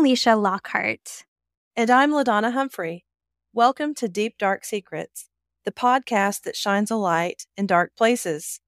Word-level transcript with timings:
Alecia 0.00 0.40
Lockhart. 0.40 1.26
And 1.76 1.90
I'm 1.90 2.10
LaDonna 2.10 2.54
Humphrey. 2.54 3.04
Welcome 3.52 3.94
to 3.96 4.08
Deep 4.08 4.38
Dark 4.38 4.64
Secrets, 4.64 5.28
the 5.66 5.72
podcast 5.72 6.44
that 6.44 6.56
shines 6.56 6.90
a 6.90 6.96
light 6.96 7.44
in 7.54 7.66
dark 7.66 7.94
places. 7.98 8.60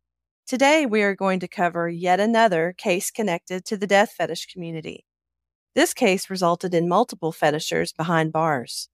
Today, 0.46 0.84
we 0.84 1.00
are 1.00 1.16
going 1.16 1.41
to 1.41 1.48
cover 1.48 1.88
yet 1.88 2.20
another 2.20 2.74
case 2.77 3.10
connected 3.10 3.64
to 3.64 3.78
the 3.78 3.86
death 3.86 4.12
fetish 4.12 4.45
community. 4.52 5.06
This 5.74 5.95
case 5.95 6.28
resulted 6.28 6.74
in 6.74 6.86
multiple 6.86 7.33
fetishers 7.33 7.94
behind 7.94 8.30
bars. 8.30 8.91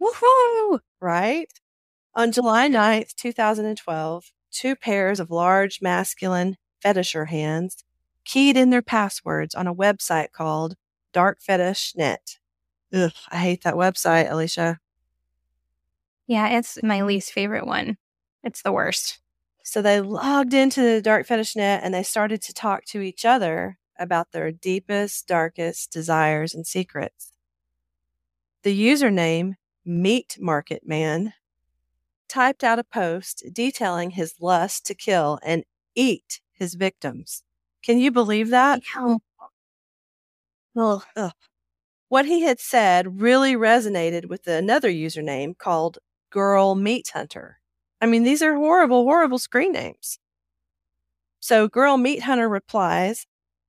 Woohoo! 0.00 0.78
Right? 1.00 1.52
On 2.14 2.30
July 2.30 2.68
9th, 2.68 3.16
2012, 3.16 4.30
two 4.52 4.76
pairs 4.76 5.18
of 5.18 5.32
large 5.32 5.82
masculine 5.82 6.56
fetisher 6.84 7.26
hands 7.26 7.82
keyed 8.24 8.56
in 8.56 8.70
their 8.70 8.80
passwords 8.80 9.56
on 9.56 9.66
a 9.66 9.74
website 9.74 10.30
called 10.30 10.76
Dark 11.12 11.40
Fetish 11.40 11.94
Net. 11.96 12.38
Ugh, 12.92 13.12
I 13.30 13.36
hate 13.36 13.62
that 13.64 13.74
website, 13.74 14.30
Alecia. 14.30 14.78
Yeah, 16.26 16.48
it's 16.48 16.82
my 16.82 17.02
least 17.02 17.32
favorite 17.32 17.66
one. 17.66 17.96
It's 18.42 18.62
the 18.62 18.72
worst. 18.72 19.18
So 19.64 19.82
they 19.82 20.00
logged 20.00 20.54
into 20.54 20.80
the 20.80 21.02
Dark 21.02 21.26
Fetish 21.26 21.56
Net 21.56 21.82
and 21.82 21.92
they 21.92 22.02
started 22.02 22.40
to 22.42 22.54
talk 22.54 22.84
to 22.86 23.00
each 23.00 23.24
other 23.24 23.78
about 23.98 24.32
their 24.32 24.52
deepest, 24.52 25.26
darkest 25.26 25.90
desires 25.90 26.54
and 26.54 26.66
secrets. 26.66 27.32
The 28.62 28.78
username, 28.86 29.54
Meat 29.84 30.36
Market 30.40 30.82
Man, 30.86 31.34
typed 32.28 32.62
out 32.62 32.78
a 32.78 32.84
post 32.84 33.44
detailing 33.52 34.10
his 34.10 34.34
lust 34.40 34.86
to 34.86 34.94
kill 34.94 35.38
and 35.42 35.64
eat 35.94 36.40
his 36.52 36.74
victims. 36.74 37.42
Can 37.82 37.98
you 37.98 38.10
believe 38.10 38.50
that? 38.50 38.82
Ugh. 40.78 41.04
Ugh. 41.16 41.32
What 42.08 42.26
he 42.26 42.42
had 42.42 42.60
said 42.60 43.20
really 43.20 43.54
resonated 43.54 44.26
with 44.28 44.46
another 44.46 44.90
username 44.90 45.56
called 45.58 45.98
Girl 46.30 46.74
Meat 46.74 47.10
Hunter. 47.12 47.58
I 48.00 48.06
mean, 48.06 48.22
these 48.22 48.42
are 48.42 48.54
horrible, 48.54 49.04
horrible 49.04 49.38
screen 49.38 49.72
names. 49.72 50.18
So 51.40 51.68
Girl 51.68 51.96
Meat 51.96 52.22
Hunter 52.22 52.48
replies 52.48 53.26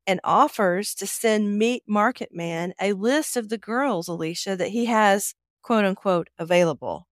and 0.07 0.19
offers 0.23 0.95
to 0.95 1.07
send 1.07 1.57
Meat 1.57 1.83
Market 1.87 2.33
Man 2.33 2.73
a 2.81 2.93
list 2.93 3.37
of 3.37 3.49
the 3.49 3.57
girls, 3.57 4.07
Alecia, 4.07 4.57
that 4.57 4.69
he 4.69 4.85
has 4.85 5.33
quote 5.61 5.85
unquote 5.85 6.29
available. 6.37 7.07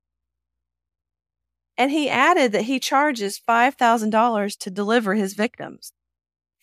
And 1.77 1.91
he 1.91 2.09
added 2.09 2.53
that 2.53 2.63
he 2.63 2.79
charges 2.79 3.39
$5,000 3.47 4.57
to 4.57 4.71
deliver 4.71 5.13
his 5.13 5.33
victims. 5.33 5.93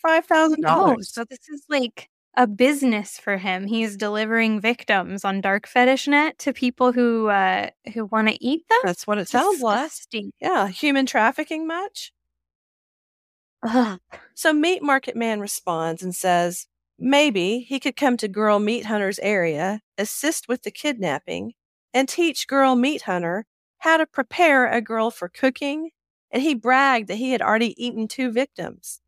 $5,000. 0.04 0.56
Oh, 0.66 0.96
so 1.00 1.24
this 1.24 1.48
is 1.48 1.64
like 1.68 2.08
a 2.36 2.46
business 2.46 3.18
for 3.18 3.36
him. 3.36 3.66
He's 3.66 3.96
delivering 3.96 4.60
victims 4.60 5.24
on 5.24 5.40
Dark 5.40 5.66
Fetish 5.66 6.08
Net 6.08 6.38
to 6.40 6.52
people 6.52 6.92
who 6.92 7.28
uh, 7.28 7.70
who 7.92 8.06
want 8.06 8.28
to 8.28 8.44
eat 8.44 8.68
them. 8.68 8.80
That's 8.84 9.06
what 9.06 9.18
it 9.18 9.28
sounds 9.28 9.60
like. 9.62 9.90
Yeah. 10.40 10.68
Human 10.68 11.06
trafficking 11.06 11.66
much? 11.66 12.12
Ugh. 13.62 14.00
So 14.34 14.52
Meat 14.52 14.82
Market 14.82 15.16
Man 15.16 15.40
responds 15.40 16.02
and 16.02 16.14
says 16.14 16.66
maybe 16.98 17.60
he 17.60 17.80
could 17.80 17.96
come 17.96 18.16
to 18.18 18.28
Girl 18.28 18.58
Meat 18.58 18.86
Hunter's 18.86 19.18
area, 19.20 19.80
assist 19.96 20.48
with 20.48 20.62
the 20.62 20.70
kidnapping, 20.70 21.54
and 21.92 22.08
teach 22.08 22.46
Girl 22.46 22.74
Meat 22.74 23.02
Hunter 23.02 23.46
how 23.78 23.96
to 23.96 24.06
prepare 24.06 24.66
a 24.66 24.80
girl 24.80 25.10
for 25.10 25.28
cooking. 25.28 25.90
And 26.30 26.42
he 26.42 26.54
bragged 26.54 27.08
that 27.08 27.16
he 27.16 27.30
had 27.30 27.40
already 27.40 27.74
eaten 27.82 28.08
two 28.08 28.32
victims. 28.32 29.00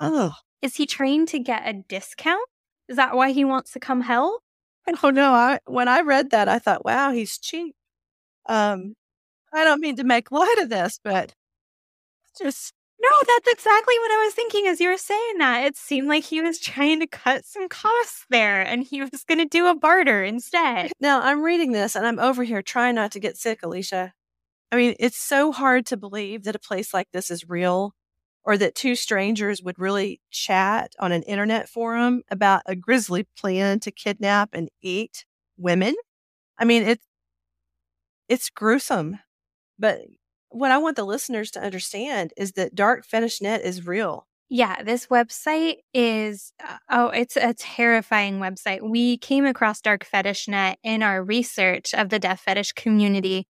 Oh, 0.00 0.34
Is 0.60 0.76
he 0.76 0.86
trained 0.86 1.28
to 1.28 1.38
get 1.38 1.62
a 1.64 1.74
discount? 1.74 2.48
Is 2.88 2.96
that 2.96 3.14
why 3.16 3.32
he 3.32 3.44
wants 3.44 3.72
to 3.72 3.80
come 3.80 4.02
help? 4.02 4.42
I 4.86 4.92
don't 4.92 5.14
know. 5.14 5.32
I 5.32 5.60
when 5.66 5.88
I 5.88 6.00
read 6.00 6.30
that, 6.30 6.48
I 6.48 6.58
thought, 6.58 6.84
wow, 6.84 7.12
he's 7.12 7.38
cheap. 7.38 7.74
Um, 8.46 8.94
I 9.52 9.64
don't 9.64 9.80
mean 9.80 9.96
to 9.96 10.04
make 10.04 10.32
light 10.32 10.56
of 10.60 10.68
this, 10.68 10.98
but 11.02 11.34
just 12.40 12.72
No, 13.00 13.08
that's 13.26 13.48
exactly 13.52 13.94
what 13.98 14.10
I 14.10 14.24
was 14.24 14.34
thinking 14.34 14.66
as 14.66 14.80
you 14.80 14.88
were 14.88 14.96
saying 14.96 15.38
that. 15.38 15.64
It 15.64 15.76
seemed 15.76 16.08
like 16.08 16.24
he 16.24 16.40
was 16.40 16.58
trying 16.58 17.00
to 17.00 17.06
cut 17.06 17.44
some 17.44 17.68
costs 17.68 18.24
there 18.30 18.62
and 18.62 18.82
he 18.82 19.02
was 19.02 19.24
going 19.26 19.38
to 19.38 19.44
do 19.44 19.68
a 19.68 19.76
barter 19.76 20.24
instead. 20.24 20.92
now 21.00 21.20
I'm 21.20 21.42
reading 21.42 21.72
this 21.72 21.94
and 21.96 22.06
I'm 22.06 22.18
over 22.18 22.42
here 22.44 22.62
trying 22.62 22.94
not 22.96 23.12
to 23.12 23.20
get 23.20 23.36
sick, 23.36 23.62
Alecia. 23.62 24.12
I 24.72 24.76
mean, 24.76 24.94
it's 24.98 25.18
so 25.18 25.52
hard 25.52 25.86
to 25.86 25.96
believe 25.98 26.44
that 26.44 26.56
a 26.56 26.58
place 26.58 26.94
like 26.94 27.08
this 27.12 27.30
is 27.30 27.48
real 27.48 27.94
or 28.44 28.56
that 28.58 28.74
two 28.74 28.94
strangers 28.94 29.62
would 29.62 29.78
really 29.78 30.20
chat 30.30 30.92
on 30.98 31.12
an 31.12 31.22
internet 31.22 31.68
forum 31.68 32.22
about 32.30 32.62
a 32.66 32.74
grisly 32.74 33.26
plan 33.36 33.80
to 33.80 33.90
kidnap 33.90 34.50
and 34.52 34.68
eat 34.80 35.24
women. 35.56 35.94
I 36.58 36.64
mean, 36.64 36.82
it's 36.82 37.04
it's 38.28 38.50
gruesome. 38.50 39.18
But 39.78 40.00
what 40.48 40.70
I 40.70 40.78
want 40.78 40.96
the 40.96 41.04
listeners 41.04 41.50
to 41.52 41.62
understand 41.62 42.32
is 42.36 42.52
that 42.52 42.74
Dark 42.74 43.04
Fetish 43.04 43.40
Net 43.40 43.62
is 43.62 43.86
real. 43.86 44.26
Yeah, 44.48 44.82
this 44.82 45.06
website 45.06 45.76
is 45.94 46.52
uh, 46.62 46.76
oh, 46.90 47.06
it's 47.08 47.36
a 47.36 47.54
terrifying 47.54 48.38
website. 48.38 48.82
We 48.82 49.16
came 49.16 49.46
across 49.46 49.80
Dark 49.80 50.04
Fetish 50.04 50.48
Net 50.48 50.78
in 50.82 51.02
our 51.02 51.24
research 51.24 51.94
of 51.94 52.10
the 52.10 52.18
death 52.18 52.40
fetish 52.40 52.72
community. 52.72 53.46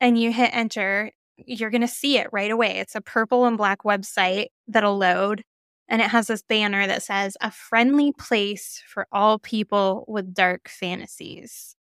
and 0.00 0.18
you 0.18 0.32
hit 0.32 0.50
enter, 0.52 1.12
you're 1.36 1.70
going 1.70 1.82
to 1.82 1.88
see 1.88 2.18
it 2.18 2.26
right 2.32 2.50
away. 2.50 2.78
It's 2.78 2.96
a 2.96 3.00
purple 3.00 3.44
and 3.44 3.56
black 3.56 3.84
website 3.84 4.46
that'll 4.66 4.98
load. 4.98 5.44
And 5.86 6.02
it 6.02 6.10
has 6.10 6.26
this 6.26 6.42
banner 6.42 6.88
that 6.88 7.04
says, 7.04 7.36
a 7.40 7.52
friendly 7.52 8.12
place 8.12 8.82
for 8.88 9.06
all 9.12 9.38
people 9.38 10.04
with 10.08 10.34
dark 10.34 10.68
fantasies. 10.68 11.76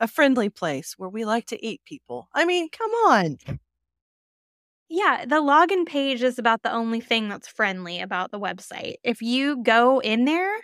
A 0.00 0.08
friendly 0.08 0.48
place 0.48 0.94
where 0.96 1.08
we 1.08 1.24
like 1.24 1.46
to 1.46 1.64
eat 1.64 1.82
people. 1.84 2.28
I 2.34 2.44
mean, 2.44 2.68
come 2.70 2.90
on. 2.90 3.38
Yeah, 4.88 5.24
the 5.24 5.36
login 5.36 5.86
page 5.86 6.22
is 6.22 6.38
about 6.38 6.62
the 6.62 6.72
only 6.72 7.00
thing 7.00 7.28
that's 7.28 7.46
friendly 7.46 8.00
about 8.00 8.32
the 8.32 8.40
website. 8.40 8.94
If 9.04 9.22
you 9.22 9.62
go 9.62 10.00
in 10.00 10.24
there, 10.24 10.56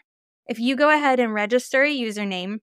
if 0.49 0.59
you 0.59 0.75
go 0.75 0.91
ahead 0.91 1.21
and 1.21 1.33
register 1.33 1.85
a 1.85 1.97
username, 1.97 2.59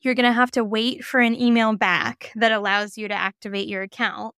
you're 0.00 0.14
going 0.14 0.26
to 0.26 0.32
have 0.32 0.50
to 0.52 0.64
wait 0.64 1.04
for 1.04 1.20
an 1.20 1.38
email 1.38 1.76
back 1.76 2.32
that 2.36 2.52
allows 2.52 2.96
you 2.96 3.08
to 3.08 3.14
activate 3.14 3.68
your 3.68 3.82
account 3.82 4.34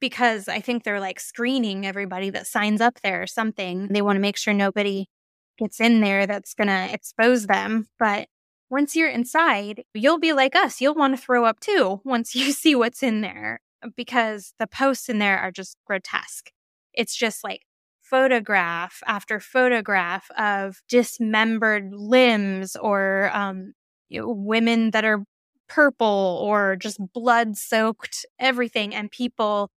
because 0.00 0.48
I 0.48 0.60
think 0.60 0.82
they're 0.82 1.00
like 1.00 1.20
screening 1.20 1.86
everybody 1.86 2.30
that 2.30 2.46
signs 2.46 2.80
up 2.80 3.00
there 3.02 3.22
or 3.22 3.26
something. 3.26 3.88
They 3.88 4.02
want 4.02 4.16
to 4.16 4.20
make 4.20 4.36
sure 4.36 4.54
nobody 4.54 5.06
gets 5.58 5.80
in 5.80 6.00
there 6.00 6.26
that's 6.26 6.54
going 6.54 6.68
to 6.68 6.92
expose 6.92 7.46
them. 7.46 7.86
But 7.98 8.28
once 8.70 8.94
you're 8.94 9.08
inside, 9.10 9.82
you'll 9.94 10.20
be 10.20 10.32
like 10.32 10.54
us. 10.54 10.80
You'll 10.80 10.94
want 10.94 11.16
to 11.16 11.22
throw 11.22 11.44
up 11.44 11.60
too 11.60 12.00
once 12.04 12.34
you 12.34 12.52
see 12.52 12.74
what's 12.74 13.02
in 13.02 13.20
there 13.20 13.60
because 13.96 14.54
the 14.58 14.66
posts 14.66 15.08
in 15.08 15.18
there 15.18 15.38
are 15.38 15.50
just 15.50 15.76
grotesque. 15.86 16.50
It's 16.94 17.16
just 17.16 17.44
like 17.44 17.62
photograph 18.02 19.02
after 19.06 19.38
photograph 19.38 20.30
of 20.36 20.80
dismembered 20.88 21.92
limbs 21.92 22.76
or 22.76 23.30
um, 23.32 23.72
you 24.08 24.20
know, 24.20 24.28
women 24.28 24.90
that 24.90 25.04
are 25.04 25.24
purple 25.68 26.40
or 26.42 26.74
just 26.76 26.98
blood 27.14 27.56
soaked 27.56 28.26
everything 28.40 28.92
and 28.94 29.10
people 29.10 29.70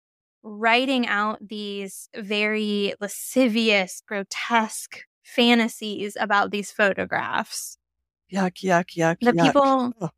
writing 0.44 1.06
out 1.08 1.38
these 1.46 2.08
very 2.16 2.94
lascivious 3.02 4.02
grotesque 4.08 5.02
fantasies 5.24 6.18
about 6.20 6.52
these 6.52 6.72
photographs 6.72 7.78
Yuck, 8.31 8.63
yuck, 8.63 8.95
yuck. 8.95 9.18
the 9.19 9.33
yuck. 9.33 9.45
people 9.45 9.94
Ugh. 10.01 10.12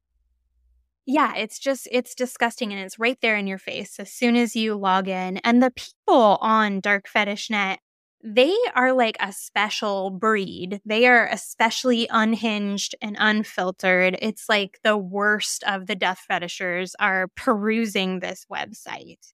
yeah 1.06 1.34
it's 1.36 1.60
just 1.60 1.88
it's 1.92 2.14
disgusting 2.14 2.72
and 2.72 2.82
it's 2.82 3.00
right 3.00 3.18
there 3.22 3.36
in 3.36 3.48
your 3.48 3.58
face 3.58 4.00
as 4.00 4.12
soon 4.12 4.36
as 4.36 4.56
you 4.56 4.76
log 4.76 5.08
in 5.08 5.38
and 5.38 5.62
the 5.62 5.72
people 5.72 6.38
on 6.42 6.80
dark 6.80 7.08
fetish 7.08 7.50
net 7.50 7.80
they 8.24 8.56
are 8.74 8.94
like 8.94 9.18
a 9.20 9.34
special 9.34 10.10
breed 10.12 10.80
they 10.86 11.08
are 11.08 11.28
especially 11.28 12.08
unhinged 12.10 12.96
and 13.02 13.18
unfiltered 13.20 14.18
it's 14.22 14.48
like 14.48 14.80
the 14.84 14.96
worst 14.96 15.64
of 15.64 15.88
the 15.88 15.96
death 15.96 16.24
fetishers 16.28 16.96
are 17.00 17.28
perusing 17.36 18.20
this 18.20 18.46
website 18.52 19.34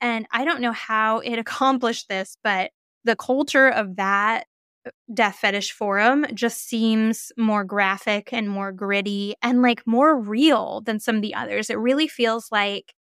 and 0.00 0.26
i 0.30 0.44
don't 0.44 0.60
know 0.60 0.72
how 0.72 1.18
it 1.18 1.38
accomplished 1.38 2.08
this 2.08 2.36
but 2.42 2.70
the 3.04 3.16
culture 3.16 3.68
of 3.68 3.96
that 3.96 4.46
death 5.12 5.36
fetish 5.36 5.72
forum 5.72 6.26
just 6.34 6.66
seems 6.66 7.32
more 7.36 7.64
graphic 7.64 8.32
and 8.32 8.48
more 8.48 8.72
gritty 8.72 9.34
and 9.42 9.62
like 9.62 9.86
more 9.86 10.18
real 10.18 10.80
than 10.80 10.98
some 10.98 11.16
of 11.16 11.22
the 11.22 11.34
others. 11.34 11.70
It 11.70 11.78
really 11.78 12.08
feels 12.08 12.48
like 12.50 12.94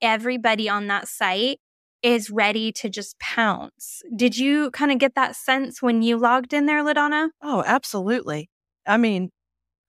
everybody 0.00 0.68
on 0.68 0.86
that 0.88 1.08
site 1.08 1.58
is 2.02 2.30
ready 2.30 2.70
to 2.70 2.88
just 2.88 3.18
pounce. 3.18 4.02
Did 4.14 4.38
you 4.38 4.70
kind 4.70 4.92
of 4.92 4.98
get 4.98 5.14
that 5.16 5.34
sense 5.34 5.82
when 5.82 6.02
you 6.02 6.16
logged 6.16 6.52
in 6.52 6.66
there, 6.66 6.84
LaDonna? 6.84 7.30
Oh, 7.42 7.64
absolutely. 7.66 8.48
I 8.86 8.96
mean, 8.96 9.30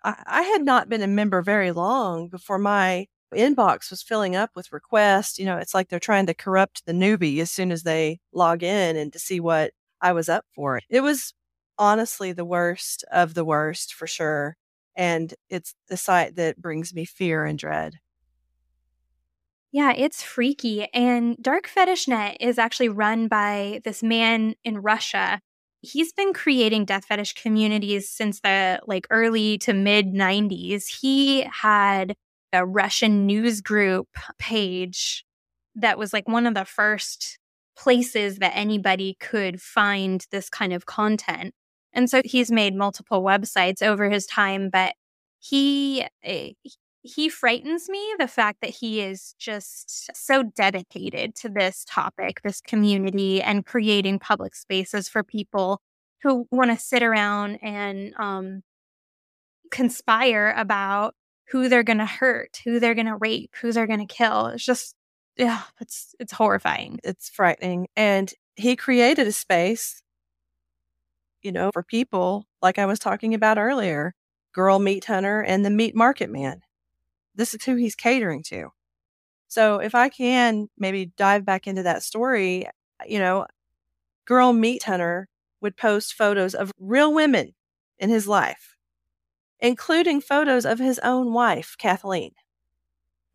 I, 0.03 0.23
I 0.25 0.41
had 0.43 0.63
not 0.63 0.89
been 0.89 1.03
a 1.03 1.07
member 1.07 1.41
very 1.41 1.71
long 1.71 2.27
before 2.27 2.57
my 2.57 3.05
inbox 3.33 3.91
was 3.91 4.01
filling 4.01 4.35
up 4.35 4.51
with 4.55 4.71
requests. 4.71 5.37
You 5.37 5.45
know, 5.45 5.57
it's 5.57 5.73
like 5.73 5.89
they're 5.89 5.99
trying 5.99 6.25
to 6.27 6.33
corrupt 6.33 6.85
the 6.85 6.93
newbie 6.93 7.39
as 7.39 7.51
soon 7.51 7.71
as 7.71 7.83
they 7.83 8.19
log 8.33 8.63
in 8.63 8.95
and 8.95 9.13
to 9.13 9.19
see 9.19 9.39
what 9.39 9.71
I 10.01 10.13
was 10.13 10.29
up 10.29 10.45
for. 10.55 10.77
It 10.77 10.83
It 10.89 11.01
was 11.01 11.33
honestly 11.77 12.33
the 12.33 12.45
worst 12.45 13.03
of 13.11 13.33
the 13.33 13.45
worst 13.45 13.93
for 13.93 14.07
sure. 14.07 14.57
And 14.95 15.33
it's 15.49 15.75
the 15.87 15.97
site 15.97 16.35
that 16.35 16.61
brings 16.61 16.93
me 16.93 17.05
fear 17.05 17.45
and 17.45 17.57
dread. 17.57 17.95
Yeah, 19.71 19.93
it's 19.95 20.23
freaky. 20.23 20.87
And 20.93 21.37
Dark 21.41 21.67
Fetish 21.67 22.07
Net 22.07 22.37
is 22.39 22.57
actually 22.57 22.89
run 22.89 23.27
by 23.27 23.81
this 23.83 24.01
man 24.01 24.55
in 24.63 24.79
Russia. 24.79 25.39
He's 25.81 26.11
been 26.11 26.33
creating 26.33 26.85
death 26.85 27.05
fetish 27.05 27.33
communities 27.33 28.09
since 28.09 28.39
the 28.41 28.81
like 28.87 29.07
early 29.11 29.57
to 29.59 29.73
mid 29.73 30.07
90s. 30.13 30.87
He 30.87 31.43
had 31.43 32.15
a 32.51 32.65
Russian 32.65 33.27
news 33.27 33.61
group 33.61 34.07
page 34.39 35.23
that 35.75 35.97
was 35.99 36.13
like 36.13 36.27
one 36.27 36.47
of 36.47 36.55
the 36.55 36.65
first 36.65 37.37
places 37.79 38.37
that 38.39 38.51
anybody 38.55 39.15
could 39.19 39.61
find 39.61 40.25
this 40.31 40.49
kind 40.49 40.73
of 40.73 40.85
content. 40.85 41.53
And 41.93 42.09
so 42.09 42.21
he's 42.25 42.51
made 42.51 42.75
multiple 42.75 43.23
websites 43.23 43.81
over 43.81 44.09
his 44.09 44.25
time, 44.25 44.69
but 44.69 44.95
he 45.39 46.05
eh, 46.23 46.51
he 47.01 47.29
frightens 47.29 47.87
me 47.87 48.13
the 48.19 48.27
fact 48.27 48.59
that 48.61 48.71
he 48.71 48.99
is 49.01 49.33
just 49.39 50.11
so 50.15 50.43
dedicated 50.43 51.33
to 51.35 51.49
this 51.49 51.85
topic, 51.87 52.41
this 52.43 52.59
community, 52.61 53.41
and 53.41 53.65
creating 53.65 54.19
public 54.19 54.53
spaces 54.53 55.07
for 55.07 55.23
people 55.23 55.79
who 56.21 56.45
want 56.51 56.71
to 56.71 56.77
sit 56.77 57.01
around 57.01 57.55
and 57.61 58.13
um, 58.19 58.61
conspire 59.71 60.53
about 60.57 61.15
who 61.51 61.69
they're 61.69 61.83
going 61.83 61.99
to 61.99 62.05
hurt, 62.05 62.59
who 62.65 62.79
they're 62.79 62.93
going 62.93 63.07
to 63.07 63.15
rape, 63.15 63.55
who 63.61 63.71
they're 63.71 63.87
going 63.87 64.05
to 64.05 64.13
kill. 64.13 64.47
It's 64.47 64.65
just, 64.65 64.93
yeah, 65.39 65.63
it's 65.81 66.15
it's 66.19 66.33
horrifying. 66.33 66.99
It's 67.05 67.29
frightening. 67.29 67.89
And 67.97 68.33
he 68.57 68.77
created 68.77 69.27
a 69.27 69.33
space, 69.33 70.03
you 71.43 71.51
know, 71.53 71.71
for 71.73 71.83
people 71.83 72.47
like 72.61 72.79
I 72.79 72.87
was 72.87 72.99
talking 72.99 73.33
about 73.35 73.57
earlier, 73.59 74.15
girl 74.53 74.79
meat 74.79 75.05
hunter 75.05 75.41
and 75.41 75.65
the 75.65 75.71
meat 75.71 75.95
market 75.95 76.31
man. 76.31 76.61
This 77.35 77.53
is 77.55 77.63
who 77.65 77.75
he's 77.75 77.95
catering 77.95 78.43
to. 78.45 78.69
So 79.49 79.79
if 79.79 79.95
I 79.95 80.09
can 80.09 80.69
maybe 80.77 81.13
dive 81.17 81.45
back 81.45 81.67
into 81.67 81.83
that 81.83 82.03
story, 82.03 82.67
you 83.07 83.19
know, 83.19 83.47
girl 84.25 84.53
meat 84.53 84.83
hunter 84.83 85.29
would 85.61 85.77
post 85.77 86.15
photos 86.15 86.55
of 86.55 86.71
real 86.79 87.13
women 87.13 87.55
in 87.99 88.09
his 88.11 88.27
life 88.27 88.75
including 89.61 90.21
photos 90.21 90.65
of 90.65 90.79
his 90.79 90.99
own 90.99 91.33
wife, 91.33 91.75
Kathleen. 91.79 92.33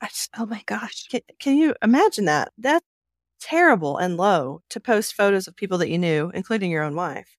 Just, 0.08 0.30
oh 0.38 0.46
my 0.46 0.62
gosh. 0.66 1.06
Can, 1.08 1.20
can 1.38 1.56
you 1.56 1.74
imagine 1.82 2.26
that? 2.26 2.52
That's 2.58 2.84
terrible 3.40 3.98
and 3.98 4.16
low 4.16 4.62
to 4.70 4.80
post 4.80 5.14
photos 5.14 5.46
of 5.46 5.56
people 5.56 5.78
that 5.78 5.90
you 5.90 5.98
knew, 5.98 6.30
including 6.34 6.70
your 6.70 6.82
own 6.82 6.94
wife. 6.94 7.36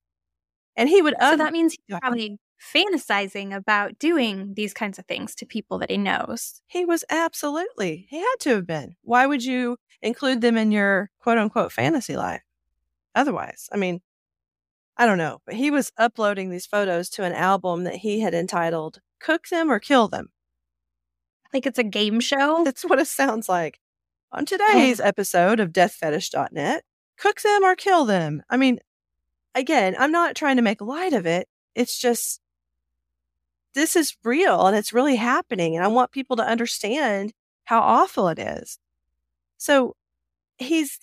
And 0.76 0.90
he 0.90 1.02
would. 1.02 1.16
So 1.20 1.38
that 1.38 1.54
means 1.54 1.74
he's 1.74 2.00
probably 2.00 2.38
fantasizing 2.74 3.56
about 3.56 3.98
doing 4.00 4.54
these 4.56 4.74
kinds 4.74 5.00
of 5.00 5.06
things 5.06 5.36
to 5.36 5.46
people 5.46 5.78
that 5.80 5.92
he 5.92 5.98
knows. 5.98 6.62
He 6.68 6.86
was 6.86 7.04
absolutely. 7.10 8.08
He 8.10 8.20
had 8.20 8.36
to 8.42 8.50
have 8.56 8.68
been. 8.68 8.96
Why 9.04 9.26
would 9.26 9.44
you 9.44 9.78
include 10.02 10.42
them 10.42 10.58
in 10.58 10.72
your 10.72 11.10
quote 11.20 11.38
unquote 11.38 11.72
fantasy 11.72 12.16
life? 12.16 12.42
Otherwise, 13.14 13.70
I 13.72 13.78
mean, 13.78 14.02
I 14.98 15.06
don't 15.06 15.18
know, 15.18 15.40
but 15.46 15.56
he 15.56 15.72
was 15.72 15.92
uploading 15.98 16.50
these 16.50 16.66
photos 16.66 17.10
to 17.12 17.24
an 17.24 17.34
album 17.34 17.84
that 17.84 17.96
he 17.96 18.22
had 18.22 18.34
entitled 18.34 19.00
Cook 19.20 19.48
Them 19.50 19.72
or 19.72 19.80
Kill 19.80 20.08
Them. 20.08 20.30
Like 21.56 21.66
it's 21.66 21.80
a 21.80 21.84
game 21.84 22.20
show? 22.20 22.66
That's 22.66 22.84
what 22.84 23.00
it 23.00 23.08
sounds 23.08 23.48
like. 23.48 23.80
On 24.34 24.42
oh. 24.42 24.46
today's 24.46 25.00
episode 25.00 25.62
of 25.62 25.72
deathfetish.net, 25.72 26.84
cook 27.18 27.40
them 27.40 27.64
or 27.64 27.76
kill 27.78 28.04
them. 28.04 28.44
I 28.50 28.58
mean, 28.58 28.80
again, 29.56 29.96
I'm 29.98 30.12
not 30.12 30.36
trying 30.36 30.58
to 30.58 30.62
make 30.62 30.82
light 30.82 31.14
of 31.14 31.26
it. 31.26 31.48
It's 31.74 31.98
just, 31.98 32.42
this 33.74 33.96
is 33.96 34.18
real 34.26 34.68
and 34.68 34.76
it's 34.76 34.92
really 34.92 35.16
happening. 35.16 35.78
And 35.78 35.86
I 35.86 35.88
want 35.88 36.12
people 36.12 36.36
to 36.36 36.44
understand 36.44 37.32
how 37.64 37.80
awful 37.80 38.28
it 38.28 38.38
is. 38.38 38.78
So 39.58 39.96
he's 40.58 41.00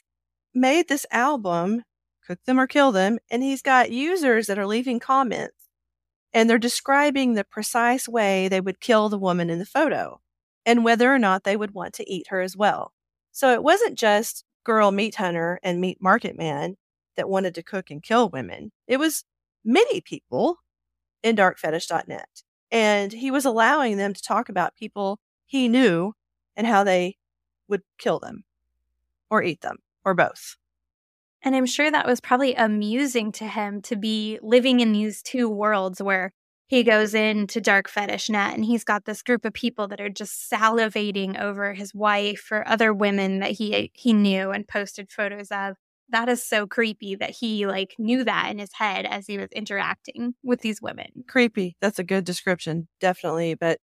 made 0.52 0.88
this 0.88 1.06
album 1.10 1.82
cook 2.26 2.40
them 2.44 2.60
or 2.60 2.66
kill 2.66 2.92
them. 2.92 3.18
And 3.30 3.42
he's 3.42 3.62
got 3.62 3.90
users 3.90 4.48
that 4.48 4.58
are 4.58 4.66
leaving 4.66 5.00
comments 5.00 5.70
and 6.34 6.50
they're 6.50 6.58
describing 6.58 7.32
the 7.32 7.44
precise 7.44 8.06
way 8.06 8.48
they 8.48 8.60
would 8.60 8.80
kill 8.80 9.08
the 9.08 9.18
woman 9.18 9.48
in 9.48 9.58
the 9.58 9.64
photo 9.64 10.20
and 10.64 10.84
whether 10.84 11.12
or 11.12 11.18
not 11.18 11.44
they 11.44 11.56
would 11.56 11.72
want 11.72 11.94
to 11.94 12.10
eat 12.10 12.28
her 12.28 12.40
as 12.40 12.56
well. 12.56 12.92
So 13.32 13.52
it 13.52 13.62
wasn't 13.62 13.98
just 13.98 14.44
girl 14.64 14.90
meat 14.90 15.16
hunter 15.16 15.58
and 15.62 15.80
meat 15.80 15.98
market 16.00 16.36
man 16.36 16.76
that 17.16 17.28
wanted 17.28 17.54
to 17.56 17.62
cook 17.62 17.90
and 17.90 18.02
kill 18.02 18.28
women. 18.28 18.72
It 18.86 18.98
was 18.98 19.24
many 19.64 20.00
people 20.00 20.58
in 21.22 21.36
darkfetish.net. 21.36 22.42
And 22.70 23.12
he 23.12 23.30
was 23.30 23.44
allowing 23.44 23.96
them 23.96 24.14
to 24.14 24.22
talk 24.22 24.48
about 24.48 24.76
people 24.76 25.18
he 25.46 25.68
knew 25.68 26.14
and 26.56 26.66
how 26.66 26.84
they 26.84 27.16
would 27.68 27.82
kill 27.98 28.18
them 28.18 28.44
or 29.30 29.42
eat 29.42 29.60
them 29.60 29.78
or 30.04 30.14
both. 30.14 30.56
And 31.42 31.56
I'm 31.56 31.66
sure 31.66 31.90
that 31.90 32.06
was 32.06 32.20
probably 32.20 32.54
amusing 32.54 33.32
to 33.32 33.46
him 33.46 33.82
to 33.82 33.96
be 33.96 34.38
living 34.42 34.80
in 34.80 34.92
these 34.92 35.22
two 35.22 35.48
worlds 35.48 36.00
where 36.00 36.32
he 36.72 36.84
goes 36.84 37.12
into 37.12 37.60
dark 37.60 37.86
fetish 37.86 38.30
net 38.30 38.54
and 38.54 38.64
he's 38.64 38.82
got 38.82 39.04
this 39.04 39.22
group 39.22 39.44
of 39.44 39.52
people 39.52 39.88
that 39.88 40.00
are 40.00 40.08
just 40.08 40.50
salivating 40.50 41.38
over 41.38 41.74
his 41.74 41.94
wife 41.94 42.48
or 42.50 42.66
other 42.66 42.94
women 42.94 43.40
that 43.40 43.50
he 43.50 43.90
he 43.92 44.14
knew 44.14 44.50
and 44.50 44.66
posted 44.66 45.12
photos 45.12 45.48
of. 45.50 45.76
That 46.08 46.30
is 46.30 46.42
so 46.42 46.66
creepy 46.66 47.14
that 47.16 47.28
he 47.28 47.66
like 47.66 47.94
knew 47.98 48.24
that 48.24 48.50
in 48.50 48.58
his 48.58 48.72
head 48.72 49.04
as 49.04 49.26
he 49.26 49.36
was 49.36 49.50
interacting 49.52 50.32
with 50.42 50.62
these 50.62 50.80
women. 50.80 51.24
Creepy. 51.28 51.76
That's 51.82 51.98
a 51.98 52.04
good 52.04 52.24
description, 52.24 52.88
definitely. 53.00 53.52
But 53.52 53.78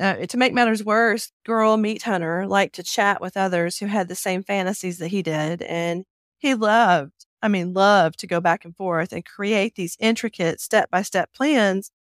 uh, 0.00 0.26
to 0.26 0.36
make 0.36 0.52
matters 0.52 0.82
worse, 0.82 1.30
girl 1.46 1.76
meat 1.76 2.02
hunter 2.02 2.48
liked 2.48 2.74
to 2.74 2.82
chat 2.82 3.20
with 3.20 3.36
others 3.36 3.78
who 3.78 3.86
had 3.86 4.08
the 4.08 4.16
same 4.16 4.42
fantasies 4.42 4.98
that 4.98 5.08
he 5.08 5.22
did, 5.22 5.62
and 5.62 6.04
he 6.38 6.56
loved, 6.56 7.26
I 7.42 7.46
mean, 7.46 7.74
loved 7.74 8.18
to 8.18 8.26
go 8.26 8.40
back 8.40 8.64
and 8.64 8.76
forth 8.76 9.12
and 9.12 9.24
create 9.24 9.76
these 9.76 9.96
intricate 10.00 10.60
step 10.60 10.90
by 10.90 11.02
step 11.02 11.32
plans 11.32 11.92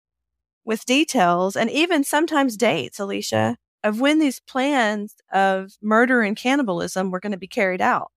with 0.67 0.86
details 0.86 1.55
and 1.55 1.71
even 1.71 2.03
sometimes 2.03 2.57
dates, 2.57 3.00
Alecia, 3.00 3.55
of 3.86 4.01
when 4.01 4.19
these 4.19 4.41
plans 4.41 5.15
of 5.31 5.71
murder 5.81 6.21
and 6.21 6.36
cannibalism 6.36 7.09
were 7.09 7.21
going 7.21 7.31
to 7.31 7.38
be 7.38 7.47
carried 7.47 7.81
out. 7.81 8.12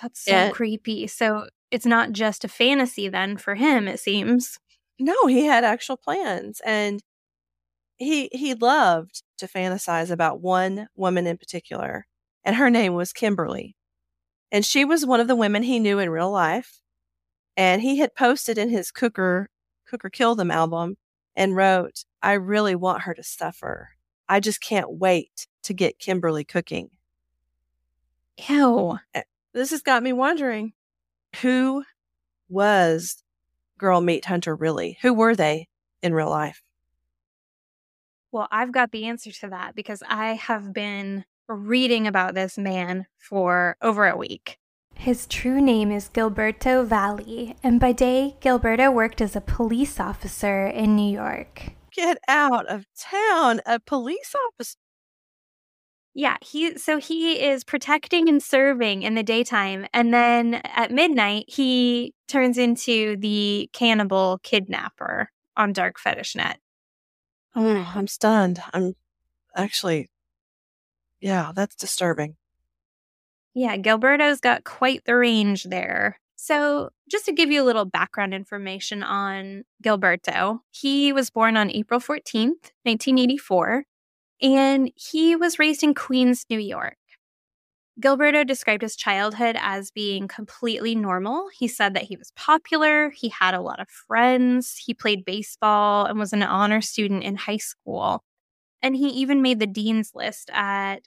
That's 0.00 0.22
so 0.22 0.32
and, 0.32 0.54
creepy. 0.54 1.06
So 1.06 1.48
it's 1.70 1.86
not 1.86 2.12
just 2.12 2.44
a 2.44 2.48
fantasy 2.48 3.08
then 3.08 3.38
for 3.38 3.54
him, 3.54 3.88
it 3.88 3.98
seems. 3.98 4.58
No, 4.98 5.26
he 5.26 5.46
had 5.46 5.64
actual 5.64 5.96
plans 5.96 6.60
and 6.64 7.02
he 7.96 8.28
he 8.32 8.54
loved 8.54 9.22
to 9.38 9.46
fantasize 9.46 10.10
about 10.10 10.42
one 10.42 10.88
woman 10.96 11.26
in 11.26 11.38
particular, 11.38 12.06
and 12.44 12.56
her 12.56 12.68
name 12.68 12.94
was 12.94 13.12
Kimberly. 13.12 13.74
And 14.52 14.66
she 14.66 14.84
was 14.84 15.06
one 15.06 15.20
of 15.20 15.28
the 15.28 15.36
women 15.36 15.62
he 15.62 15.80
knew 15.80 15.98
in 15.98 16.10
real 16.10 16.30
life. 16.30 16.80
And 17.56 17.80
he 17.80 17.98
had 17.98 18.14
posted 18.16 18.58
in 18.58 18.68
his 18.68 18.90
Cooker, 18.90 19.48
Cooker 19.88 20.10
Kill 20.10 20.34
Them 20.34 20.50
album 20.50 20.96
and 21.36 21.56
wrote, 21.56 22.04
I 22.22 22.32
really 22.32 22.74
want 22.74 23.02
her 23.02 23.14
to 23.14 23.22
suffer. 23.22 23.90
I 24.28 24.40
just 24.40 24.62
can't 24.62 24.98
wait 24.98 25.46
to 25.64 25.74
get 25.74 25.98
Kimberly 25.98 26.44
cooking. 26.44 26.90
Ew. 28.48 28.98
Eh, 29.14 29.22
this 29.52 29.70
has 29.70 29.82
got 29.82 30.02
me 30.02 30.12
wondering 30.12 30.72
who 31.40 31.84
was 32.48 33.22
Girl 33.78 34.00
Meat 34.00 34.24
Hunter 34.24 34.54
really? 34.54 34.98
Who 35.02 35.12
were 35.12 35.34
they 35.34 35.68
in 36.02 36.14
real 36.14 36.30
life? 36.30 36.62
Well, 38.32 38.48
I've 38.50 38.72
got 38.72 38.90
the 38.90 39.06
answer 39.06 39.30
to 39.30 39.48
that 39.50 39.74
because 39.74 40.02
I 40.08 40.34
have 40.34 40.72
been 40.72 41.24
reading 41.48 42.06
about 42.06 42.34
this 42.34 42.58
man 42.58 43.06
for 43.18 43.76
over 43.80 44.08
a 44.08 44.16
week. 44.16 44.58
His 45.04 45.26
true 45.26 45.60
name 45.60 45.90
is 45.92 46.08
Gilberto 46.08 46.82
Valle, 46.82 47.54
and 47.62 47.78
by 47.78 47.92
day, 47.92 48.38
Gilberto 48.40 48.90
worked 48.90 49.20
as 49.20 49.36
a 49.36 49.42
police 49.42 50.00
officer 50.00 50.66
in 50.66 50.96
New 50.96 51.12
York. 51.12 51.74
Get 51.92 52.16
out 52.26 52.64
of 52.70 52.86
town, 52.98 53.60
a 53.66 53.80
police 53.80 54.34
officer. 54.48 54.78
Yeah, 56.14 56.38
he 56.40 56.78
so 56.78 56.96
he 56.96 57.34
is 57.44 57.64
protecting 57.64 58.30
and 58.30 58.42
serving 58.42 59.02
in 59.02 59.14
the 59.14 59.22
daytime 59.22 59.84
and 59.92 60.14
then 60.14 60.54
at 60.64 60.90
midnight 60.90 61.44
he 61.48 62.14
turns 62.26 62.56
into 62.56 63.18
the 63.18 63.68
cannibal 63.74 64.40
kidnapper 64.42 65.28
on 65.54 65.74
Dark 65.74 65.98
Fetish 65.98 66.34
Net. 66.34 66.60
Oh, 67.54 67.92
I'm 67.94 68.06
stunned. 68.06 68.62
I'm 68.72 68.94
actually 69.54 70.08
yeah, 71.20 71.52
that's 71.54 71.76
disturbing. 71.76 72.36
Yeah, 73.54 73.76
Gilberto's 73.76 74.40
got 74.40 74.64
quite 74.64 75.04
the 75.04 75.14
range 75.14 75.64
there. 75.64 76.18
So, 76.36 76.90
just 77.10 77.24
to 77.26 77.32
give 77.32 77.50
you 77.50 77.62
a 77.62 77.64
little 77.64 77.84
background 77.84 78.34
information 78.34 79.02
on 79.02 79.64
Gilberto, 79.82 80.60
he 80.72 81.12
was 81.12 81.30
born 81.30 81.56
on 81.56 81.70
April 81.70 82.00
14th, 82.00 82.72
1984, 82.84 83.84
and 84.42 84.90
he 84.96 85.36
was 85.36 85.58
raised 85.58 85.82
in 85.82 85.94
Queens, 85.94 86.44
New 86.50 86.58
York. 86.58 86.96
Gilberto 88.00 88.44
described 88.44 88.82
his 88.82 88.96
childhood 88.96 89.56
as 89.60 89.92
being 89.92 90.26
completely 90.26 90.96
normal. 90.96 91.48
He 91.56 91.68
said 91.68 91.94
that 91.94 92.02
he 92.02 92.16
was 92.16 92.32
popular, 92.34 93.10
he 93.10 93.28
had 93.28 93.54
a 93.54 93.60
lot 93.60 93.80
of 93.80 93.88
friends, 93.88 94.76
he 94.84 94.94
played 94.94 95.24
baseball, 95.24 96.06
and 96.06 96.18
was 96.18 96.32
an 96.32 96.42
honor 96.42 96.80
student 96.80 97.22
in 97.22 97.36
high 97.36 97.58
school. 97.58 98.24
And 98.82 98.96
he 98.96 99.08
even 99.08 99.42
made 99.42 99.60
the 99.60 99.66
dean's 99.66 100.12
list 100.14 100.50
at 100.52 101.02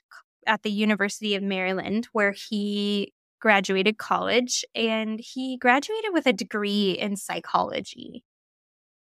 at 0.48 0.62
the 0.62 0.70
University 0.70 1.34
of 1.34 1.42
Maryland 1.42 2.08
where 2.12 2.32
he 2.32 3.12
graduated 3.40 3.98
college 3.98 4.64
and 4.74 5.20
he 5.20 5.56
graduated 5.58 6.10
with 6.12 6.26
a 6.26 6.32
degree 6.32 6.92
in 6.92 7.16
psychology. 7.16 8.24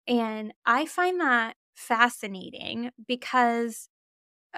And 0.06 0.52
I 0.66 0.86
find 0.86 1.20
that 1.20 1.54
fascinating 1.74 2.90
because 3.06 3.88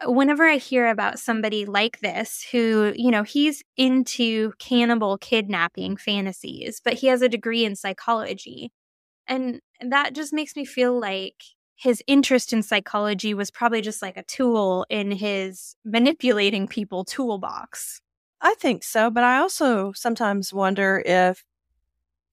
uh, 0.00 0.10
whenever 0.10 0.44
I 0.44 0.56
hear 0.56 0.88
about 0.88 1.18
somebody 1.18 1.64
like 1.64 2.00
this 2.00 2.46
who, 2.50 2.92
you 2.96 3.10
know, 3.10 3.22
he's 3.22 3.62
into 3.76 4.52
cannibal 4.58 5.18
kidnapping 5.18 5.96
fantasies, 5.96 6.80
but 6.84 6.94
he 6.94 7.06
has 7.06 7.22
a 7.22 7.28
degree 7.28 7.64
in 7.64 7.76
psychology. 7.76 8.72
And 9.26 9.60
that 9.80 10.14
just 10.14 10.32
makes 10.32 10.56
me 10.56 10.64
feel 10.64 10.98
like 10.98 11.42
his 11.78 12.02
interest 12.08 12.52
in 12.52 12.62
psychology 12.62 13.34
was 13.34 13.52
probably 13.52 13.80
just 13.80 14.02
like 14.02 14.16
a 14.16 14.24
tool 14.24 14.84
in 14.90 15.12
his 15.12 15.76
manipulating 15.84 16.66
people 16.66 17.04
toolbox. 17.04 18.00
I 18.40 18.54
think 18.54 18.82
so, 18.82 19.10
but 19.10 19.22
I 19.22 19.38
also 19.38 19.92
sometimes 19.92 20.52
wonder 20.52 21.00
if, 21.06 21.44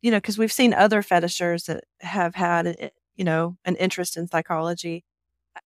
you 0.02 0.10
know, 0.10 0.18
because 0.18 0.40
we've 0.40 0.52
seen 0.52 0.74
other 0.74 1.04
fetishers 1.04 1.66
that 1.66 1.84
have 2.02 2.34
had, 2.34 2.92
you 3.16 3.24
know, 3.24 3.56
an 3.66 3.76
interest 3.76 4.18
in 4.18 4.28
psychology. 4.28 5.04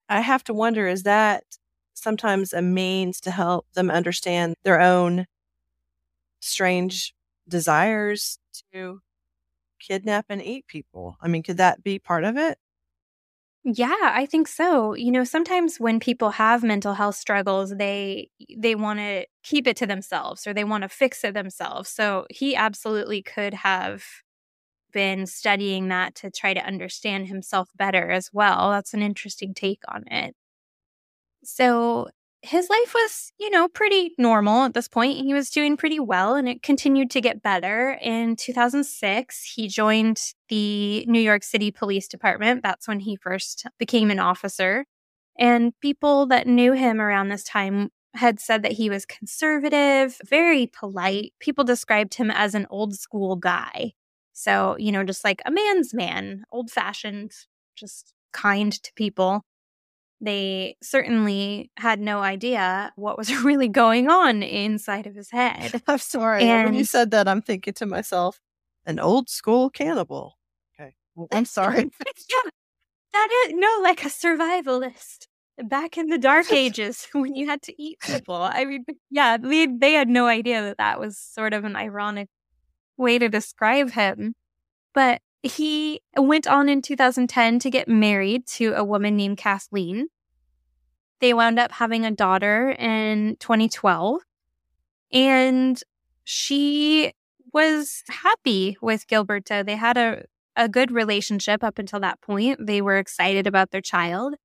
I 0.08 0.22
have 0.22 0.44
to 0.46 0.54
wonder 0.54 0.88
is 0.88 1.04
that 1.04 1.44
sometimes 1.96 2.54
a 2.54 2.62
means 2.62 3.20
to 3.22 3.32
help 3.32 3.66
them 3.74 3.90
understand 3.90 4.54
their 4.64 4.80
own 4.80 5.26
strange 6.42 7.16
desires 7.50 8.38
to 8.72 9.02
kidnap 9.80 10.26
and 10.30 10.44
eat 10.44 10.68
people. 10.68 11.18
I 11.22 11.28
mean, 11.28 11.42
could 11.42 11.58
that 11.58 11.84
be 11.84 11.98
part 11.98 12.24
of 12.24 12.38
it? 12.38 12.60
Yeah, 13.66 13.96
I 14.02 14.26
think 14.26 14.48
so. 14.50 14.94
You 14.94 15.12
know, 15.12 15.24
sometimes 15.24 15.80
when 15.80 16.00
people 16.00 16.32
have 16.32 16.64
mental 16.64 16.94
health 16.94 17.16
struggles, 17.16 17.76
they 17.78 18.30
they 18.58 18.76
want 18.76 19.00
to 19.00 19.26
keep 19.44 19.68
it 19.68 19.78
to 19.78 19.88
themselves 19.88 20.46
or 20.46 20.54
they 20.54 20.66
want 20.66 20.82
to 20.84 20.90
fix 20.90 21.24
it 21.24 21.34
themselves. 21.34 21.90
So 21.90 22.26
he 22.30 22.56
absolutely 22.56 23.22
could 23.22 23.54
have 23.54 24.04
been 24.94 25.28
studying 25.28 25.90
that 25.90 26.16
to 26.16 26.32
try 26.32 26.54
to 26.54 26.66
understand 26.66 27.28
himself 27.28 27.70
better 27.78 28.12
as 28.12 28.30
well. 28.34 28.72
That's 28.72 28.94
an 28.94 29.02
interesting 29.04 29.54
take 29.54 29.82
on 29.90 30.06
it. 30.08 30.36
So 31.44 32.10
his 32.44 32.70
life 32.70 32.94
was, 32.94 33.32
you 33.40 33.50
know, 33.50 33.70
pretty 33.70 34.14
normal 34.18 34.64
at 34.64 34.74
this 34.74 34.90
point. 34.90 35.18
He 35.18 35.34
was 35.34 35.50
doing 35.50 35.78
pretty 35.78 36.00
well 36.00 36.36
and 36.36 36.50
it 36.50 36.62
continued 36.62 37.10
to 37.12 37.22
get 37.22 37.42
better. 37.42 37.98
In 38.02 38.36
2006, 38.36 39.54
he 39.56 39.70
joined 39.70 40.20
the 40.50 41.06
New 41.08 41.22
York 41.22 41.44
City 41.44 41.72
Police 41.72 42.10
Department. 42.10 42.62
That's 42.62 42.86
when 42.86 43.00
he 43.00 43.16
first 43.16 43.66
became 43.80 44.12
an 44.12 44.20
officer. 44.20 44.86
And 45.40 45.72
people 45.80 46.26
that 46.28 46.46
knew 46.46 46.74
him 46.74 47.00
around 47.00 47.30
this 47.30 47.46
time 47.46 47.90
had 48.14 48.42
said 48.42 48.62
that 48.64 48.74
he 48.74 48.90
was 48.90 49.06
conservative, 49.06 50.20
very 50.26 50.68
polite. 50.68 51.32
People 51.40 51.64
described 51.64 52.16
him 52.16 52.30
as 52.30 52.54
an 52.54 52.68
old 52.70 52.94
school 52.94 53.38
guy. 53.38 53.94
So, 54.34 54.76
you 54.78 54.92
know, 54.92 55.06
just 55.06 55.24
like 55.24 55.42
a 55.46 55.52
man's 55.52 55.94
man, 55.94 56.44
old 56.52 56.72
fashioned, 56.72 57.32
just 57.78 58.14
kind 58.34 58.74
to 58.74 58.92
people 58.96 59.46
they 60.24 60.78
certainly 60.82 61.70
had 61.78 62.00
no 62.00 62.20
idea 62.20 62.94
what 62.96 63.18
was 63.18 63.36
really 63.44 63.68
going 63.68 64.10
on 64.10 64.42
inside 64.42 65.06
of 65.06 65.16
his 65.16 65.30
head. 65.32 65.82
I'm 65.88 65.98
sorry. 65.98 66.44
And 66.44 66.66
when 66.66 66.74
you 66.74 66.86
said 66.86 67.12
that, 67.12 67.28
I'm 67.28 67.42
thinking 67.42 67.74
to 67.76 67.86
myself, 67.86 68.40
an 68.86 69.00
old 69.00 69.30
school 69.30 69.70
cannibal. 69.70 70.38
Okay. 70.80 70.94
I'm 71.32 71.46
sorry. 71.46 71.84
yeah, 72.30 72.50
that 73.14 73.46
is 73.48 73.54
no, 73.56 73.80
like 73.82 74.04
a 74.04 74.10
survivalist 74.10 75.28
back 75.66 75.98
in 75.98 76.08
the 76.08 76.18
dark 76.18 76.52
ages 76.52 77.08
when 77.12 77.36
you 77.36 77.46
had 77.48 77.62
to 77.64 77.82
eat 77.82 78.00
people. 78.00 78.36
I 78.36 78.66
mean, 78.66 78.86
yeah, 79.12 79.38
they, 79.38 79.68
they 79.68 79.94
had 79.94 80.10
no 80.10 80.26
idea 80.28 80.62
that 80.62 80.78
that 80.78 81.00
was 81.00 81.18
sort 81.18 81.54
of 81.54 81.64
an 81.64 81.76
ironic 81.76 82.30
way 82.98 83.20
to 83.20 83.30
describe 83.30 83.92
him. 83.92 84.34
But 84.94 85.22
he 85.44 86.02
went 86.16 86.48
on 86.48 86.70
in 86.70 86.82
2010 86.82 87.60
to 87.60 87.70
get 87.70 87.88
married 87.88 88.48
to 88.48 88.74
a 88.74 88.84
woman 88.84 89.18
named 89.18 89.38
Kathleen. 89.38 90.08
They 91.20 91.34
wound 91.34 91.60
up 91.60 91.74
having 91.74 92.06
a 92.06 92.12
daughter 92.12 92.72
in 92.72 93.36
2012. 93.40 94.22
And 95.12 95.82
she 96.24 97.12
was 97.54 98.04
happy 98.10 98.78
with 98.82 99.08
Gilberto. 99.08 99.66
They 99.66 99.76
had 99.76 99.98
a, 99.98 100.26
a 100.56 100.70
good 100.70 100.92
relationship 100.92 101.64
up 101.64 101.78
until 101.78 102.00
that 102.00 102.22
point. 102.22 102.66
They 102.66 102.82
were 102.82 102.98
excited 102.98 103.46
about 103.46 103.72
their 103.72 103.82
child. 103.82 104.36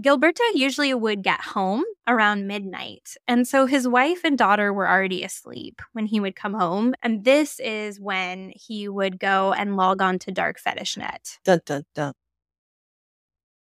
Gilberto 0.00 0.42
usually 0.54 0.94
would 0.94 1.22
get 1.22 1.40
home 1.40 1.82
around 2.06 2.46
midnight. 2.46 3.16
And 3.26 3.48
so 3.48 3.66
his 3.66 3.88
wife 3.88 4.20
and 4.22 4.38
daughter 4.38 4.72
were 4.72 4.88
already 4.88 5.24
asleep 5.24 5.82
when 5.92 6.06
he 6.06 6.20
would 6.20 6.36
come 6.36 6.54
home. 6.54 6.94
And 7.02 7.24
this 7.24 7.58
is 7.58 7.98
when 8.00 8.52
he 8.54 8.88
would 8.88 9.18
go 9.18 9.52
and 9.52 9.76
log 9.76 10.00
on 10.00 10.18
to 10.20 10.30
Dark 10.30 10.60
Fetish 10.60 10.96
Net. 10.96 11.38
Dun, 11.44 11.60
dun, 11.64 11.84
dun. 11.94 12.12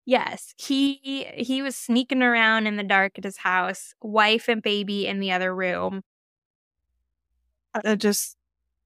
Yes, 0.07 0.55
he 0.59 1.27
he 1.35 1.63
was 1.63 1.77
sneaking 1.77 2.23
around 2.23 2.67
in 2.67 2.77
the 2.77 2.83
dark 2.83 3.17
at 3.17 3.25
his 3.25 3.39
house, 3.39 3.95
wife 4.03 4.49
and 4.49 4.63
baby 4.63 5.07
in 5.07 5.19
the 5.19 5.33
other 5.33 5.55
room. 5.55 6.03
It 7.83 7.97
just 8.01 8.37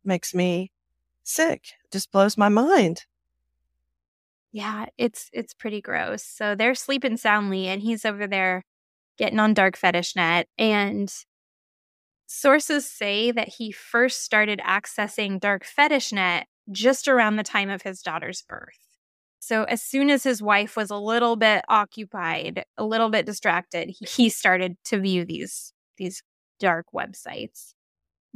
makes 0.05 0.33
me 0.33 0.71
sick. 1.25 1.63
It 1.85 1.91
just 1.91 2.13
blows 2.13 2.39
my 2.39 2.49
mind. 2.49 3.05
Yeah, 4.53 4.87
it's 4.97 5.29
it's 5.33 5.53
pretty 5.55 5.81
gross. 5.81 6.23
So 6.25 6.55
they're 6.55 6.75
sleeping 6.75 7.17
soundly 7.17 7.69
and 7.69 7.83
he's 7.83 8.05
over 8.05 8.27
there 8.27 8.63
getting 9.19 9.41
on 9.41 9.55
dark 9.55 9.77
fetish 9.77 10.17
net 10.17 10.49
and 10.59 11.13
sources 12.27 12.87
say 12.87 13.31
that 13.31 13.49
he 13.49 13.73
first 13.73 14.23
started 14.23 14.61
accessing 14.65 15.41
dark 15.41 15.65
fetish 15.65 16.13
net 16.13 16.47
just 16.71 17.09
around 17.09 17.37
the 17.37 17.43
time 17.43 17.71
of 17.71 17.83
his 17.83 18.03
daughter's 18.03 18.43
birth. 18.43 18.79
So 19.41 19.65
as 19.65 19.83
soon 19.83 20.11
as 20.11 20.25
his 20.25 20.43
wife 20.43 20.77
was 20.77 20.91
a 20.91 20.97
little 20.97 21.37
bit 21.37 21.65
occupied, 21.69 22.65
a 22.77 22.85
little 22.85 23.09
bit 23.09 23.25
distracted, 23.25 23.95
he 24.17 24.29
started 24.29 24.77
to 24.87 24.99
view 25.01 25.25
these 25.25 25.73
these 25.97 26.23
dark 26.61 26.87
websites. 26.95 27.73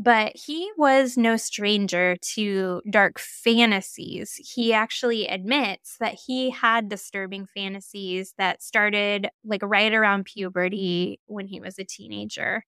But 0.03 0.33
he 0.35 0.69
was 0.77 1.17
no 1.17 1.37
stranger 1.37 2.17
to 2.35 2.83
dark 2.91 3.21
fantasies. 3.21 4.35
He 4.35 4.73
actually 4.73 5.29
admits 5.29 5.97
that 6.01 6.19
he 6.27 6.51
had 6.51 6.89
disturbing 6.89 7.47
fantasies 7.47 8.35
that 8.37 8.63
started 8.63 9.29
like 9.45 9.63
right 9.63 9.93
around 9.95 10.25
puberty 10.25 11.21
when 11.27 11.47
he 11.47 11.61
was 11.61 11.79
a 11.79 11.85
teenager. 11.85 12.65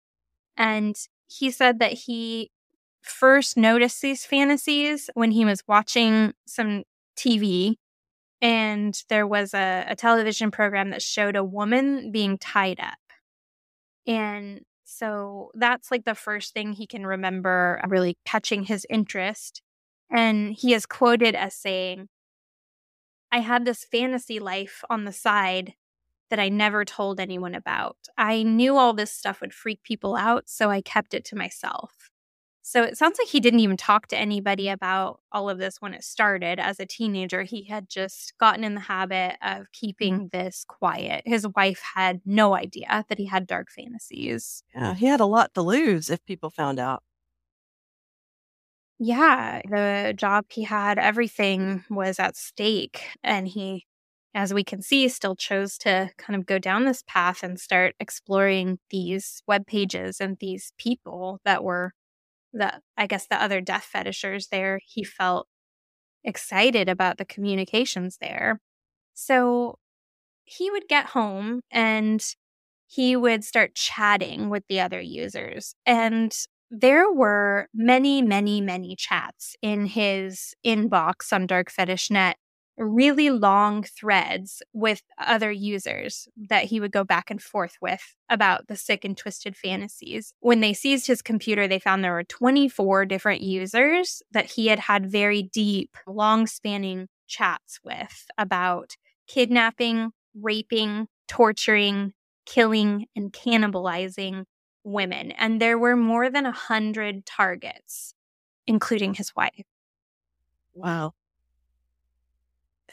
And 0.58 0.98
he 1.28 1.52
said 1.52 1.80
that 1.80 1.94
he 1.94 2.52
first 3.02 3.56
noticed 3.56 4.02
these 4.02 4.26
fantasies 4.26 5.10
when 5.14 5.32
he 5.32 5.46
was 5.46 5.64
watching 5.68 6.34
some 6.46 6.84
TV 7.16 7.76
and 8.42 9.02
there 9.08 9.28
was 9.28 9.54
a, 9.54 9.86
a 9.88 9.96
television 9.96 10.52
program 10.52 10.90
that 10.90 11.02
showed 11.02 11.38
a 11.38 11.44
woman 11.46 12.12
being 12.12 12.38
tied 12.38 12.80
up. 12.82 12.98
And 14.06 14.62
so 14.92 15.52
that's 15.54 15.90
like 15.90 16.04
the 16.04 16.16
first 16.16 16.54
thing 16.54 16.74
he 16.74 16.86
can 16.86 17.06
remember 17.08 17.80
uh, 17.84 17.88
really 17.88 18.18
catching 18.26 18.64
his 18.64 18.86
interest. 18.90 19.62
And 20.12 20.54
he 20.54 20.74
is 20.74 20.86
quoted 20.86 21.34
as 21.34 21.56
saying, 21.56 22.10
I 23.32 23.40
had 23.40 23.64
this 23.64 23.86
fantasy 23.86 24.40
life 24.40 24.84
on 24.90 25.06
the 25.06 25.14
side 25.14 25.76
that 26.30 26.40
I 26.40 26.50
never 26.50 26.84
told 26.84 27.20
anyone 27.20 27.56
about. 27.56 27.96
I 28.18 28.44
knew 28.44 28.76
all 28.78 28.94
this 28.94 29.12
stuff 29.12 29.40
would 29.40 29.54
freak 29.54 29.82
people 29.84 30.16
out, 30.16 30.50
so 30.50 30.70
I 30.70 30.82
kept 30.82 31.14
it 31.14 31.24
to 31.26 31.38
myself. 31.38 32.11
So 32.64 32.84
it 32.84 32.98
sounds 32.98 33.18
like 33.18 33.28
he 33.28 33.40
didn't 33.40 33.62
even 33.62 33.78
talk 33.78 34.08
to 34.08 34.18
anybody 34.18 34.70
about 34.70 35.20
all 35.32 35.50
of 35.50 35.58
this 35.58 35.82
when 35.82 35.94
it 35.94 36.04
started 36.04 36.60
as 36.60 36.80
a 36.80 36.86
teenager. 36.86 37.42
He 37.42 37.64
had 37.64 37.90
just 37.90 38.38
gotten 38.38 38.64
in 38.64 38.76
the 38.76 38.82
habit 38.82 39.38
of 39.42 39.58
mm-hmm. 39.58 39.64
keeping 39.74 40.30
this 40.32 40.64
quiet. 40.68 41.24
His 41.26 41.48
wife 41.56 41.82
had 41.96 42.22
no 42.26 42.54
idea 42.56 43.04
that 43.10 43.18
he 43.18 43.26
had 43.26 43.48
dark 43.48 43.70
fantasies. 43.72 44.64
Yeah, 44.76 44.94
he 44.94 45.08
had 45.08 45.20
a 45.20 45.26
lot 45.26 45.54
to 45.56 45.62
lose 45.62 46.10
if 46.10 46.24
people 46.26 46.50
found 46.50 46.80
out. 46.80 47.04
Yeah, 49.00 49.62
the 49.68 50.14
job 50.16 50.46
he 50.50 50.64
had, 50.64 51.00
everything 51.00 51.84
was 51.90 52.20
at 52.20 52.38
stake. 52.38 53.02
And 53.24 53.48
he 53.48 53.88
as 54.34 54.54
we 54.54 54.64
can 54.64 54.82
see, 54.82 55.10
still 55.10 55.36
chose 55.36 55.78
to 55.80 56.10
kind 56.18 56.40
of 56.40 56.46
go 56.46 56.58
down 56.58 56.86
this 56.86 57.04
path 57.06 57.44
and 57.44 57.60
start 57.60 57.96
exploring 58.00 58.80
these 58.90 59.44
web 59.46 59.68
pages 59.68 60.22
and 60.22 60.38
these 60.40 60.72
people 60.78 61.42
that 61.44 61.64
were 61.64 61.94
the, 62.54 62.82
I 62.98 63.08
guess, 63.08 63.28
the 63.28 63.42
other 63.42 63.62
death 63.62 63.84
fetishers 63.84 64.48
there. 64.48 64.80
He 64.86 65.04
felt 65.04 65.48
excited 66.24 66.90
about 66.90 67.18
the 67.18 67.26
communications 67.26 68.18
there. 68.22 68.60
So 69.14 69.80
he 70.44 70.70
would 70.72 70.88
get 70.88 71.08
home 71.08 71.62
and 71.72 72.24
he 72.88 73.16
would 73.16 73.44
start 73.44 73.76
chatting 73.76 74.50
with 74.50 74.64
the 74.68 74.80
other 74.82 75.00
users. 75.00 75.76
And 75.86 76.36
there 76.70 77.12
were 77.12 77.68
many, 77.74 78.22
many, 78.22 78.62
many 78.62 78.96
chats 78.96 79.56
in 79.62 79.86
his 79.86 80.54
inbox 80.66 81.34
on 81.34 81.48
Dark 81.48 81.72
Fetish 81.72 82.12
Net 82.12 82.38
really 82.78 83.30
long 83.30 83.84
threads 83.84 84.62
with 84.74 85.02
other 85.18 85.52
users 85.52 86.28
that 86.50 86.66
he 86.66 86.80
would 86.80 86.92
go 86.92 87.04
back 87.04 87.30
and 87.30 87.42
forth 87.42 87.76
with 87.82 88.16
about 88.30 88.68
the 88.68 88.76
sick 88.76 89.06
and 89.06 89.18
twisted 89.18 89.56
fantasies. 89.56 90.34
When 90.40 90.62
they 90.62 90.74
seized 90.74 91.08
his 91.08 91.22
computer, 91.22 91.68
they 91.68 91.80
found 91.80 92.04
there 92.04 92.14
were 92.14 92.24
24 92.24 93.06
different 93.06 93.42
users 93.42 94.22
that 94.32 94.46
he 94.46 94.68
had 94.68 94.80
had 94.80 95.12
very 95.12 95.44
deep, 95.44 95.96
long 96.08 96.48
spanning 96.48 97.08
chats 97.28 97.80
with 97.84 98.26
about 98.38 98.96
kidnapping, 99.28 100.12
raping, 100.34 101.08
torturing, 101.28 102.14
killing, 102.46 103.08
and 103.16 103.32
cannibalizing 103.32 104.46
women. 104.84 105.32
And 105.32 105.62
there 105.62 105.78
were 105.78 105.96
more 105.96 106.30
than 106.30 106.46
a 106.46 106.52
hundred 106.52 107.26
targets, 107.26 108.14
including 108.68 109.14
his 109.14 109.36
wife. 109.36 109.66
Wow. 110.74 111.14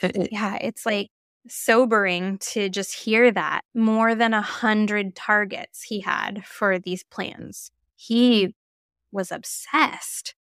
It, 0.02 0.28
yeah, 0.32 0.58
it's 0.60 0.86
like 0.86 1.08
sobering 1.48 2.38
to 2.38 2.68
just 2.68 2.94
hear 2.94 3.30
that. 3.32 3.62
More 3.74 4.14
than 4.14 4.34
a 4.34 4.42
hundred 4.42 5.14
targets 5.14 5.82
he 5.82 6.00
had 6.00 6.44
for 6.44 6.78
these 6.78 7.04
plans. 7.04 7.70
He 7.96 8.54
was 9.12 9.32
obsessed. 9.32 10.34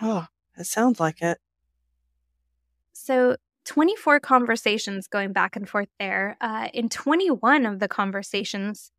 Oh, 0.00 0.26
it 0.56 0.66
sounds 0.66 1.00
like 1.00 1.22
it. 1.22 1.38
So, 2.92 3.36
24 3.64 4.20
conversations 4.20 5.06
going 5.06 5.32
back 5.32 5.56
and 5.56 5.68
forth 5.68 5.88
there. 5.98 6.36
Uh, 6.40 6.68
in 6.74 6.88
21 6.88 7.64
of 7.64 7.78
the 7.78 7.88
conversations, 7.88 8.90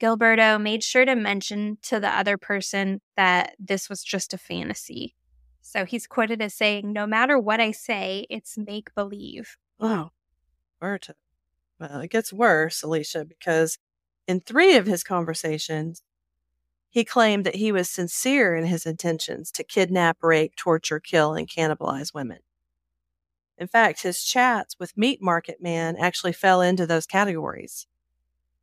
Gilberto 0.00 0.60
made 0.60 0.82
sure 0.82 1.04
to 1.04 1.14
mention 1.14 1.78
to 1.82 2.00
the 2.00 2.08
other 2.08 2.36
person 2.36 3.00
that 3.16 3.54
this 3.58 3.88
was 3.88 4.02
just 4.02 4.34
a 4.34 4.38
fantasy. 4.38 5.14
So 5.60 5.84
he's 5.84 6.06
quoted 6.06 6.42
as 6.42 6.54
saying, 6.54 6.92
No 6.92 7.06
matter 7.06 7.38
what 7.38 7.60
I 7.60 7.70
say, 7.70 8.26
it's 8.30 8.58
make 8.58 8.94
believe. 8.94 9.56
Oh, 9.78 10.10
Berta. 10.80 11.14
Well, 11.78 12.00
it 12.00 12.10
gets 12.10 12.32
worse, 12.32 12.82
Alecia, 12.82 13.26
because 13.28 13.78
in 14.26 14.40
three 14.40 14.76
of 14.76 14.86
his 14.86 15.02
conversations, 15.02 16.02
he 16.90 17.04
claimed 17.04 17.46
that 17.46 17.56
he 17.56 17.72
was 17.72 17.88
sincere 17.88 18.56
in 18.56 18.66
his 18.66 18.84
intentions 18.84 19.50
to 19.52 19.64
kidnap, 19.64 20.18
rape, 20.22 20.56
torture, 20.56 21.00
kill, 21.00 21.34
and 21.34 21.48
cannibalize 21.48 22.12
women. 22.12 22.38
In 23.56 23.68
fact, 23.68 24.02
his 24.02 24.24
chats 24.24 24.76
with 24.78 24.96
Meat 24.96 25.22
Market 25.22 25.62
Man 25.62 25.96
actually 25.96 26.32
fell 26.32 26.60
into 26.60 26.86
those 26.86 27.06
categories. 27.06 27.86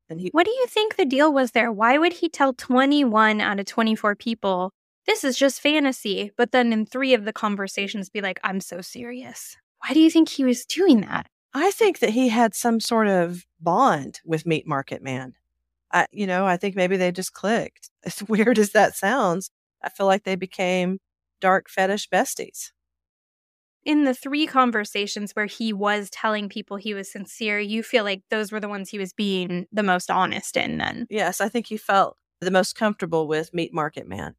And 0.10 0.20
he, 0.20 0.30
what 0.30 0.46
do 0.46 0.52
you 0.52 0.66
think 0.68 0.96
the 0.96 1.06
deal 1.06 1.32
was 1.32 1.52
there? 1.52 1.72
Why 1.72 1.98
would 1.98 2.14
he 2.14 2.30
tell 2.30 2.54
21 2.54 3.40
out 3.40 3.60
of 3.60 3.66
24 3.66 4.16
people 4.16 4.74
this 5.08 5.24
is 5.24 5.38
just 5.38 5.62
fantasy. 5.62 6.32
But 6.38 6.52
then 6.52 6.72
in 6.74 6.86
three 6.86 7.14
of 7.14 7.26
the 7.26 7.34
conversations, 7.34 8.10
be 8.10 8.22
like, 8.22 8.40
I'm 8.44 8.60
so 8.60 8.82
serious. 8.82 9.56
Why 9.80 9.94
do 9.94 10.00
you 10.00 10.12
think 10.12 10.30
he 10.30 10.44
was 10.44 10.66
doing 10.66 11.02
that? 11.02 11.28
I 11.54 11.72
think 11.72 12.00
that 12.00 12.12
he 12.12 12.30
had 12.30 12.54
some 12.54 12.80
sort 12.80 13.08
of 13.08 13.46
bond 13.60 14.20
with 14.26 14.46
Meat 14.46 14.68
Market 14.68 15.02
Man. 15.02 15.34
I, 15.92 16.08
you 16.12 16.28
know, 16.28 16.46
I 16.46 16.58
think 16.58 16.76
maybe 16.76 16.98
they 16.98 17.12
just 17.12 17.34
clicked. 17.34 17.90
As 18.06 18.22
weird 18.24 18.60
as 18.60 18.72
that 18.72 18.96
sounds, 18.96 19.50
I 19.82 19.90
feel 19.90 20.06
like 20.06 20.24
they 20.24 20.36
became 20.36 21.00
dark 21.42 21.70
fetish 21.70 22.10
besties. 22.10 22.72
In 23.86 24.04
the 24.04 24.14
three 24.14 24.48
conversations 24.48 25.32
where 25.32 25.46
he 25.46 25.72
was 25.72 26.10
telling 26.10 26.50
people 26.50 26.76
he 26.76 26.94
was 26.94 27.12
sincere, 27.12 27.60
you 27.60 27.84
feel 27.84 28.04
like 28.04 28.22
those 28.30 28.52
were 28.52 28.60
the 28.60 28.68
ones 28.68 28.90
he 28.90 29.00
was 29.00 29.14
being 29.14 29.66
the 29.72 29.84
most 29.84 30.12
honest 30.12 30.58
in 30.58 30.78
then? 30.78 31.08
Yes, 31.10 31.40
I 31.40 31.48
think 31.48 31.68
he 31.68 31.78
felt 31.78 32.18
the 32.42 32.52
most 32.52 32.76
comfortable 32.76 33.28
with 33.28 33.54
Meat 33.54 33.74
Market 33.74 34.08
Man. 34.08 34.36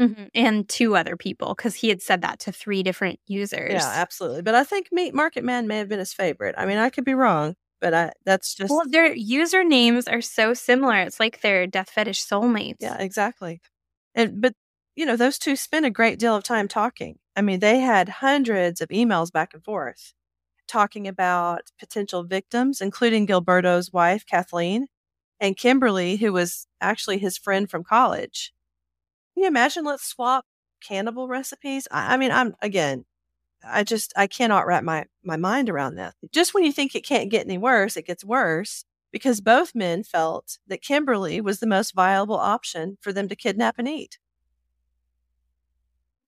Mm-hmm. 0.00 0.24
And 0.34 0.68
two 0.68 0.94
other 0.94 1.16
people, 1.16 1.54
because 1.56 1.74
he 1.74 1.88
had 1.88 2.00
said 2.00 2.22
that 2.22 2.38
to 2.40 2.52
three 2.52 2.84
different 2.84 3.18
users. 3.26 3.72
Yeah, 3.72 3.92
absolutely. 3.94 4.42
But 4.42 4.54
I 4.54 4.62
think 4.62 4.88
Meat 4.92 5.12
Market 5.12 5.42
Man 5.42 5.66
may 5.66 5.78
have 5.78 5.88
been 5.88 5.98
his 5.98 6.12
favorite. 6.12 6.54
I 6.56 6.66
mean, 6.66 6.78
I 6.78 6.88
could 6.88 7.04
be 7.04 7.14
wrong, 7.14 7.56
but 7.80 7.94
I 7.94 8.12
that's 8.24 8.54
just 8.54 8.70
well, 8.70 8.84
their 8.88 9.12
usernames 9.14 10.10
are 10.10 10.20
so 10.20 10.54
similar. 10.54 11.00
It's 11.00 11.18
like 11.18 11.40
they're 11.40 11.66
death 11.66 11.90
fetish 11.90 12.24
soulmates. 12.24 12.76
Yeah, 12.80 12.96
exactly. 12.98 13.60
And 14.14 14.40
but 14.40 14.52
you 14.94 15.06
know, 15.06 15.16
those 15.16 15.38
two 15.38 15.56
spent 15.56 15.86
a 15.86 15.90
great 15.90 16.18
deal 16.18 16.36
of 16.36 16.44
time 16.44 16.68
talking. 16.68 17.18
I 17.36 17.42
mean, 17.42 17.60
they 17.60 17.78
had 17.80 18.08
hundreds 18.08 18.80
of 18.80 18.88
emails 18.88 19.32
back 19.32 19.54
and 19.54 19.64
forth 19.64 20.12
talking 20.68 21.08
about 21.08 21.62
potential 21.78 22.22
victims, 22.22 22.80
including 22.80 23.26
Gilberto's 23.26 23.92
wife, 23.92 24.24
Kathleen, 24.26 24.86
and 25.40 25.56
Kimberly, 25.56 26.16
who 26.16 26.32
was 26.32 26.66
actually 26.80 27.18
his 27.18 27.38
friend 27.38 27.68
from 27.70 27.84
college. 27.84 28.52
Can 29.38 29.44
you 29.44 29.48
imagine? 29.50 29.84
Let's 29.84 30.04
swap 30.04 30.46
cannibal 30.80 31.28
recipes. 31.28 31.86
I, 31.92 32.14
I 32.14 32.16
mean, 32.16 32.32
I'm 32.32 32.56
again, 32.60 33.04
I 33.64 33.84
just 33.84 34.12
I 34.16 34.26
cannot 34.26 34.66
wrap 34.66 34.82
my 34.82 35.04
my 35.22 35.36
mind 35.36 35.70
around 35.70 35.94
that. 35.94 36.16
Just 36.32 36.54
when 36.54 36.64
you 36.64 36.72
think 36.72 36.96
it 36.96 37.06
can't 37.06 37.30
get 37.30 37.46
any 37.46 37.56
worse, 37.56 37.96
it 37.96 38.04
gets 38.04 38.24
worse 38.24 38.84
because 39.12 39.40
both 39.40 39.76
men 39.76 40.02
felt 40.02 40.58
that 40.66 40.82
Kimberly 40.82 41.40
was 41.40 41.60
the 41.60 41.68
most 41.68 41.94
viable 41.94 42.34
option 42.34 42.98
for 43.00 43.12
them 43.12 43.28
to 43.28 43.36
kidnap 43.36 43.76
and 43.78 43.86
eat. 43.86 44.18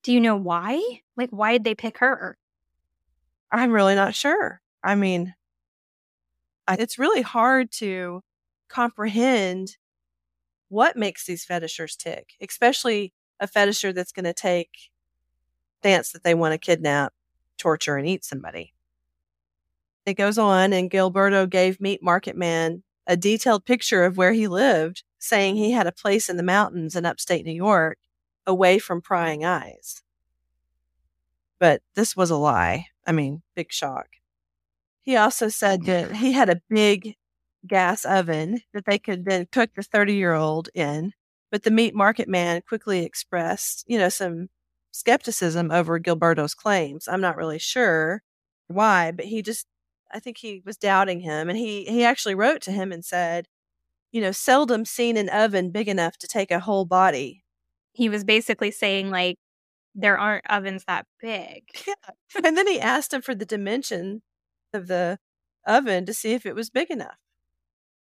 Do 0.05 0.13
you 0.13 0.21
know 0.21 0.37
why? 0.37 0.81
Like, 1.17 1.31
why 1.31 1.55
did 1.55 1.65
they 1.65 1.75
pick 1.75 1.99
her? 1.99 2.39
I'm 3.51 3.73
really 3.73 3.97
not 3.97 4.15
sure. 4.15 4.61
I 4.85 4.95
mean, 4.95 5.35
I, 6.69 6.77
it's 6.79 6.97
really 6.97 7.23
hard 7.23 7.73
to 7.79 8.21
comprehend 8.69 9.79
what 10.71 10.97
makes 10.97 11.27
these 11.27 11.45
fetishers 11.45 11.97
tick, 11.97 12.35
especially 12.41 13.13
a 13.39 13.47
fetisher 13.47 13.95
that's 13.95 14.13
going 14.13 14.25
to 14.25 14.33
take 14.33 14.91
dance 15.83 16.13
that 16.13 16.23
they 16.23 16.35
want 16.35 16.53
to 16.53 16.59
kidnap, 16.59 17.13
torture, 17.59 17.97
and 17.97 18.07
eat 18.07 18.25
somebody. 18.25 18.73
It 20.07 20.15
goes 20.15 20.39
on, 20.39 20.73
and 20.73 20.91
Gilberto 20.91 21.49
gave 21.49 21.81
Meat 21.81 22.03
Market 22.03 22.37
Man 22.37 22.83
a 23.07 23.17
detailed 23.17 23.65
picture 23.67 24.05
of 24.05 24.17
where 24.17 24.33
he 24.33 24.47
lived, 24.47 25.03
saying 25.19 25.57
he 25.57 25.73
had 25.73 25.87
a 25.87 25.93
place 25.93 26.29
in 26.29 26.37
the 26.37 26.43
mountains 26.43 26.95
in 26.95 27.05
upstate 27.05 27.45
New 27.45 27.53
York 27.53 27.99
away 28.47 28.79
from 28.79 29.03
prying 29.03 29.45
eyes. 29.45 30.03
But 31.59 31.83
this 31.95 32.17
was 32.17 32.31
a 32.31 32.37
lie. 32.37 32.87
I 33.07 33.13
mean, 33.13 33.43
big 33.55 33.73
shock. 33.73 34.07
He 35.03 35.17
also 35.17 35.49
said 35.49 35.85
that 35.87 36.17
he 36.17 36.33
had 36.33 36.49
a 36.49 36.63
big 36.69 37.17
gas 37.67 38.05
oven 38.05 38.63
that 38.73 38.87
they 38.87 38.99
could 38.99 39.25
then 39.25 39.47
cook 39.51 39.71
the 39.75 39.83
30 39.83 40.15
year 40.15 40.35
old 40.35 40.69
in. 40.75 41.13
But 41.51 41.65
the 41.65 41.71
meat 41.71 41.95
market 41.95 42.29
man 42.29 42.63
quickly 42.67 43.05
expressed, 43.05 43.85
you 43.89 43.99
know, 43.99 44.09
some 44.09 44.49
skepticism 44.93 45.71
over 45.71 45.99
Gilberto's 45.99 46.55
claims. 46.55 47.09
I'm 47.09 47.21
not 47.21 47.37
really 47.37 47.59
sure 47.59 48.23
why, 48.69 49.11
but 49.13 49.27
he 49.27 49.43
just, 49.43 49.67
I 50.13 50.21
think 50.21 50.39
he 50.39 50.63
was 50.65 50.77
doubting 50.77 51.21
him. 51.21 51.49
And 51.49 51.59
he, 51.59 51.85
he 51.85 52.05
actually 52.05 52.35
wrote 52.35 52.63
to 52.63 52.73
him 52.73 52.93
and 52.93 53.05
said, 53.05 53.47
you 54.13 54.21
know, 54.21 54.33
seldom 54.33 54.85
seen 54.85 55.17
an 55.17 55.29
oven 55.29 55.71
big 55.71 55.89
enough 55.89 56.19
to 56.19 56.27
take 56.27 56.51
a 56.51 56.61
whole 56.61 56.85
body. 56.85 57.45
He 57.93 58.09
was 58.09 58.25
basically 58.25 58.71
saying, 58.71 59.11
like, 59.11 59.37
there 59.95 60.19
aren't 60.19 60.49
ovens 60.49 60.85
that 60.87 61.07
big. 61.21 61.65
Yeah. 61.87 62.41
And 62.45 62.57
then 62.57 62.69
he 62.69 62.81
asked 62.81 63.13
him 63.13 63.23
for 63.23 63.35
the 63.35 63.45
dimension 63.45 64.23
of 64.73 64.87
the 64.87 65.19
oven 65.67 66.07
to 66.07 66.15
see 66.15 66.33
if 66.33 66.47
it 66.47 66.55
was 66.55 66.71
big 66.71 66.89
enough. 66.91 67.17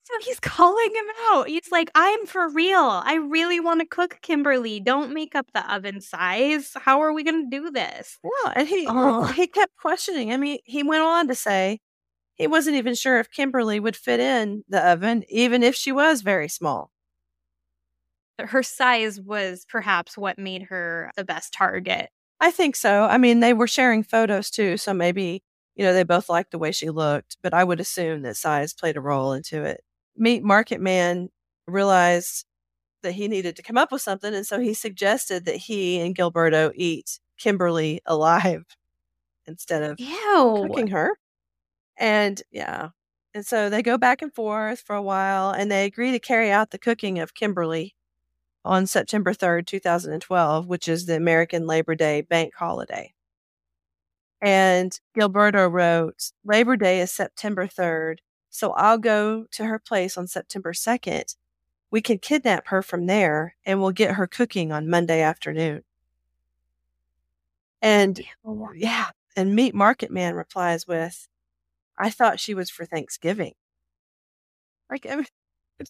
So 0.08 0.14
he's 0.26 0.40
calling 0.42 0.90
him 0.96 1.06
out. 1.30 1.48
He's 1.48 1.70
like, 1.72 1.92
I'm 1.94 2.26
for 2.26 2.48
real. 2.50 2.80
I 2.80 3.16
really 3.16 3.60
want 3.60 3.82
to 3.82 3.86
cook 3.86 4.20
Kimberly. 4.22 4.80
Don't 4.80 5.14
make 5.14 5.36
up 5.36 5.48
the 5.54 5.74
oven 5.74 6.00
size. 6.00 6.72
How 6.76 7.02
are 7.02 7.12
we 7.12 7.24
going 7.24 7.50
to 7.50 7.58
do 7.58 7.70
this? 7.72 8.18
Well, 8.24 8.54
and 8.56 8.68
he 8.68 8.88
Ugh. 8.88 9.34
he 9.36 9.48
kept 9.48 9.76
questioning. 9.76 10.32
I 10.32 10.38
mean, 10.38 10.60
he 10.64 10.84
went 10.84 11.04
on 11.04 11.28
to 11.28 11.36
say 11.36 11.80
he 12.36 12.48
wasn't 12.48 12.78
even 12.78 12.96
sure 12.96 13.20
if 13.20 13.30
Kimberly 13.32 13.80
would 13.80 13.96
fit 13.98 14.20
in 14.20 14.64
the 14.70 14.86
oven, 14.88 15.24
even 15.30 15.62
if 15.62 15.76
she 15.76 15.92
was 15.92 16.22
very 16.22 16.48
small. 16.48 16.92
Her 18.40 18.64
size 18.64 19.20
was 19.20 19.66
perhaps 19.68 20.18
what 20.18 20.38
made 20.38 20.64
her 20.64 21.12
the 21.18 21.26
best 21.26 21.54
target. 21.54 22.10
I 22.40 22.52
think 22.52 22.76
so. 22.76 23.06
I 23.06 23.18
mean, 23.18 23.40
they 23.40 23.54
were 23.54 23.68
sharing 23.68 24.04
photos 24.04 24.52
too, 24.52 24.78
so 24.78 24.94
maybe, 24.94 25.42
you 25.76 25.84
know, 25.84 25.92
they 25.92 26.04
both 26.04 26.30
liked 26.30 26.52
the 26.52 26.60
way 26.60 26.72
she 26.72 26.92
looked, 26.92 27.38
but 27.42 27.56
I 27.56 27.64
would 27.64 27.80
assume 27.80 28.22
that 28.22 28.38
size 28.38 28.76
played 28.76 28.96
a 28.96 29.02
role 29.02 29.34
into 29.34 29.64
it 29.64 29.82
meat 30.18 30.44
market 30.44 30.82
man 30.82 31.30
realized 31.68 32.46
that 33.04 33.14
he 33.14 33.28
needed 33.28 33.56
to 33.56 33.64
come 33.64 33.78
up 33.78 33.92
with 33.92 34.02
something. 34.02 34.34
And 34.34 34.46
so 34.46 34.60
he 34.60 34.74
suggested 34.74 35.46
that 35.46 35.56
he 35.56 36.00
and 36.00 36.16
Gilberto 36.16 36.72
eat 36.76 37.20
Kimberly 37.38 38.02
alive. 38.06 38.66
instead 39.48 39.84
of 39.84 40.00
Ew. 40.00 40.68
cooking 40.68 40.88
her. 40.88 41.18
And 41.98 42.42
yeah. 42.52 42.90
And 43.34 43.46
so 43.46 43.70
they 43.70 43.82
go 43.82 43.98
back 43.98 44.22
and 44.22 44.34
forth 44.34 44.82
for 44.82 44.96
a 44.96 45.02
while 45.02 45.52
and 45.52 45.72
they 45.72 45.86
agree 45.86 46.12
to 46.12 46.20
carry 46.20 46.52
out 46.52 46.72
the 46.72 46.78
cooking 46.78 47.20
of 47.20 47.34
Kimberly 47.34 47.96
on 48.66 48.86
September 48.86 49.34
3rd, 49.34 49.66
2012, 49.66 50.68
which 50.68 50.88
is 50.88 51.06
the 51.06 51.16
American 51.16 51.66
Labor 51.66 51.96
Day 51.96 52.22
bank 52.22 52.54
holiday. 52.56 53.14
And 54.42 54.98
Gilberto 55.18 55.72
wrote, 55.72 56.32
Labor 56.44 56.76
Day 56.76 57.00
is 57.00 57.12
September 57.12 57.68
3rd, 57.68 58.18
so 58.58 58.72
I'll 58.72 58.98
go 58.98 59.46
to 59.52 59.66
her 59.66 59.78
place 59.78 60.18
on 60.18 60.26
September 60.26 60.74
2nd. 60.74 61.36
We 61.92 62.02
can 62.02 62.18
kidnap 62.18 62.70
her 62.70 62.82
from 62.82 63.06
there 63.06 63.56
and 63.64 63.80
we'll 63.80 63.92
get 63.92 64.16
her 64.16 64.26
cooking 64.26 64.72
on 64.72 64.90
Monday 64.90 65.22
afternoon. 65.22 65.84
And 67.84 68.20
yeah, 68.74 69.10
oh, 69.10 69.12
and 69.36 69.56
Meat 69.56 69.76
Market 69.76 70.10
Man 70.10 70.34
replies 70.34 70.88
with, 70.88 71.28
I 72.00 72.10
thought 72.10 72.40
she 72.40 72.56
was 72.56 72.72
for 72.72 72.84
Thanksgiving. 72.84 73.54
Like, 74.90 75.06
I, 75.08 75.18
mean, 75.18 75.26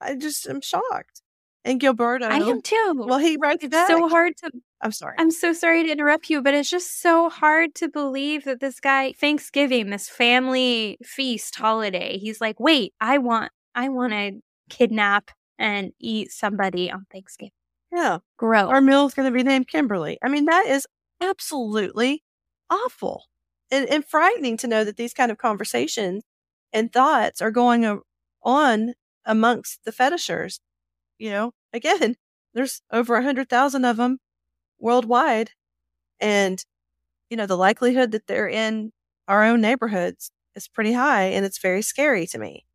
I 0.00 0.14
just 0.14 0.48
am 0.48 0.62
shocked. 0.62 1.20
And 1.64 1.80
Gilberto, 1.80 2.22
I 2.22 2.38
am 2.38 2.62
too. 2.62 2.94
well, 2.96 3.18
he 3.18 3.36
writes 3.36 3.62
that. 3.62 3.66
it's 3.66 3.72
back. 3.72 3.88
so 3.88 4.08
hard 4.08 4.34
to 4.38 4.50
I'm 4.80 4.92
sorry. 4.92 5.16
I'm 5.18 5.30
so 5.30 5.52
sorry 5.52 5.84
to 5.84 5.90
interrupt 5.90 6.30
you, 6.30 6.40
but 6.40 6.54
it's 6.54 6.70
just 6.70 7.02
so 7.02 7.28
hard 7.28 7.74
to 7.76 7.88
believe 7.88 8.44
that 8.44 8.60
this 8.60 8.80
guy 8.80 9.12
Thanksgiving, 9.12 9.90
this 9.90 10.08
family 10.08 10.98
feast 11.04 11.56
holiday, 11.56 12.18
he's 12.18 12.40
like, 12.40 12.60
"Wait, 12.60 12.94
I 13.00 13.18
want 13.18 13.50
I 13.74 13.88
want 13.88 14.12
to 14.12 14.40
kidnap 14.70 15.30
and 15.58 15.92
eat 15.98 16.30
somebody 16.30 16.90
on 16.90 17.06
Thanksgiving." 17.10 17.52
yeah. 17.92 18.18
Gross. 18.36 18.70
Our 18.70 18.80
meal 18.80 19.06
is 19.06 19.14
going 19.14 19.30
to 19.30 19.36
be 19.36 19.42
named 19.42 19.68
Kimberly. 19.68 20.18
I 20.22 20.28
mean, 20.28 20.44
that 20.44 20.66
is 20.66 20.86
absolutely 21.20 22.22
awful 22.70 23.24
and, 23.70 23.88
and 23.88 24.04
frightening 24.04 24.56
to 24.58 24.66
know 24.66 24.84
that 24.84 24.96
these 24.96 25.14
kind 25.14 25.30
of 25.30 25.38
conversations 25.38 26.24
and 26.72 26.92
thoughts 26.92 27.40
are 27.40 27.50
going 27.50 28.00
on 28.42 28.94
amongst 29.24 29.84
the 29.84 29.92
fetishers. 29.92 30.60
You 31.18 31.30
know, 31.30 31.52
again, 31.72 32.16
there's 32.54 32.82
over 32.92 33.16
a 33.16 33.22
hundred 33.22 33.48
thousand 33.48 33.84
of 33.84 33.96
them 33.96 34.18
worldwide, 34.78 35.52
and 36.20 36.64
you 37.30 37.36
know 37.36 37.46
the 37.46 37.56
likelihood 37.56 38.12
that 38.12 38.26
they're 38.26 38.48
in 38.48 38.92
our 39.28 39.44
own 39.44 39.60
neighborhoods 39.60 40.30
is 40.54 40.68
pretty 40.68 40.92
high, 40.92 41.24
and 41.24 41.44
it's 41.44 41.58
very 41.58 41.82
scary 41.82 42.26
to 42.28 42.38
me. 42.38 42.66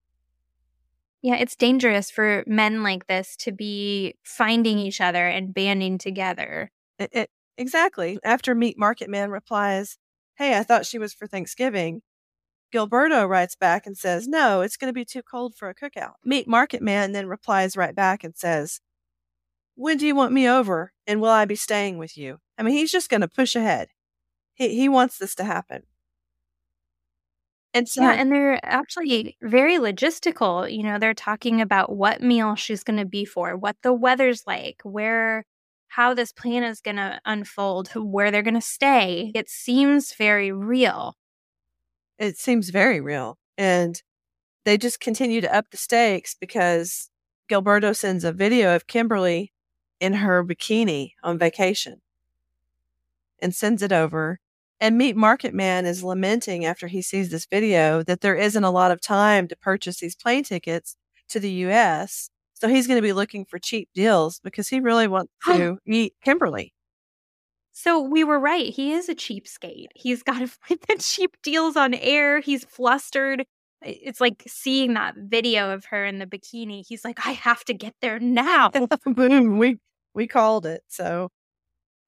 yeah, 1.21 1.35
it's 1.35 1.55
dangerous 1.55 2.11
for 2.11 2.43
men 2.45 2.83
like 2.83 3.07
this 3.07 3.35
to 3.37 3.51
be 3.51 4.15
finding 4.23 4.77
each 4.77 4.99
other 5.01 5.25
and 5.27 5.53
banding 5.53 5.97
together. 5.97 6.69
It, 6.99 7.09
it, 7.13 7.29
exactly. 7.57 8.19
After 8.23 8.53
Meat 8.53 8.77
Market 8.77 9.09
Man 9.09 9.29
replies, 9.31 9.97
Hey, 10.35 10.57
I 10.57 10.63
thought 10.63 10.85
she 10.85 10.99
was 10.99 11.13
for 11.13 11.27
Thanksgiving. 11.27 12.01
Gilberto 12.73 13.27
writes 13.27 13.55
back 13.55 13.85
and 13.85 13.97
says, 13.97 14.27
No, 14.27 14.61
it's 14.61 14.77
going 14.77 14.89
to 14.89 14.93
be 14.93 15.05
too 15.05 15.21
cold 15.21 15.55
for 15.55 15.69
a 15.69 15.75
cookout. 15.75 16.13
Meat 16.23 16.47
Market 16.47 16.81
Man 16.81 17.11
then 17.11 17.27
replies 17.27 17.77
right 17.77 17.95
back 17.95 18.23
and 18.23 18.35
says, 18.35 18.81
When 19.75 19.97
do 19.97 20.07
you 20.07 20.15
want 20.15 20.33
me 20.33 20.49
over? 20.49 20.91
And 21.05 21.21
will 21.21 21.29
I 21.29 21.45
be 21.45 21.55
staying 21.55 21.97
with 21.97 22.17
you? 22.17 22.39
I 22.57 22.63
mean, 22.63 22.73
he's 22.73 22.91
just 22.91 23.09
going 23.09 23.21
to 23.21 23.27
push 23.27 23.55
ahead. 23.55 23.89
He, 24.55 24.75
he 24.75 24.89
wants 24.89 25.17
this 25.17 25.35
to 25.35 25.43
happen. 25.43 25.83
And 27.73 27.89
so, 27.89 28.01
Yeah, 28.03 28.11
and 28.13 28.31
they're 28.31 28.59
actually 28.63 29.37
very 29.41 29.77
logistical. 29.77 30.71
You 30.71 30.83
know, 30.83 30.99
they're 30.99 31.13
talking 31.13 31.61
about 31.61 31.95
what 31.95 32.21
meal 32.21 32.55
she's 32.55 32.83
going 32.83 32.99
to 32.99 33.05
be 33.05 33.25
for, 33.25 33.57
what 33.57 33.77
the 33.81 33.93
weather's 33.93 34.43
like, 34.45 34.81
where, 34.83 35.45
how 35.87 36.13
this 36.13 36.31
plan 36.31 36.63
is 36.63 36.81
going 36.81 36.97
to 36.97 37.19
unfold, 37.25 37.89
where 37.95 38.31
they're 38.31 38.43
going 38.43 38.53
to 38.55 38.61
stay. 38.61 39.31
It 39.35 39.49
seems 39.49 40.13
very 40.13 40.51
real. 40.51 41.15
It 42.17 42.37
seems 42.37 42.69
very 42.69 43.01
real. 43.01 43.37
And 43.57 44.01
they 44.65 44.77
just 44.77 44.99
continue 44.99 45.41
to 45.41 45.55
up 45.55 45.69
the 45.71 45.77
stakes 45.77 46.35
because 46.39 47.09
Gilberto 47.49 47.95
sends 47.95 48.23
a 48.23 48.31
video 48.31 48.75
of 48.75 48.87
Kimberly 48.87 49.51
in 49.99 50.13
her 50.13 50.43
bikini 50.43 51.11
on 51.23 51.37
vacation 51.37 52.01
and 53.41 53.53
sends 53.53 53.81
it 53.81 53.91
over. 53.91 54.39
And 54.79 54.97
Meat 54.97 55.15
Market 55.15 55.53
Man 55.53 55.85
is 55.85 56.03
lamenting 56.03 56.65
after 56.65 56.87
he 56.87 57.01
sees 57.01 57.29
this 57.29 57.45
video 57.45 58.03
that 58.03 58.21
there 58.21 58.35
isn't 58.35 58.63
a 58.63 58.71
lot 58.71 58.91
of 58.91 59.01
time 59.01 59.47
to 59.47 59.55
purchase 59.55 59.99
these 59.99 60.15
plane 60.15 60.43
tickets 60.43 60.97
to 61.29 61.39
the 61.39 61.51
US. 61.67 62.29
So 62.53 62.67
he's 62.67 62.87
going 62.87 62.97
to 62.97 63.01
be 63.01 63.13
looking 63.13 63.45
for 63.45 63.59
cheap 63.59 63.89
deals 63.93 64.39
because 64.43 64.69
he 64.69 64.79
really 64.79 65.07
wants 65.07 65.31
to 65.45 65.77
eat 65.85 66.15
Kimberly. 66.23 66.73
So 67.73 67.99
we 67.99 68.23
were 68.23 68.39
right. 68.39 68.69
He 68.69 68.93
is 68.93 69.09
a 69.09 69.15
cheapskate. 69.15 69.87
He's 69.95 70.23
got 70.23 70.39
to 70.39 70.47
find 70.67 70.79
the 70.87 70.95
cheap 70.99 71.35
deals 71.41 71.75
on 71.75 71.93
air. 71.95 72.39
He's 72.39 72.63
flustered. 72.63 73.45
It's 73.81 74.21
like 74.21 74.43
seeing 74.47 74.93
that 74.93 75.15
video 75.17 75.71
of 75.71 75.85
her 75.85 76.05
in 76.05 76.19
the 76.19 76.25
bikini. 76.25 76.85
He's 76.87 77.03
like, 77.03 77.25
I 77.25 77.31
have 77.31 77.65
to 77.65 77.73
get 77.73 77.95
there 78.01 78.19
now. 78.19 78.69
Boom, 79.05 79.57
we 79.57 79.79
we 80.13 80.27
called 80.27 80.65
it. 80.65 80.83
So 80.87 81.29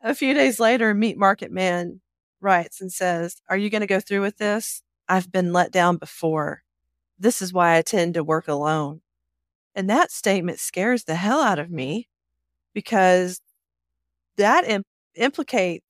a 0.01 0.15
few 0.15 0.33
days 0.33 0.59
later, 0.59 0.93
Meat 0.93 1.17
Market 1.17 1.51
Man 1.51 1.99
writes 2.39 2.79
and 2.79 2.91
says, 2.91 3.41
Are 3.49 3.57
you 3.57 3.69
going 3.69 3.81
to 3.81 3.87
go 3.87 3.99
through 3.99 4.21
with 4.21 4.37
this? 4.37 4.83
I've 5.09 5.31
been 5.31 5.51
let 5.51 5.71
down 5.71 5.97
before. 5.97 6.61
This 7.19 7.41
is 7.41 7.51
why 7.51 7.75
I 7.75 7.81
tend 7.81 8.13
to 8.13 8.23
work 8.23 8.47
alone. 8.47 9.01
And 9.73 9.89
that 9.89 10.11
statement 10.11 10.59
scares 10.59 11.03
the 11.03 11.15
hell 11.15 11.41
out 11.41 11.59
of 11.59 11.69
me 11.69 12.07
because 12.73 13.41
that 14.37 14.67
Im- 14.67 14.83
implicates 15.15 15.85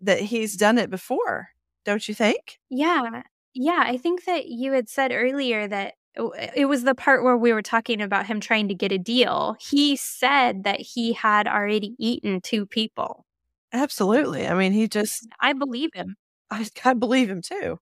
that 0.00 0.20
he's 0.20 0.56
done 0.56 0.78
it 0.78 0.90
before, 0.90 1.48
don't 1.84 2.06
you 2.08 2.14
think? 2.14 2.58
Yeah. 2.70 3.22
Yeah. 3.54 3.82
I 3.84 3.96
think 3.96 4.24
that 4.24 4.46
you 4.46 4.72
had 4.72 4.88
said 4.88 5.12
earlier 5.12 5.68
that 5.68 5.94
oh, 6.18 6.32
it 6.54 6.66
was 6.66 6.82
the 6.82 6.94
part 6.94 7.22
where 7.22 7.36
we 7.36 7.52
were 7.52 7.62
talking 7.62 8.00
about 8.00 8.26
him 8.26 8.40
trying 8.40 8.68
to 8.68 8.74
get 8.74 8.92
a 8.92 8.98
deal. 8.98 9.56
He 9.60 9.96
said 9.96 10.64
that 10.64 10.80
he 10.80 11.12
had 11.12 11.46
already 11.46 11.94
eaten 11.98 12.40
two 12.40 12.66
people. 12.66 13.24
Absolutely. 13.72 14.46
I 14.46 14.54
mean, 14.54 14.72
he 14.72 14.88
just 14.88 15.26
I 15.40 15.52
believe 15.52 15.90
him. 15.94 16.16
I, 16.50 16.66
I 16.84 16.94
believe 16.94 17.30
him 17.30 17.40
too. 17.40 17.78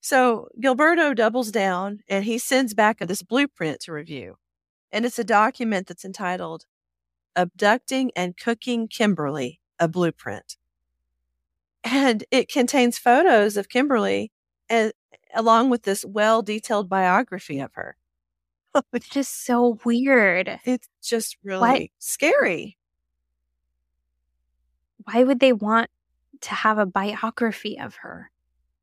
So 0.00 0.48
Gilberto 0.60 1.14
doubles 1.14 1.50
down 1.50 2.00
and 2.08 2.24
he 2.24 2.38
sends 2.38 2.74
back 2.74 2.98
this 2.98 3.22
blueprint 3.22 3.80
to 3.82 3.92
review. 3.92 4.36
And 4.90 5.04
it's 5.04 5.18
a 5.18 5.24
document 5.24 5.86
that's 5.86 6.04
entitled 6.04 6.64
Abducting 7.36 8.10
and 8.16 8.36
Cooking 8.36 8.88
Kimberly, 8.88 9.60
a 9.78 9.88
Blueprint. 9.88 10.56
And 11.84 12.24
it 12.30 12.48
contains 12.48 12.98
photos 12.98 13.56
of 13.56 13.68
Kimberly 13.68 14.32
and 14.68 14.92
along 15.34 15.70
with 15.70 15.82
this 15.82 16.04
well 16.04 16.42
detailed 16.42 16.88
biography 16.88 17.60
of 17.60 17.74
her. 17.74 17.96
It's 18.92 19.08
just 19.08 19.44
so 19.44 19.78
weird. 19.84 20.60
It's 20.64 20.88
just 21.02 21.36
really 21.42 21.90
scary. 21.98 22.76
Why 25.04 25.24
would 25.24 25.40
they 25.40 25.52
want 25.52 25.90
to 26.42 26.54
have 26.54 26.78
a 26.78 26.86
biography 26.86 27.78
of 27.78 27.96
her? 27.96 28.30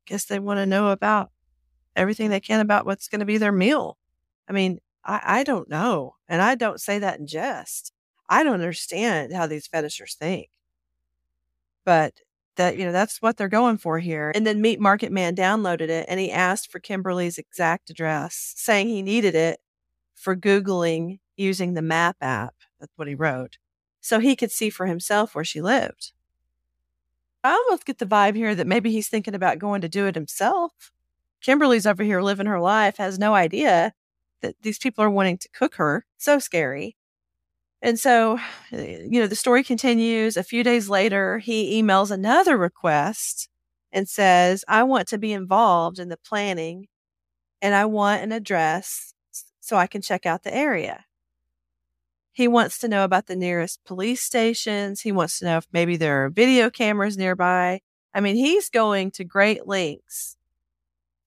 Guess 0.04 0.26
they 0.26 0.38
want 0.38 0.58
to 0.58 0.66
know 0.66 0.88
about 0.90 1.30
everything 1.94 2.30
they 2.30 2.40
can 2.40 2.60
about 2.60 2.84
what's 2.84 3.08
going 3.08 3.20
to 3.20 3.26
be 3.26 3.38
their 3.38 3.52
meal. 3.52 3.96
I 4.48 4.52
mean, 4.52 4.80
I, 5.04 5.20
I 5.24 5.44
don't 5.44 5.68
know. 5.68 6.16
And 6.28 6.42
I 6.42 6.56
don't 6.56 6.80
say 6.80 6.98
that 6.98 7.18
in 7.18 7.26
jest. 7.26 7.92
I 8.28 8.42
don't 8.42 8.54
understand 8.54 9.32
how 9.32 9.46
these 9.46 9.66
fetishers 9.66 10.14
think. 10.14 10.50
But 11.86 12.20
that, 12.56 12.76
you 12.76 12.84
know, 12.84 12.92
that's 12.92 13.22
what 13.22 13.38
they're 13.38 13.48
going 13.48 13.78
for 13.78 13.98
here. 13.98 14.32
And 14.34 14.46
then 14.46 14.60
Meat 14.60 14.80
Market 14.80 15.12
Man 15.12 15.34
downloaded 15.34 15.88
it 15.88 16.04
and 16.08 16.20
he 16.20 16.30
asked 16.30 16.70
for 16.70 16.80
Kimberly's 16.80 17.38
exact 17.38 17.88
address, 17.88 18.52
saying 18.56 18.88
he 18.88 19.00
needed 19.00 19.34
it 19.34 19.60
for 20.14 20.36
Googling 20.36 21.20
using 21.36 21.72
the 21.74 21.82
map 21.82 22.16
app. 22.20 22.54
That's 22.80 22.92
what 22.96 23.08
he 23.08 23.14
wrote. 23.14 23.56
So 24.00 24.18
he 24.18 24.36
could 24.36 24.50
see 24.50 24.68
for 24.68 24.86
himself 24.86 25.34
where 25.34 25.44
she 25.44 25.62
lived. 25.62 26.12
I 27.44 27.52
almost 27.52 27.86
get 27.86 27.98
the 27.98 28.06
vibe 28.06 28.34
here 28.34 28.54
that 28.54 28.66
maybe 28.66 28.90
he's 28.90 29.08
thinking 29.08 29.34
about 29.34 29.58
going 29.58 29.80
to 29.82 29.88
do 29.88 30.06
it 30.06 30.14
himself. 30.16 30.90
Kimberly's 31.40 31.86
over 31.86 32.02
here 32.02 32.20
living 32.20 32.46
her 32.46 32.60
life, 32.60 32.96
has 32.96 33.18
no 33.18 33.34
idea 33.34 33.92
that 34.40 34.56
these 34.62 34.78
people 34.78 35.04
are 35.04 35.10
wanting 35.10 35.38
to 35.38 35.48
cook 35.50 35.76
her. 35.76 36.04
So 36.16 36.38
scary. 36.38 36.96
And 37.86 38.00
so, 38.00 38.40
you 38.72 39.20
know, 39.20 39.28
the 39.28 39.36
story 39.36 39.62
continues. 39.62 40.36
A 40.36 40.42
few 40.42 40.64
days 40.64 40.88
later, 40.88 41.38
he 41.38 41.80
emails 41.80 42.10
another 42.10 42.56
request 42.56 43.48
and 43.92 44.08
says, 44.08 44.64
I 44.66 44.82
want 44.82 45.06
to 45.08 45.18
be 45.18 45.32
involved 45.32 46.00
in 46.00 46.08
the 46.08 46.16
planning 46.16 46.88
and 47.62 47.76
I 47.76 47.84
want 47.84 48.24
an 48.24 48.32
address 48.32 49.14
so 49.60 49.76
I 49.76 49.86
can 49.86 50.02
check 50.02 50.26
out 50.26 50.42
the 50.42 50.52
area. 50.52 51.04
He 52.32 52.48
wants 52.48 52.80
to 52.80 52.88
know 52.88 53.04
about 53.04 53.28
the 53.28 53.36
nearest 53.36 53.84
police 53.84 54.20
stations. 54.20 55.02
He 55.02 55.12
wants 55.12 55.38
to 55.38 55.44
know 55.44 55.58
if 55.58 55.68
maybe 55.72 55.96
there 55.96 56.24
are 56.24 56.28
video 56.28 56.70
cameras 56.70 57.16
nearby. 57.16 57.82
I 58.12 58.20
mean, 58.20 58.34
he's 58.34 58.68
going 58.68 59.12
to 59.12 59.22
great 59.22 59.68
lengths 59.68 60.36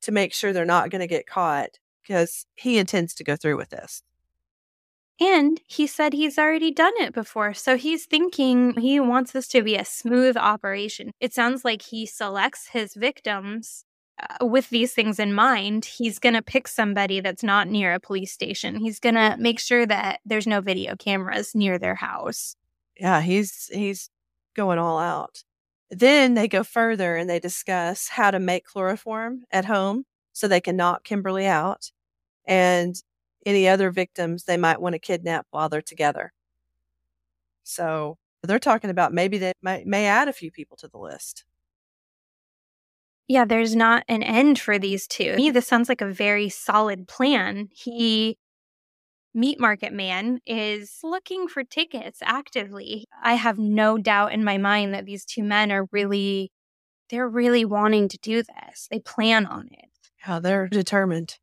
to 0.01 0.11
make 0.11 0.33
sure 0.33 0.51
they're 0.51 0.65
not 0.65 0.89
going 0.89 0.99
to 0.99 1.07
get 1.07 1.25
caught 1.25 1.79
because 2.01 2.45
he 2.55 2.77
intends 2.77 3.13
to 3.13 3.23
go 3.23 3.37
through 3.37 3.55
with 3.55 3.69
this. 3.69 4.03
And 5.19 5.59
he 5.67 5.85
said 5.85 6.13
he's 6.13 6.37
already 6.37 6.71
done 6.71 6.93
it 6.97 7.13
before. 7.13 7.53
So 7.53 7.75
he's 7.75 8.05
thinking 8.05 8.79
he 8.79 8.99
wants 8.99 9.33
this 9.33 9.47
to 9.49 9.61
be 9.61 9.75
a 9.75 9.83
smooth 9.83 10.37
operation. 10.37 11.11
It 11.19 11.33
sounds 11.33 11.65
like 11.65 11.81
he 11.81 12.05
selects 12.05 12.69
his 12.69 12.93
victims 12.93 13.83
uh, 14.21 14.45
with 14.45 14.69
these 14.69 14.93
things 14.93 15.19
in 15.19 15.33
mind. 15.33 15.85
He's 15.85 16.19
going 16.19 16.35
to 16.35 16.41
pick 16.41 16.67
somebody 16.67 17.19
that's 17.19 17.43
not 17.43 17.67
near 17.67 17.93
a 17.93 17.99
police 17.99 18.31
station. 18.31 18.77
He's 18.77 18.99
going 18.99 19.15
to 19.15 19.35
make 19.37 19.59
sure 19.59 19.85
that 19.85 20.21
there's 20.25 20.47
no 20.47 20.61
video 20.61 20.95
cameras 20.95 21.53
near 21.53 21.77
their 21.77 21.95
house. 21.95 22.55
Yeah, 22.97 23.21
he's 23.21 23.69
he's 23.73 24.09
going 24.55 24.79
all 24.79 24.99
out. 24.99 25.43
Then 25.89 26.33
they 26.33 26.47
go 26.47 26.63
further 26.63 27.15
and 27.15 27.29
they 27.29 27.39
discuss 27.39 28.09
how 28.09 28.31
to 28.31 28.39
make 28.39 28.65
chloroform 28.65 29.43
at 29.51 29.65
home 29.65 30.05
so 30.33 30.47
they 30.47 30.61
can 30.61 30.75
knock 30.75 31.03
Kimberly 31.03 31.45
out 31.45 31.91
and 32.45 33.01
any 33.45 33.67
other 33.67 33.91
victims 33.91 34.43
they 34.43 34.57
might 34.57 34.81
want 34.81 34.93
to 34.93 34.99
kidnap 34.99 35.47
while 35.51 35.69
they're 35.69 35.81
together. 35.81 36.33
So 37.63 38.17
they're 38.43 38.59
talking 38.59 38.89
about 38.89 39.13
maybe 39.13 39.37
they 39.37 39.53
may, 39.61 39.83
may 39.85 40.05
add 40.07 40.27
a 40.27 40.33
few 40.33 40.51
people 40.51 40.77
to 40.77 40.87
the 40.87 40.97
list. 40.97 41.45
Yeah, 43.27 43.45
there's 43.45 43.75
not 43.75 44.03
an 44.07 44.23
end 44.23 44.59
for 44.59 44.79
these 44.79 45.05
two. 45.05 45.31
To 45.31 45.35
me, 45.35 45.51
this 45.51 45.67
sounds 45.67 45.87
like 45.87 46.01
a 46.01 46.11
very 46.11 46.49
solid 46.49 47.07
plan. 47.07 47.69
He 47.71 48.37
meat 49.35 49.59
market 49.59 49.93
man 49.93 50.39
is 50.47 50.97
looking 51.03 51.47
for 51.47 51.63
tickets 51.63 52.19
actively. 52.23 53.05
I 53.23 53.35
have 53.35 53.59
no 53.59 53.99
doubt 53.99 54.33
in 54.33 54.43
my 54.43 54.57
mind 54.57 54.95
that 54.95 55.05
these 55.05 55.25
two 55.25 55.43
men 55.43 55.71
are 55.71 55.87
really 55.91 56.51
they're 57.09 57.29
really 57.29 57.65
wanting 57.65 58.07
to 58.09 58.17
do 58.19 58.43
this. 58.43 58.87
They 58.89 58.99
plan 58.99 59.45
on 59.45 59.67
it. 59.71 59.89
Yeah, 60.27 60.39
they're 60.39 60.67
determined 60.67 61.37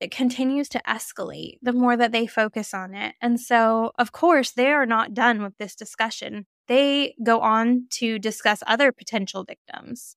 it 0.00 0.10
continues 0.10 0.68
to 0.70 0.82
escalate 0.86 1.58
the 1.62 1.72
more 1.72 1.96
that 1.96 2.12
they 2.12 2.26
focus 2.26 2.74
on 2.74 2.94
it. 2.94 3.14
And 3.20 3.40
so, 3.40 3.92
of 3.98 4.12
course, 4.12 4.50
they 4.52 4.70
are 4.70 4.86
not 4.86 5.14
done 5.14 5.42
with 5.42 5.56
this 5.58 5.74
discussion. 5.74 6.46
They 6.68 7.14
go 7.22 7.40
on 7.40 7.86
to 7.92 8.18
discuss 8.18 8.62
other 8.66 8.92
potential 8.92 9.44
victims. 9.44 10.16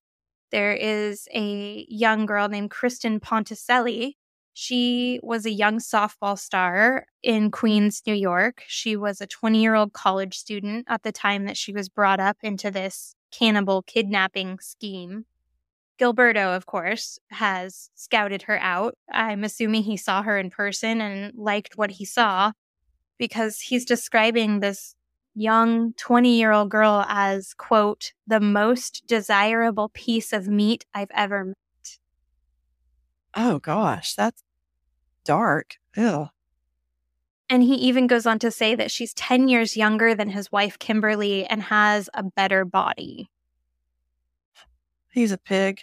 There 0.52 0.74
is 0.74 1.28
a 1.34 1.86
young 1.88 2.26
girl 2.26 2.50
named 2.50 2.72
Kristen 2.72 3.20
Ponticelli. 3.20 4.14
She 4.54 5.20
was 5.24 5.46
a 5.46 5.52
young 5.52 5.78
softball 5.78 6.38
star 6.38 7.06
in 7.24 7.52
Queens, 7.52 8.02
New 8.06 8.16
York. 8.16 8.64
She 8.68 8.98
was 8.98 9.22
a 9.22 9.28
20 9.28 9.62
year 9.62 9.76
old 9.76 9.94
college 9.94 10.38
student 10.38 10.86
at 10.90 11.04
the 11.04 11.12
time 11.12 11.46
that 11.46 11.56
she 11.56 11.72
was 11.72 11.88
brought 11.88 12.20
up 12.20 12.38
into 12.42 12.72
this 12.72 13.16
cannibal 13.32 13.84
kidnapping 13.84 14.60
scheme. 14.60 15.26
Gilberto, 16.00 16.56
of 16.56 16.66
course, 16.66 17.20
has 17.30 17.90
scouted 17.96 18.44
her 18.44 18.58
out. 18.60 18.96
I'm 19.12 19.44
assuming 19.44 19.84
he 19.84 19.98
saw 19.98 20.22
her 20.22 20.38
in 20.38 20.50
person 20.50 21.02
and 21.02 21.34
liked 21.36 21.78
what 21.78 21.92
he 21.92 22.06
saw 22.06 22.54
because 23.18 23.60
he's 23.60 23.86
describing 23.86 24.60
this 24.60 24.96
young 25.36 25.94
20 25.94 26.38
year 26.38 26.52
old 26.52 26.70
girl 26.70 27.06
as, 27.08 27.54
quote, 27.54 28.14
the 28.26 28.40
most 28.40 29.04
desirable 29.08 29.90
piece 29.90 30.34
of 30.34 30.48
meat 30.48 30.86
I've 30.94 31.12
ever 31.14 31.46
met. 31.46 32.00
Oh, 33.36 33.60
gosh, 33.60 34.16
that's 34.16 34.42
dark. 35.24 35.76
Ew. 35.96 36.30
And 37.50 37.64
he 37.64 37.76
even 37.76 38.08
goes 38.08 38.26
on 38.26 38.40
to 38.40 38.52
say 38.52 38.76
that 38.76 38.92
she's 38.92 39.14
10 39.16 39.48
years 39.48 39.76
younger 39.76 40.14
than 40.14 40.30
his 40.30 40.52
wife, 40.52 40.78
Kimberly, 40.78 41.46
and 41.46 41.64
has 41.64 42.10
a 42.14 42.24
better 42.24 42.64
body. 42.64 43.30
He's 45.12 45.32
a 45.32 45.38
pig. 45.38 45.82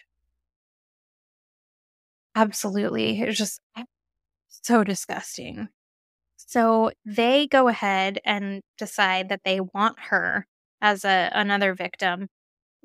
Absolutely. 2.36 3.20
It's 3.22 3.38
just 3.38 3.60
so 4.48 4.84
disgusting. 4.84 5.68
So 6.36 6.92
they 7.06 7.46
go 7.48 7.68
ahead 7.68 8.20
and 8.24 8.62
decide 8.78 9.30
that 9.30 9.42
they 9.44 9.60
want 9.60 9.98
her 10.10 10.46
as 10.82 11.04
a 11.04 11.30
another 11.34 11.74
victim, 11.74 12.28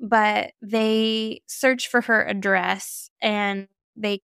but 0.00 0.52
they 0.62 1.42
search 1.48 1.88
for 1.88 2.02
her 2.02 2.24
address 2.26 3.10
and 3.22 3.68
they 3.96 4.20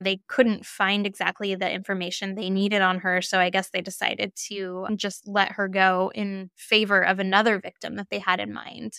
they 0.00 0.20
couldn't 0.28 0.66
find 0.66 1.06
exactly 1.06 1.54
the 1.56 1.70
information 1.72 2.34
they 2.36 2.50
needed 2.50 2.82
on 2.82 3.00
her, 3.00 3.22
so 3.22 3.40
I 3.40 3.50
guess 3.50 3.70
they 3.70 3.82
decided 3.82 4.34
to 4.48 4.86
just 4.96 5.28
let 5.28 5.52
her 5.54 5.68
go 5.68 6.12
in 6.14 6.50
favor 6.56 7.02
of 7.02 7.20
another 7.20 7.60
victim 7.60 7.96
that 7.96 8.08
they 8.10 8.20
had 8.20 8.40
in 8.40 8.52
mind. 8.52 8.94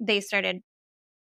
They 0.00 0.20
started 0.20 0.62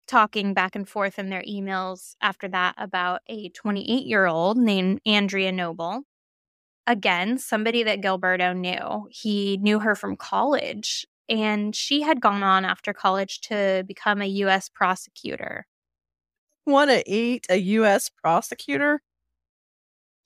talking 0.07 0.53
back 0.53 0.75
and 0.75 0.87
forth 0.87 1.19
in 1.19 1.29
their 1.29 1.43
emails 1.43 2.15
after 2.21 2.47
that 2.49 2.75
about 2.77 3.21
a 3.27 3.49
28 3.49 4.05
year 4.05 4.25
old 4.25 4.57
named 4.57 5.01
Andrea 5.05 5.51
Noble. 5.51 6.03
Again, 6.87 7.37
somebody 7.37 7.83
that 7.83 8.01
Gilberto 8.01 8.55
knew. 8.55 9.07
He 9.09 9.57
knew 9.57 9.79
her 9.79 9.95
from 9.95 10.15
college, 10.15 11.05
and 11.27 11.75
she 11.75 12.01
had 12.01 12.21
gone 12.21 12.43
on 12.43 12.63
after 12.63 12.93
college 12.93 13.41
to 13.41 13.83
become 13.87 14.21
a 14.21 14.27
U.S. 14.27 14.69
prosecutor. 14.69 15.65
Want 16.67 16.91
to 16.91 17.03
eat 17.11 17.47
a 17.49 17.57
U.S. 17.57 18.09
prosecutor? 18.09 19.01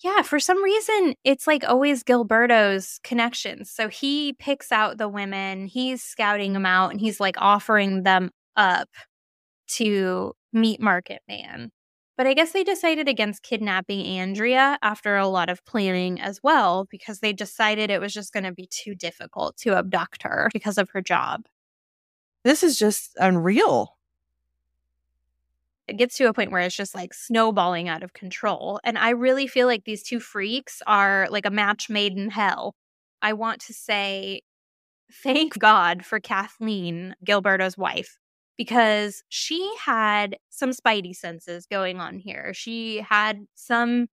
Yeah, 0.04 0.22
for 0.22 0.40
some 0.40 0.64
reason, 0.64 1.16
it's 1.26 1.46
like 1.46 1.64
always 1.68 2.04
Gilberto's 2.04 3.00
connections. 3.04 3.70
So 3.70 3.90
he 3.90 4.34
picks 4.34 4.72
out 4.72 4.98
the 4.98 5.10
women, 5.10 5.66
he's 5.66 6.02
scouting 6.02 6.54
them 6.54 6.66
out, 6.66 6.92
and 6.92 7.02
he's 7.02 7.20
like 7.20 7.36
offering 7.38 8.04
them 8.04 8.32
up 8.56 8.90
to 9.70 10.34
Meat 10.54 10.82
Market 10.82 11.22
Man. 11.28 11.72
But 12.18 12.28
I 12.28 12.34
guess 12.34 12.52
they 12.52 12.66
decided 12.66 13.08
against 13.08 13.44
kidnapping 13.44 14.06
Andrea 14.06 14.78
after 14.82 15.16
a 15.16 15.28
lot 15.28 15.50
of 15.50 15.64
planning 15.64 16.20
as 16.20 16.42
well, 16.44 16.86
because 16.92 17.22
they 17.22 17.32
decided 17.32 17.90
it 17.90 18.02
was 18.02 18.14
just 18.14 18.34
going 18.34 18.44
to 18.44 18.52
be 18.52 18.68
too 18.70 18.94
difficult 18.94 19.56
to 19.60 19.78
abduct 19.78 20.24
her 20.24 20.50
because 20.52 20.78
of 20.78 20.90
her 20.90 21.02
job. 21.02 21.46
This 22.44 22.62
is 22.62 22.78
just 22.78 23.12
unreal. 23.18 23.96
It 25.88 25.98
gets 25.98 26.18
to 26.18 26.26
a 26.26 26.34
point 26.34 26.52
where 26.52 26.62
it's 26.62 26.76
just 26.76 26.94
like 26.94 27.14
snowballing 27.14 27.90
out 27.90 28.04
of 28.04 28.14
control. 28.14 28.80
And 28.84 28.98
I 28.98 29.12
really 29.12 29.48
feel 29.48 29.66
like 29.66 29.86
these 29.86 30.04
two 30.04 30.20
freaks 30.20 30.82
are 30.86 31.28
like 31.32 31.46
a 31.46 31.50
match 31.50 31.90
made 31.90 32.18
in 32.18 32.30
hell. 32.30 32.76
I 33.22 33.34
want 33.34 33.62
to 33.62 33.74
say 33.74 34.42
thank 35.24 35.58
God 35.58 36.06
for 36.06 36.20
Kathleen, 36.20 37.16
Gilberto's 37.26 37.78
wife, 37.78 38.19
because 38.60 39.24
she 39.30 39.74
had 39.80 40.36
some 40.50 40.72
spidey 40.72 41.16
senses 41.16 41.66
going 41.66 42.02
on 42.02 42.20
here. 42.20 42.54
She 42.54 42.98
had 42.98 43.48
some 43.56 44.08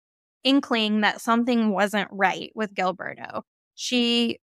inkling 0.43 1.01
that 1.01 1.19
something 1.19 1.71
wasn't 1.71 2.10
right 2.12 2.51
with 2.53 2.75
Gilberto. 2.75 3.41
She 3.73 4.38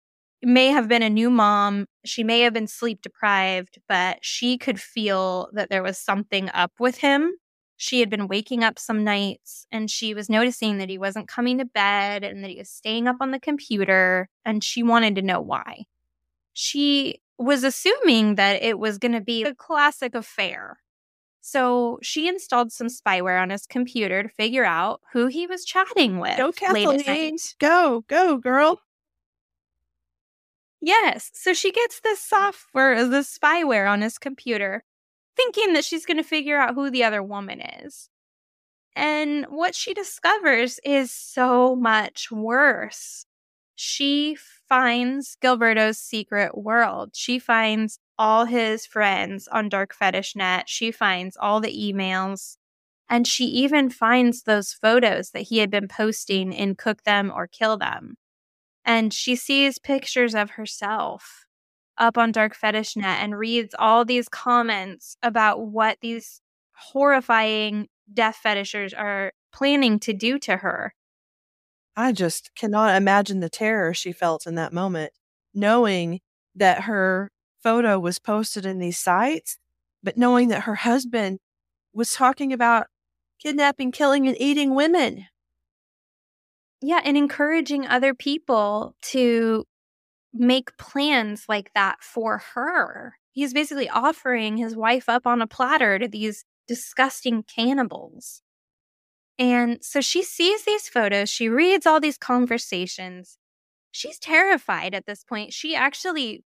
may 0.41 0.69
have 0.69 0.87
been 0.87 1.03
a 1.03 1.11
new 1.11 1.31
mom. 1.31 1.87
She 2.05 2.23
may 2.23 2.43
have 2.43 2.53
been 2.53 2.69
sleep 2.69 3.03
deprived, 3.03 3.81
but 3.89 4.19
she 4.23 4.57
could 4.57 4.81
feel 4.81 5.49
that 5.53 5.69
there 5.69 5.83
was 5.83 5.99
something 5.99 6.49
up 6.55 6.71
with 6.79 6.99
him. 6.99 7.33
She 7.77 7.99
had 7.99 8.09
been 8.09 8.29
waking 8.29 8.63
up 8.63 8.79
some 8.79 9.03
nights 9.03 9.67
and 9.73 9.91
she 9.91 10.15
was 10.15 10.31
noticing 10.31 10.79
that 10.79 10.89
he 10.89 10.97
wasn't 10.97 11.27
coming 11.27 11.59
to 11.59 11.65
bed 11.65 12.23
and 12.23 12.45
that 12.45 12.51
he 12.53 12.59
was 12.59 12.71
staying 12.71 13.09
up 13.09 13.17
on 13.21 13.33
the 13.33 13.41
computer, 13.41 14.29
and 14.45 14.63
she 14.63 14.85
wanted 14.85 15.17
to 15.17 15.23
know 15.23 15.41
why. 15.41 15.87
She 16.53 17.21
was 17.39 17.65
assuming 17.65 18.35
that 18.35 18.63
it 18.63 18.79
was 18.79 18.99
going 18.99 19.13
to 19.13 19.21
be 19.21 19.45
a 19.45 19.55
classic 19.55 20.15
affair. 20.15 20.81
So 21.41 21.99
she 22.03 22.29
installed 22.29 22.73
some 22.73 22.89
spyware 22.89 23.41
on 23.41 23.51
his 23.51 23.67
computer 23.67 24.23
to 24.23 24.29
figure 24.29 24.65
out 24.65 25.01
who 25.13 25.29
he 25.29 25.47
was 25.47 25.65
chatting 25.65 26.19
with. 26.19 26.37
Go, 26.37 26.53
Kathleen. 26.53 27.37
Go, 27.59 28.05
go, 28.09 28.37
girl. 28.37 28.81
Yes. 30.81 31.31
So 31.35 31.55
she 31.55 31.73
gets 31.73 32.01
this 32.01 32.21
software, 32.21 33.07
this 33.07 33.39
spyware 33.39 33.91
on 33.91 34.03
his 34.03 34.19
computer, 34.19 34.85
thinking 35.37 35.73
that 35.73 35.85
she's 35.85 36.07
going 36.07 36.19
to 36.19 36.23
figure 36.23 36.59
out 36.59 36.75
who 36.75 36.91
the 36.91 37.05
other 37.05 37.23
woman 37.23 37.61
is. 37.61 38.09
And 38.95 39.47
what 39.47 39.75
she 39.75 39.95
discovers 39.95 40.81
is 40.85 41.13
so 41.13 41.77
much 41.77 42.31
worse. 42.33 43.25
She 43.81 44.37
finds 44.69 45.37
Gilberto's 45.41 46.01
secret 46.01 46.59
world. 46.59 47.11
She 47.15 47.39
finds 47.39 48.01
all 48.19 48.45
his 48.45 48.85
friends 48.85 49.47
on 49.47 49.69
Dark 49.69 49.95
Fetish 49.95 50.35
Net. 50.35 50.69
She 50.69 50.91
finds 50.91 51.37
all 51.37 51.61
the 51.61 51.73
emails. 51.73 52.57
And 53.09 53.25
she 53.25 53.45
even 53.45 53.89
finds 53.89 54.43
those 54.43 54.73
photos 54.73 55.31
that 55.31 55.43
he 55.43 55.59
had 55.59 55.71
been 55.71 55.87
posting 55.87 56.53
in 56.53 56.75
Cook 56.75 57.05
Them 57.05 57.31
or 57.33 57.47
Kill 57.47 57.77
Them. 57.77 58.17
And 58.85 59.15
she 59.15 59.37
sees 59.37 59.79
pictures 59.79 60.35
of 60.35 60.51
herself 60.51 61.47
up 61.97 62.19
on 62.19 62.33
Dark 62.33 62.57
Fetish 62.57 62.97
Net 62.97 63.21
and 63.23 63.39
reads 63.39 63.77
all 63.79 64.05
these 64.05 64.29
comments 64.29 65.17
about 65.23 65.61
what 65.61 65.99
these 66.01 66.41
horrifying 66.75 67.87
death 68.13 68.41
fetishers 68.43 68.93
are 68.93 69.31
planning 69.53 70.01
to 70.01 70.13
do 70.13 70.37
to 70.41 70.57
her. 70.57 70.95
I 71.99 72.13
just 72.13 72.55
cannot 72.55 72.95
imagine 72.95 73.41
the 73.41 73.51
terror 73.51 73.93
she 73.93 74.13
felt 74.13 74.47
in 74.47 74.55
that 74.55 74.73
moment, 74.73 75.13
knowing 75.53 76.21
that 76.55 76.83
her 76.83 77.33
photo 77.61 77.99
was 77.99 78.21
posted 78.21 78.65
in 78.65 78.79
these 78.79 78.97
sites, 78.97 79.59
but 80.01 80.17
knowing 80.17 80.47
that 80.49 80.63
her 80.63 80.77
husband 80.77 81.41
was 81.93 82.13
talking 82.13 82.53
about 82.53 82.87
kidnapping, 83.43 83.91
killing, 83.91 84.29
and 84.29 84.41
eating 84.41 84.77
women. 84.77 85.27
Yeah, 86.81 87.01
and 87.05 87.17
encouraging 87.17 87.85
other 87.85 88.15
people 88.15 88.95
to 89.11 89.65
make 90.33 90.77
plans 90.77 91.47
like 91.49 91.73
that 91.75 91.97
for 92.01 92.39
her. 92.55 93.15
He's 93.33 93.53
basically 93.53 93.89
offering 93.89 94.57
his 94.57 94.77
wife 94.77 95.09
up 95.09 95.27
on 95.27 95.43
a 95.43 95.49
platter 95.49 95.99
to 95.99 96.07
these 96.07 96.45
disgusting 96.69 97.43
cannibals. 97.43 98.43
And 99.39 99.79
so 99.83 100.01
she 100.01 100.23
sees 100.23 100.65
these 100.65 100.89
photos, 100.89 101.31
she 101.31 101.49
reads 101.49 101.87
all 101.87 102.01
these 102.01 102.19
conversations. 102.19 103.39
She's 103.93 104.19
terrified 104.19 104.95
at 104.95 105.07
this 105.07 105.25
point. 105.25 105.53
She 105.53 105.75
actually 105.75 106.45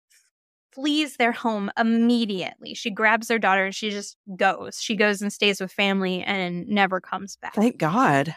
flees 0.73 1.17
their 1.17 1.32
home 1.32 1.71
immediately. 1.77 2.73
She 2.73 2.89
grabs 2.89 3.27
their 3.27 3.39
daughter 3.39 3.65
and 3.65 3.75
she 3.75 3.89
just 3.89 4.17
goes. 4.36 4.80
She 4.82 4.95
goes 4.95 5.21
and 5.21 5.32
stays 5.32 5.60
with 5.60 5.71
family 5.71 6.23
and 6.23 6.67
never 6.67 7.01
comes 7.01 7.38
back. 7.38 7.56
Thank 7.56 7.77
God. 7.77 8.36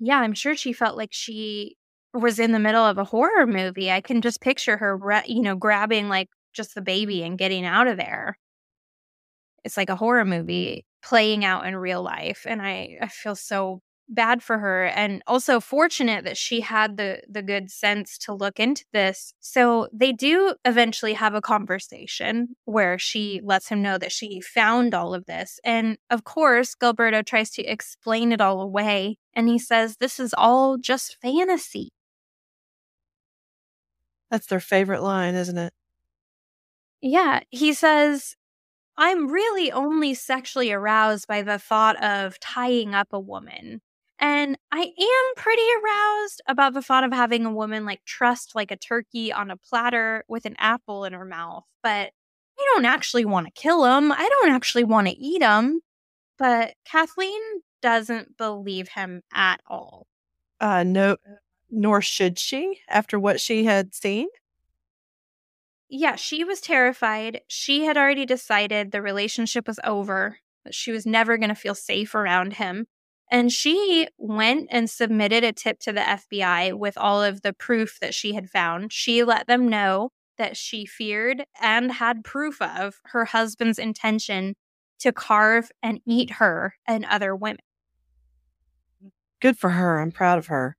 Yeah, 0.00 0.18
I'm 0.18 0.34
sure 0.34 0.56
she 0.56 0.72
felt 0.72 0.96
like 0.96 1.12
she 1.12 1.76
was 2.12 2.38
in 2.38 2.52
the 2.52 2.58
middle 2.58 2.84
of 2.84 2.98
a 2.98 3.04
horror 3.04 3.46
movie. 3.46 3.90
I 3.90 4.00
can 4.00 4.20
just 4.20 4.40
picture 4.40 4.76
her, 4.76 5.22
you 5.26 5.42
know, 5.42 5.56
grabbing 5.56 6.08
like 6.08 6.28
just 6.52 6.74
the 6.74 6.82
baby 6.82 7.22
and 7.22 7.38
getting 7.38 7.64
out 7.64 7.86
of 7.86 7.96
there. 7.96 8.38
It's 9.64 9.76
like 9.76 9.88
a 9.88 9.96
horror 9.96 10.24
movie 10.24 10.84
playing 11.04 11.44
out 11.44 11.66
in 11.66 11.76
real 11.76 12.02
life. 12.02 12.46
And 12.48 12.62
I, 12.62 12.98
I 13.00 13.08
feel 13.08 13.36
so 13.36 13.82
bad 14.08 14.42
for 14.42 14.58
her 14.58 14.84
and 14.84 15.22
also 15.26 15.60
fortunate 15.60 16.24
that 16.24 16.36
she 16.36 16.60
had 16.60 16.98
the 16.98 17.22
the 17.26 17.40
good 17.40 17.70
sense 17.70 18.18
to 18.18 18.34
look 18.34 18.60
into 18.60 18.84
this 18.92 19.32
so 19.40 19.88
they 19.94 20.12
do 20.12 20.54
eventually 20.66 21.14
have 21.14 21.32
a 21.32 21.40
conversation 21.40 22.48
where 22.66 22.98
she 22.98 23.40
lets 23.42 23.68
him 23.68 23.80
know 23.80 23.96
that 23.96 24.12
she 24.12 24.42
found 24.42 24.94
all 24.94 25.14
of 25.14 25.24
this 25.24 25.58
and 25.64 25.96
of 26.10 26.22
course 26.22 26.74
gilberto 26.74 27.24
tries 27.24 27.48
to 27.48 27.64
explain 27.64 28.30
it 28.30 28.42
all 28.42 28.60
away 28.60 29.16
and 29.32 29.48
he 29.48 29.58
says 29.58 29.96
this 29.96 30.20
is 30.20 30.34
all 30.36 30.76
just 30.76 31.16
fantasy 31.22 31.90
that's 34.30 34.48
their 34.48 34.60
favorite 34.60 35.02
line 35.02 35.34
isn't 35.34 35.56
it 35.56 35.72
yeah 37.00 37.40
he 37.48 37.72
says 37.72 38.36
I'm 38.96 39.28
really 39.28 39.72
only 39.72 40.14
sexually 40.14 40.72
aroused 40.72 41.26
by 41.26 41.42
the 41.42 41.58
thought 41.58 42.02
of 42.02 42.38
tying 42.40 42.94
up 42.94 43.08
a 43.12 43.20
woman. 43.20 43.80
And 44.20 44.56
I 44.70 44.80
am 44.80 45.34
pretty 45.36 45.62
aroused 45.82 46.40
about 46.46 46.74
the 46.74 46.82
thought 46.82 47.04
of 47.04 47.12
having 47.12 47.44
a 47.44 47.52
woman 47.52 47.84
like 47.84 48.04
trussed 48.04 48.54
like 48.54 48.70
a 48.70 48.76
turkey 48.76 49.32
on 49.32 49.50
a 49.50 49.56
platter 49.56 50.24
with 50.28 50.46
an 50.46 50.54
apple 50.58 51.04
in 51.04 51.12
her 51.12 51.24
mouth. 51.24 51.64
But 51.82 52.12
I 52.58 52.72
don't 52.74 52.84
actually 52.84 53.24
want 53.24 53.46
to 53.46 53.52
kill 53.52 53.84
him. 53.84 54.12
I 54.12 54.28
don't 54.28 54.52
actually 54.52 54.84
want 54.84 55.08
to 55.08 55.18
eat 55.18 55.42
him. 55.42 55.80
But 56.38 56.74
Kathleen 56.84 57.40
doesn't 57.82 58.36
believe 58.36 58.88
him 58.88 59.22
at 59.32 59.60
all. 59.66 60.06
Uh, 60.60 60.84
no, 60.84 61.16
nor 61.70 62.00
should 62.00 62.38
she 62.38 62.80
after 62.88 63.18
what 63.18 63.40
she 63.40 63.64
had 63.64 63.94
seen 63.94 64.28
yeah, 65.94 66.16
she 66.16 66.42
was 66.42 66.60
terrified. 66.60 67.42
She 67.46 67.84
had 67.84 67.96
already 67.96 68.26
decided 68.26 68.90
the 68.90 69.00
relationship 69.00 69.68
was 69.68 69.78
over, 69.84 70.38
that 70.64 70.74
she 70.74 70.90
was 70.90 71.06
never 71.06 71.36
going 71.36 71.50
to 71.50 71.54
feel 71.54 71.76
safe 71.76 72.16
around 72.16 72.54
him. 72.54 72.86
And 73.30 73.52
she 73.52 74.08
went 74.18 74.68
and 74.70 74.90
submitted 74.90 75.44
a 75.44 75.52
tip 75.52 75.78
to 75.80 75.92
the 75.92 76.00
FBI 76.00 76.76
with 76.76 76.98
all 76.98 77.22
of 77.22 77.42
the 77.42 77.52
proof 77.52 77.98
that 78.00 78.12
she 78.12 78.34
had 78.34 78.50
found. 78.50 78.92
She 78.92 79.22
let 79.22 79.46
them 79.46 79.68
know 79.68 80.10
that 80.36 80.56
she 80.56 80.84
feared 80.84 81.44
and 81.60 81.92
had 81.92 82.24
proof 82.24 82.60
of 82.60 82.96
her 83.06 83.26
husband's 83.26 83.78
intention 83.78 84.56
to 84.98 85.12
carve 85.12 85.70
and 85.80 86.00
eat 86.04 86.32
her 86.32 86.74
and 86.88 87.04
other 87.04 87.36
women. 87.36 87.58
Good 89.40 89.56
for 89.56 89.70
her. 89.70 90.00
I'm 90.00 90.10
proud 90.10 90.38
of 90.38 90.48
her. 90.48 90.76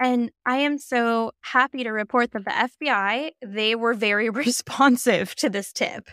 And 0.00 0.30
I 0.46 0.58
am 0.58 0.78
so 0.78 1.32
happy 1.40 1.82
to 1.82 1.90
report 1.90 2.30
that 2.32 2.44
the 2.44 2.86
FBI, 2.86 3.30
they 3.44 3.74
were 3.74 3.94
very 3.94 4.30
responsive 4.30 5.34
to 5.36 5.50
this 5.50 5.72
tip. 5.72 6.08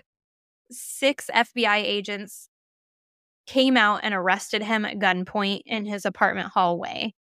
Six 0.72 1.30
FBI 1.34 1.78
agents 1.78 2.50
came 3.46 3.78
out 3.78 4.00
and 4.04 4.14
arrested 4.14 4.64
him 4.64 4.86
at 4.86 4.98
gunpoint 4.98 5.62
in 5.66 5.86
his 5.86 6.06
apartment 6.06 6.50
hallway. 6.54 7.14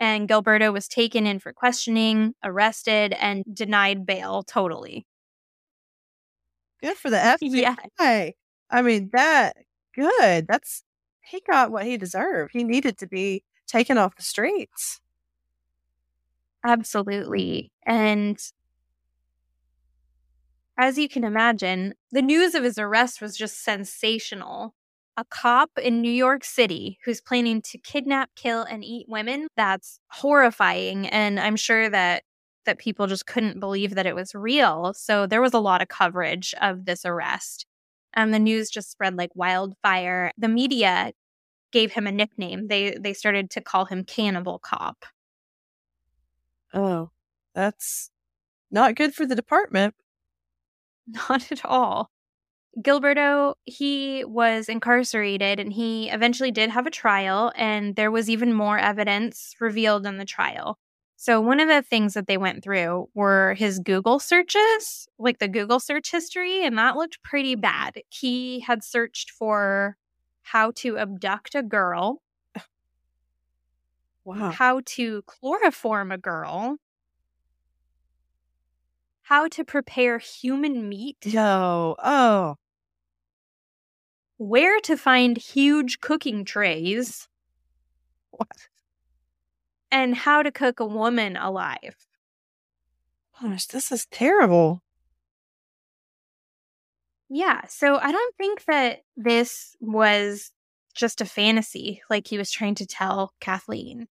And 0.00 0.28
Gilberto 0.28 0.72
was 0.72 0.88
taken 0.88 1.26
in 1.26 1.38
for 1.38 1.52
questioning, 1.52 2.34
arrested, 2.44 3.12
and 3.14 3.44
denied 3.52 4.06
bail 4.06 4.42
totally. 4.42 5.06
Good 6.82 6.96
for 6.96 7.10
the 7.10 7.16
FBI. 7.16 7.76
Yeah. 8.00 8.30
I 8.70 8.82
mean, 8.82 9.10
that 9.12 9.56
good. 9.94 10.46
That's 10.46 10.82
he 11.24 11.40
got 11.48 11.70
what 11.70 11.86
he 11.86 11.96
deserved. 11.96 12.52
He 12.52 12.64
needed 12.64 12.98
to 12.98 13.06
be 13.06 13.42
taken 13.66 13.98
off 13.98 14.16
the 14.16 14.22
streets. 14.22 15.00
Absolutely. 16.64 17.70
And 17.86 18.38
as 20.76 20.96
you 20.98 21.08
can 21.08 21.24
imagine, 21.24 21.94
the 22.12 22.22
news 22.22 22.54
of 22.54 22.62
his 22.62 22.78
arrest 22.78 23.20
was 23.20 23.36
just 23.36 23.62
sensational. 23.64 24.74
A 25.16 25.24
cop 25.24 25.70
in 25.82 26.00
New 26.00 26.10
York 26.12 26.44
City 26.44 26.98
who's 27.04 27.20
planning 27.20 27.60
to 27.62 27.78
kidnap, 27.78 28.30
kill, 28.36 28.62
and 28.62 28.84
eat 28.84 29.06
women, 29.08 29.48
that's 29.56 29.98
horrifying. 30.10 31.08
And 31.08 31.40
I'm 31.40 31.56
sure 31.56 31.90
that 31.90 32.22
that 32.66 32.78
people 32.78 33.06
just 33.06 33.26
couldn't 33.26 33.60
believe 33.60 33.94
that 33.94 34.06
it 34.06 34.14
was 34.14 34.34
real. 34.34 34.92
So 34.94 35.26
there 35.26 35.40
was 35.40 35.54
a 35.54 35.58
lot 35.58 35.80
of 35.80 35.88
coverage 35.88 36.54
of 36.60 36.84
this 36.84 37.04
arrest. 37.06 37.64
And 38.14 38.32
the 38.32 38.38
news 38.38 38.68
just 38.70 38.90
spread 38.90 39.16
like 39.16 39.30
wildfire. 39.34 40.32
The 40.38 40.48
media 40.48 41.12
gave 41.72 41.92
him 41.92 42.06
a 42.06 42.12
nickname. 42.12 42.68
They 42.68 42.96
they 43.00 43.14
started 43.14 43.50
to 43.52 43.60
call 43.62 43.86
him 43.86 44.04
Cannibal 44.04 44.58
Cop. 44.60 45.04
Oh, 46.72 47.10
that's 47.54 48.10
not 48.70 48.94
good 48.96 49.14
for 49.14 49.26
the 49.26 49.36
department. 49.36 49.94
Not 51.06 51.50
at 51.50 51.64
all. 51.64 52.10
Gilberto, 52.82 53.54
he 53.64 54.24
was 54.24 54.68
incarcerated 54.68 55.58
and 55.60 55.72
he 55.72 56.10
eventually 56.10 56.50
did 56.50 56.70
have 56.70 56.86
a 56.86 56.90
trial, 56.90 57.52
and 57.56 57.96
there 57.96 58.10
was 58.10 58.30
even 58.30 58.52
more 58.52 58.78
evidence 58.78 59.54
revealed 59.60 60.06
in 60.06 60.18
the 60.18 60.24
trial. 60.24 60.78
So, 61.16 61.40
one 61.40 61.60
of 61.60 61.68
the 61.68 61.82
things 61.82 62.14
that 62.14 62.28
they 62.28 62.36
went 62.38 62.62
through 62.62 63.08
were 63.14 63.54
his 63.54 63.80
Google 63.80 64.20
searches, 64.20 65.08
like 65.18 65.38
the 65.38 65.48
Google 65.48 65.80
search 65.80 66.10
history, 66.12 66.64
and 66.64 66.78
that 66.78 66.96
looked 66.96 67.22
pretty 67.24 67.56
bad. 67.56 68.02
He 68.10 68.60
had 68.60 68.84
searched 68.84 69.30
for 69.32 69.96
how 70.42 70.70
to 70.76 70.98
abduct 70.98 71.54
a 71.56 71.62
girl, 71.62 72.22
Wow. 74.28 74.50
how 74.50 74.80
to 74.84 75.22
chloroform 75.22 76.12
a 76.12 76.18
girl, 76.18 76.76
how 79.22 79.48
to 79.48 79.64
prepare 79.64 80.18
human 80.18 80.88
meat, 80.88 81.16
Yo, 81.24 81.94
oh, 81.98 82.56
where 84.38 84.80
to 84.80 84.96
find 84.96 85.36
huge 85.36 86.00
cooking 86.00 86.44
trays, 86.44 87.28
what? 88.30 88.68
and 89.90 90.14
how 90.14 90.42
to 90.42 90.50
cook 90.50 90.80
a 90.80 90.86
woman 90.86 91.36
alive. 91.36 91.96
Gosh, 93.40 93.64
this 93.66 93.90
is 93.90 94.04
terrible. 94.06 94.82
Yeah, 97.28 97.66
so 97.66 97.96
I 97.98 98.10
don't 98.12 98.36
think 98.36 98.64
that 98.64 99.00
this 99.16 99.76
was 99.80 100.52
just 100.94 101.20
a 101.20 101.26
fantasy 101.26 102.02
like 102.10 102.26
he 102.26 102.38
was 102.38 102.50
trying 102.50 102.74
to 102.76 102.86
tell 102.86 103.34
Kathleen. 103.40 104.08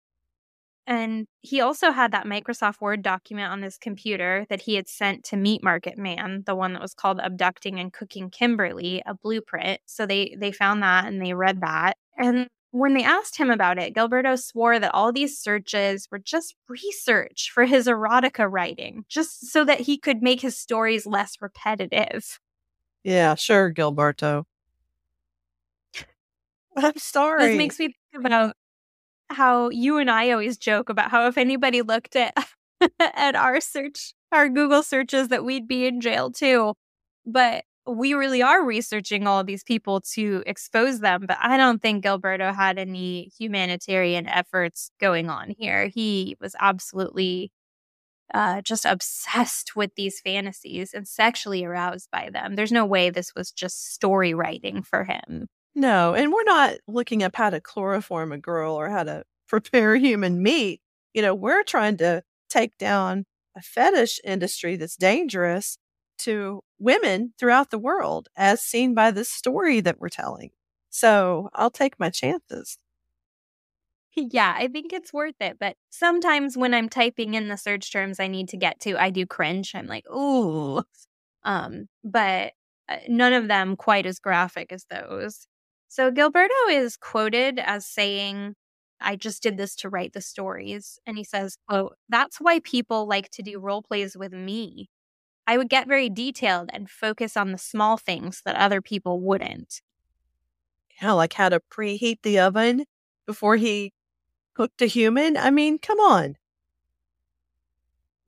And 0.86 1.26
he 1.42 1.60
also 1.60 1.92
had 1.92 2.12
that 2.12 2.26
Microsoft 2.26 2.80
Word 2.80 3.02
document 3.02 3.52
on 3.52 3.62
his 3.62 3.78
computer 3.78 4.46
that 4.50 4.62
he 4.62 4.74
had 4.74 4.88
sent 4.88 5.24
to 5.26 5.36
Meat 5.36 5.62
Market 5.62 5.96
Man, 5.96 6.42
the 6.46 6.54
one 6.54 6.72
that 6.72 6.82
was 6.82 6.94
called 6.94 7.20
Abducting 7.20 7.78
and 7.78 7.92
Cooking 7.92 8.30
Kimberly, 8.30 9.02
a 9.06 9.14
blueprint. 9.14 9.80
So 9.86 10.04
they 10.06 10.34
they 10.38 10.52
found 10.52 10.82
that 10.82 11.06
and 11.06 11.24
they 11.24 11.34
read 11.34 11.60
that. 11.60 11.96
And 12.18 12.48
when 12.72 12.94
they 12.94 13.04
asked 13.04 13.36
him 13.36 13.50
about 13.50 13.78
it, 13.78 13.94
Gilberto 13.94 14.38
swore 14.38 14.78
that 14.78 14.94
all 14.94 15.12
these 15.12 15.38
searches 15.38 16.08
were 16.10 16.18
just 16.18 16.54
research 16.68 17.50
for 17.52 17.64
his 17.64 17.86
erotica 17.86 18.50
writing, 18.50 19.04
just 19.08 19.50
so 19.50 19.64
that 19.64 19.80
he 19.80 19.98
could 19.98 20.22
make 20.22 20.40
his 20.40 20.56
stories 20.56 21.06
less 21.06 21.36
repetitive. 21.40 22.38
Yeah, 23.02 23.34
sure, 23.34 23.72
Gilberto. 23.72 24.44
I'm 26.76 26.96
sorry. 26.96 27.48
This 27.48 27.58
makes 27.58 27.78
me 27.78 27.86
think 27.86 28.24
about 28.26 28.54
how 29.30 29.70
you 29.70 29.98
and 29.98 30.10
I 30.10 30.30
always 30.30 30.58
joke 30.58 30.88
about 30.88 31.10
how 31.10 31.26
if 31.26 31.38
anybody 31.38 31.82
looked 31.82 32.16
at 32.16 32.34
at 33.00 33.34
our 33.34 33.60
search, 33.60 34.14
our 34.32 34.48
Google 34.48 34.82
searches, 34.82 35.28
that 35.28 35.44
we'd 35.44 35.68
be 35.68 35.86
in 35.86 36.00
jail 36.00 36.30
too. 36.30 36.74
But 37.26 37.64
we 37.86 38.14
really 38.14 38.42
are 38.42 38.64
researching 38.64 39.26
all 39.26 39.42
these 39.42 39.64
people 39.64 40.00
to 40.00 40.42
expose 40.46 41.00
them. 41.00 41.24
But 41.26 41.38
I 41.40 41.56
don't 41.56 41.80
think 41.82 42.04
Gilberto 42.04 42.54
had 42.54 42.78
any 42.78 43.30
humanitarian 43.38 44.28
efforts 44.28 44.90
going 45.00 45.30
on 45.30 45.54
here. 45.58 45.88
He 45.88 46.36
was 46.40 46.54
absolutely 46.60 47.52
uh, 48.32 48.62
just 48.62 48.84
obsessed 48.84 49.74
with 49.74 49.94
these 49.96 50.20
fantasies 50.20 50.94
and 50.94 51.06
sexually 51.06 51.64
aroused 51.64 52.08
by 52.12 52.30
them. 52.32 52.54
There's 52.54 52.72
no 52.72 52.86
way 52.86 53.10
this 53.10 53.34
was 53.34 53.50
just 53.50 53.92
story 53.92 54.34
writing 54.34 54.82
for 54.82 55.04
him. 55.04 55.48
No, 55.74 56.14
and 56.14 56.32
we're 56.32 56.44
not 56.44 56.74
looking 56.88 57.22
up 57.22 57.36
how 57.36 57.50
to 57.50 57.60
chloroform 57.60 58.32
a 58.32 58.38
girl 58.38 58.74
or 58.74 58.88
how 58.90 59.04
to 59.04 59.24
prepare 59.48 59.96
human 59.96 60.42
meat. 60.42 60.80
You 61.14 61.22
know, 61.22 61.34
we're 61.34 61.62
trying 61.64 61.96
to 61.98 62.22
take 62.48 62.76
down 62.78 63.26
a 63.56 63.62
fetish 63.62 64.20
industry 64.24 64.76
that's 64.76 64.96
dangerous 64.96 65.78
to 66.18 66.60
women 66.78 67.32
throughout 67.38 67.70
the 67.70 67.78
world, 67.78 68.28
as 68.36 68.60
seen 68.60 68.94
by 68.94 69.10
this 69.10 69.30
story 69.30 69.80
that 69.80 69.98
we're 70.00 70.08
telling. 70.08 70.50
So 70.90 71.48
I'll 71.54 71.70
take 71.70 71.98
my 71.98 72.10
chances. 72.10 72.78
Yeah, 74.16 74.54
I 74.56 74.68
think 74.68 74.92
it's 74.92 75.12
worth 75.12 75.36
it. 75.40 75.56
But 75.58 75.76
sometimes 75.90 76.56
when 76.56 76.74
I'm 76.74 76.88
typing 76.88 77.34
in 77.34 77.48
the 77.48 77.56
search 77.56 77.92
terms 77.92 78.18
I 78.20 78.26
need 78.26 78.48
to 78.50 78.56
get 78.56 78.80
to, 78.80 79.00
I 79.00 79.10
do 79.10 79.24
cringe. 79.26 79.72
I'm 79.74 79.86
like, 79.86 80.08
ooh. 80.10 80.82
Um, 81.42 81.88
but 82.04 82.52
uh, 82.86 82.96
none 83.08 83.32
of 83.32 83.48
them 83.48 83.74
quite 83.74 84.04
as 84.04 84.18
graphic 84.18 84.72
as 84.72 84.84
those. 84.90 85.48
So 85.90 86.12
Gilberto 86.12 86.70
is 86.70 86.96
quoted 86.96 87.58
as 87.58 87.84
saying, 87.84 88.54
I 89.00 89.16
just 89.16 89.42
did 89.42 89.56
this 89.56 89.74
to 89.76 89.88
write 89.88 90.12
the 90.12 90.20
stories. 90.20 91.00
And 91.04 91.18
he 91.18 91.24
says, 91.24 91.56
quote, 91.68 91.96
that's 92.08 92.36
why 92.40 92.60
people 92.60 93.08
like 93.08 93.28
to 93.30 93.42
do 93.42 93.58
role 93.58 93.82
plays 93.82 94.16
with 94.16 94.32
me. 94.32 94.88
I 95.48 95.58
would 95.58 95.68
get 95.68 95.88
very 95.88 96.08
detailed 96.08 96.70
and 96.72 96.88
focus 96.88 97.36
on 97.36 97.50
the 97.50 97.58
small 97.58 97.96
things 97.96 98.40
that 98.44 98.54
other 98.54 98.80
people 98.80 99.20
wouldn't. 99.20 99.80
Yeah, 101.02 101.10
like 101.10 101.32
how 101.32 101.48
to 101.48 101.58
preheat 101.58 102.18
the 102.22 102.38
oven 102.38 102.84
before 103.26 103.56
he 103.56 103.92
cooked 104.54 104.80
a 104.82 104.86
human. 104.86 105.36
I 105.36 105.50
mean, 105.50 105.80
come 105.80 105.98
on. 105.98 106.36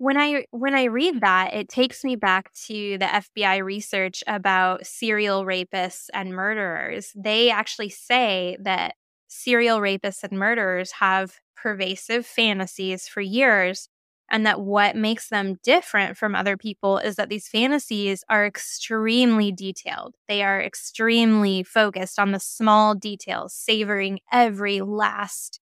When 0.03 0.17
I 0.17 0.47
when 0.51 0.75
I 0.75 0.85
read 0.87 1.21
that, 1.21 1.55
it 1.55 1.69
takes 1.69 2.03
me 2.03 2.17
back 2.17 2.53
to 2.67 2.99
the 2.99 3.05
FBI 3.15 3.59
research 3.59 4.25
about 4.27 4.85
serial 4.85 5.45
rapists 5.45 6.07
and 6.13 6.31
murderers. 6.35 7.13
They 7.15 7.51
actually 7.51 7.91
say 7.91 8.57
that 8.63 8.97
serial 9.29 9.79
rapists 9.79 10.25
and 10.25 10.37
murderers 10.37 10.91
have 10.99 11.37
pervasive 11.55 12.27
fantasies 12.27 13.07
for 13.07 13.21
years 13.21 13.89
and 14.29 14.45
that 14.45 14.61
what 14.61 14.97
makes 14.97 15.29
them 15.29 15.61
different 15.63 16.17
from 16.17 16.35
other 16.35 16.57
people 16.57 16.99
is 16.99 17.15
that 17.15 17.29
these 17.29 17.47
fantasies 17.47 18.25
are 18.29 18.45
extremely 18.45 19.53
detailed. 19.53 20.17
They 20.27 20.43
are 20.43 20.61
extremely 20.61 21.63
focused 21.63 22.19
on 22.19 22.33
the 22.33 22.41
small 22.41 22.97
details, 22.97 23.55
savoring 23.55 24.19
every 24.33 24.81
last 24.81 25.61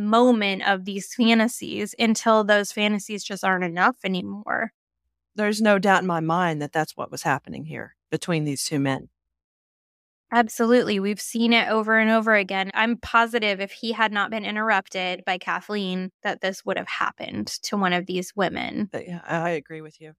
moment 0.00 0.66
of 0.66 0.84
these 0.84 1.14
fantasies 1.14 1.94
until 1.98 2.42
those 2.44 2.72
fantasies 2.72 3.22
just 3.22 3.44
aren't 3.44 3.64
enough 3.64 3.96
anymore. 4.04 4.72
There's 5.36 5.60
no 5.60 5.78
doubt 5.78 6.02
in 6.02 6.06
my 6.06 6.20
mind 6.20 6.60
that 6.60 6.72
that's 6.72 6.96
what 6.96 7.10
was 7.10 7.22
happening 7.22 7.64
here 7.64 7.94
between 8.10 8.44
these 8.44 8.64
two 8.64 8.80
men. 8.80 9.08
Absolutely. 10.32 11.00
We've 11.00 11.20
seen 11.20 11.52
it 11.52 11.68
over 11.68 11.98
and 11.98 12.10
over 12.10 12.34
again. 12.34 12.70
I'm 12.74 12.96
positive 12.96 13.60
if 13.60 13.72
he 13.72 13.92
had 13.92 14.12
not 14.12 14.30
been 14.30 14.44
interrupted 14.44 15.24
by 15.24 15.38
Kathleen, 15.38 16.10
that 16.22 16.40
this 16.40 16.64
would 16.64 16.78
have 16.78 16.88
happened 16.88 17.48
to 17.64 17.76
one 17.76 17.92
of 17.92 18.06
these 18.06 18.32
women. 18.36 18.90
Yeah, 18.94 19.22
I 19.26 19.50
agree 19.50 19.80
with 19.80 20.00
you. 20.00 20.12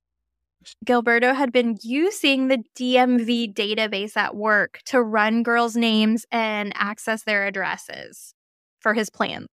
Gilberto 0.86 1.34
had 1.34 1.52
been 1.52 1.78
using 1.82 2.48
the 2.48 2.64
DMV 2.78 3.54
database 3.54 4.18
at 4.18 4.36
work 4.36 4.80
to 4.86 5.02
run 5.02 5.44
girls' 5.44 5.76
names 5.76 6.26
and 6.32 6.72
access 6.76 7.24
their 7.24 7.48
addresses 7.48 8.34
for 8.80 8.94
his 8.94 9.10
plan. 9.10 9.48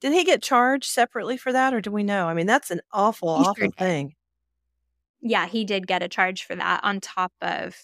Did 0.00 0.12
he 0.12 0.24
get 0.24 0.42
charged 0.42 0.86
separately 0.86 1.36
for 1.36 1.52
that, 1.52 1.74
or 1.74 1.80
do 1.80 1.90
we 1.90 2.02
know? 2.02 2.26
I 2.26 2.34
mean, 2.34 2.46
that's 2.46 2.70
an 2.70 2.80
awful, 2.92 3.36
he 3.38 3.42
awful 3.42 3.54
sure 3.54 3.70
thing. 3.70 4.14
Yeah, 5.20 5.46
he 5.46 5.64
did 5.64 5.86
get 5.86 6.02
a 6.02 6.08
charge 6.08 6.44
for 6.44 6.56
that 6.56 6.82
on 6.82 7.00
top 7.00 7.32
of 7.42 7.76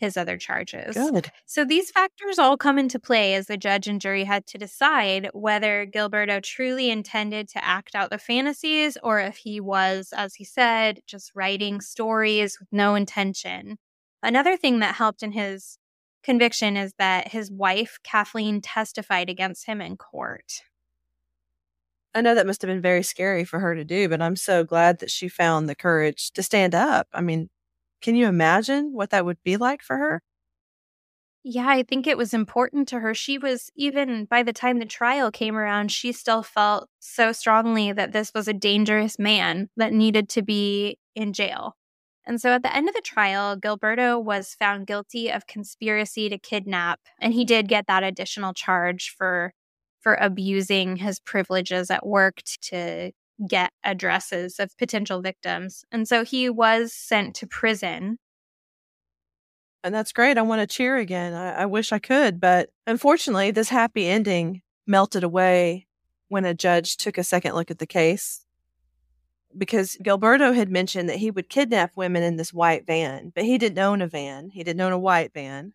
his 0.00 0.16
other 0.16 0.38
charges. 0.38 0.94
Good. 0.94 1.30
So 1.44 1.62
these 1.62 1.90
factors 1.90 2.38
all 2.38 2.56
come 2.56 2.78
into 2.78 2.98
play 2.98 3.34
as 3.34 3.46
the 3.46 3.58
judge 3.58 3.86
and 3.86 4.00
jury 4.00 4.24
had 4.24 4.46
to 4.46 4.58
decide 4.58 5.28
whether 5.34 5.86
Gilberto 5.86 6.42
truly 6.42 6.90
intended 6.90 7.48
to 7.50 7.62
act 7.62 7.94
out 7.94 8.08
the 8.08 8.16
fantasies 8.16 8.96
or 9.02 9.20
if 9.20 9.36
he 9.36 9.60
was, 9.60 10.14
as 10.16 10.34
he 10.36 10.44
said, 10.44 11.00
just 11.06 11.32
writing 11.34 11.82
stories 11.82 12.58
with 12.58 12.68
no 12.72 12.94
intention. 12.94 13.76
Another 14.22 14.56
thing 14.56 14.78
that 14.78 14.94
helped 14.94 15.22
in 15.22 15.32
his 15.32 15.76
conviction 16.22 16.78
is 16.78 16.94
that 16.98 17.28
his 17.28 17.50
wife, 17.50 17.98
Kathleen, 18.02 18.62
testified 18.62 19.28
against 19.28 19.66
him 19.66 19.82
in 19.82 19.98
court. 19.98 20.62
I 22.14 22.20
know 22.22 22.34
that 22.34 22.46
must 22.46 22.62
have 22.62 22.68
been 22.68 22.82
very 22.82 23.02
scary 23.02 23.44
for 23.44 23.60
her 23.60 23.74
to 23.74 23.84
do, 23.84 24.08
but 24.08 24.20
I'm 24.20 24.36
so 24.36 24.64
glad 24.64 24.98
that 24.98 25.10
she 25.10 25.28
found 25.28 25.68
the 25.68 25.74
courage 25.76 26.32
to 26.32 26.42
stand 26.42 26.74
up. 26.74 27.06
I 27.12 27.20
mean, 27.20 27.50
can 28.02 28.16
you 28.16 28.26
imagine 28.26 28.92
what 28.92 29.10
that 29.10 29.24
would 29.24 29.42
be 29.44 29.56
like 29.56 29.82
for 29.82 29.96
her? 29.96 30.22
Yeah, 31.42 31.68
I 31.68 31.82
think 31.84 32.06
it 32.06 32.18
was 32.18 32.34
important 32.34 32.86
to 32.88 33.00
her. 33.00 33.14
She 33.14 33.38
was, 33.38 33.70
even 33.74 34.26
by 34.26 34.42
the 34.42 34.52
time 34.52 34.78
the 34.78 34.84
trial 34.84 35.30
came 35.30 35.56
around, 35.56 35.90
she 35.90 36.12
still 36.12 36.42
felt 36.42 36.88
so 36.98 37.32
strongly 37.32 37.92
that 37.92 38.12
this 38.12 38.32
was 38.34 38.46
a 38.46 38.52
dangerous 38.52 39.18
man 39.18 39.70
that 39.76 39.92
needed 39.92 40.28
to 40.30 40.42
be 40.42 40.98
in 41.14 41.32
jail. 41.32 41.76
And 42.26 42.40
so 42.40 42.50
at 42.52 42.62
the 42.62 42.74
end 42.74 42.88
of 42.88 42.94
the 42.94 43.00
trial, 43.00 43.56
Gilberto 43.56 44.22
was 44.22 44.54
found 44.54 44.86
guilty 44.86 45.30
of 45.30 45.46
conspiracy 45.46 46.28
to 46.28 46.38
kidnap, 46.38 47.00
and 47.18 47.32
he 47.32 47.46
did 47.46 47.68
get 47.68 47.86
that 47.86 48.02
additional 48.02 48.52
charge 48.52 49.14
for 49.16 49.54
for 50.00 50.14
abusing 50.14 50.96
his 50.96 51.20
privileges 51.20 51.90
at 51.90 52.06
work 52.06 52.42
to 52.62 53.12
get 53.48 53.72
addresses 53.84 54.58
of 54.58 54.76
potential 54.76 55.22
victims. 55.22 55.84
And 55.90 56.06
so 56.06 56.24
he 56.24 56.50
was 56.50 56.92
sent 56.92 57.34
to 57.36 57.46
prison. 57.46 58.18
And 59.82 59.94
that's 59.94 60.12
great. 60.12 60.36
I 60.36 60.42
want 60.42 60.60
to 60.60 60.66
cheer 60.66 60.96
again. 60.98 61.32
I, 61.32 61.62
I 61.62 61.66
wish 61.66 61.92
I 61.92 61.98
could, 61.98 62.40
but 62.40 62.68
unfortunately, 62.86 63.50
this 63.50 63.70
happy 63.70 64.06
ending 64.06 64.60
melted 64.86 65.24
away 65.24 65.86
when 66.28 66.44
a 66.44 66.54
judge 66.54 66.96
took 66.96 67.16
a 67.16 67.24
second 67.24 67.54
look 67.54 67.70
at 67.70 67.78
the 67.78 67.86
case 67.86 68.44
because 69.56 69.96
Gilberto 70.02 70.54
had 70.54 70.70
mentioned 70.70 71.08
that 71.08 71.16
he 71.16 71.30
would 71.30 71.48
kidnap 71.48 71.96
women 71.96 72.22
in 72.22 72.36
this 72.36 72.52
white 72.52 72.86
van, 72.86 73.32
but 73.34 73.44
he 73.44 73.58
didn't 73.58 73.78
own 73.78 74.02
a 74.02 74.06
van. 74.06 74.50
He 74.50 74.62
didn't 74.62 74.80
own 74.80 74.92
a 74.92 74.98
white 74.98 75.32
van. 75.32 75.72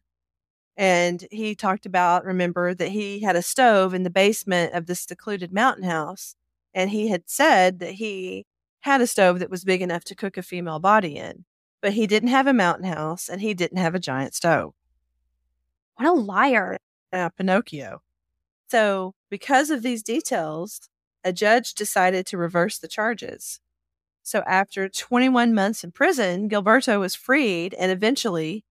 And 0.78 1.26
he 1.32 1.56
talked 1.56 1.86
about, 1.86 2.26
remember, 2.26 2.74
that 2.74 2.90
he 2.90 3.22
had 3.22 3.36
a 3.36 3.42
stove 3.42 3.94
in 3.94 4.04
the 4.04 4.10
basement 4.10 4.74
of 4.74 4.86
this 4.86 5.02
secluded 5.02 5.54
mountain 5.54 5.86
house. 5.86 6.36
And 6.74 6.90
he 6.90 7.08
had 7.08 7.24
said 7.28 7.80
that 7.80 7.94
he 7.94 8.46
had 8.82 9.02
a 9.02 9.08
stove 9.08 9.40
that 9.40 9.50
was 9.50 9.64
big 9.64 9.82
enough 9.82 10.04
to 10.06 10.16
cook 10.16 10.38
a 10.38 10.44
female 10.44 10.80
body 10.80 11.16
in, 11.16 11.46
but 11.82 11.94
he 11.94 12.06
didn't 12.06 12.30
have 12.30 12.46
a 12.46 12.54
mountain 12.54 12.86
house 12.86 13.30
and 13.30 13.42
he 13.42 13.54
didn't 13.54 13.78
have 13.78 13.96
a 13.96 14.00
giant 14.00 14.36
stove. 14.36 14.74
What 15.96 16.08
a 16.08 16.14
liar. 16.14 16.78
Yeah, 17.14 17.30
Pinocchio. 17.30 18.02
So, 18.70 19.14
because 19.30 19.70
of 19.70 19.82
these 19.82 20.04
details, 20.04 20.82
a 21.24 21.32
judge 21.32 21.74
decided 21.74 22.26
to 22.28 22.38
reverse 22.38 22.78
the 22.78 22.88
charges. 22.88 23.60
So, 24.22 24.44
after 24.46 24.90
21 24.90 25.54
months 25.54 25.84
in 25.84 25.92
prison, 25.92 26.50
Gilberto 26.50 27.00
was 27.00 27.16
freed 27.16 27.74
and 27.76 27.92
eventually, 27.92 28.66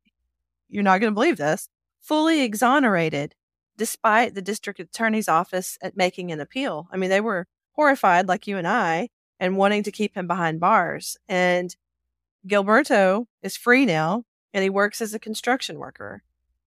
you're 0.68 0.82
not 0.82 1.00
going 1.00 1.12
to 1.12 1.14
believe 1.14 1.38
this, 1.38 1.68
fully 2.04 2.42
exonerated 2.42 3.34
despite 3.76 4.34
the 4.34 4.42
district 4.42 4.78
attorney's 4.78 5.28
office 5.28 5.78
at 5.82 5.96
making 5.96 6.30
an 6.30 6.38
appeal. 6.38 6.86
I 6.92 6.96
mean, 6.96 7.10
they 7.10 7.20
were 7.20 7.48
horrified 7.72 8.28
like 8.28 8.46
you 8.46 8.56
and 8.56 8.68
I 8.68 9.08
and 9.40 9.56
wanting 9.56 9.82
to 9.84 9.90
keep 9.90 10.14
him 10.14 10.26
behind 10.26 10.60
bars. 10.60 11.16
And 11.28 11.74
Gilberto 12.46 13.26
is 13.42 13.56
free 13.56 13.86
now 13.86 14.24
and 14.52 14.62
he 14.62 14.70
works 14.70 15.00
as 15.00 15.14
a 15.14 15.18
construction 15.18 15.78
worker. 15.78 16.22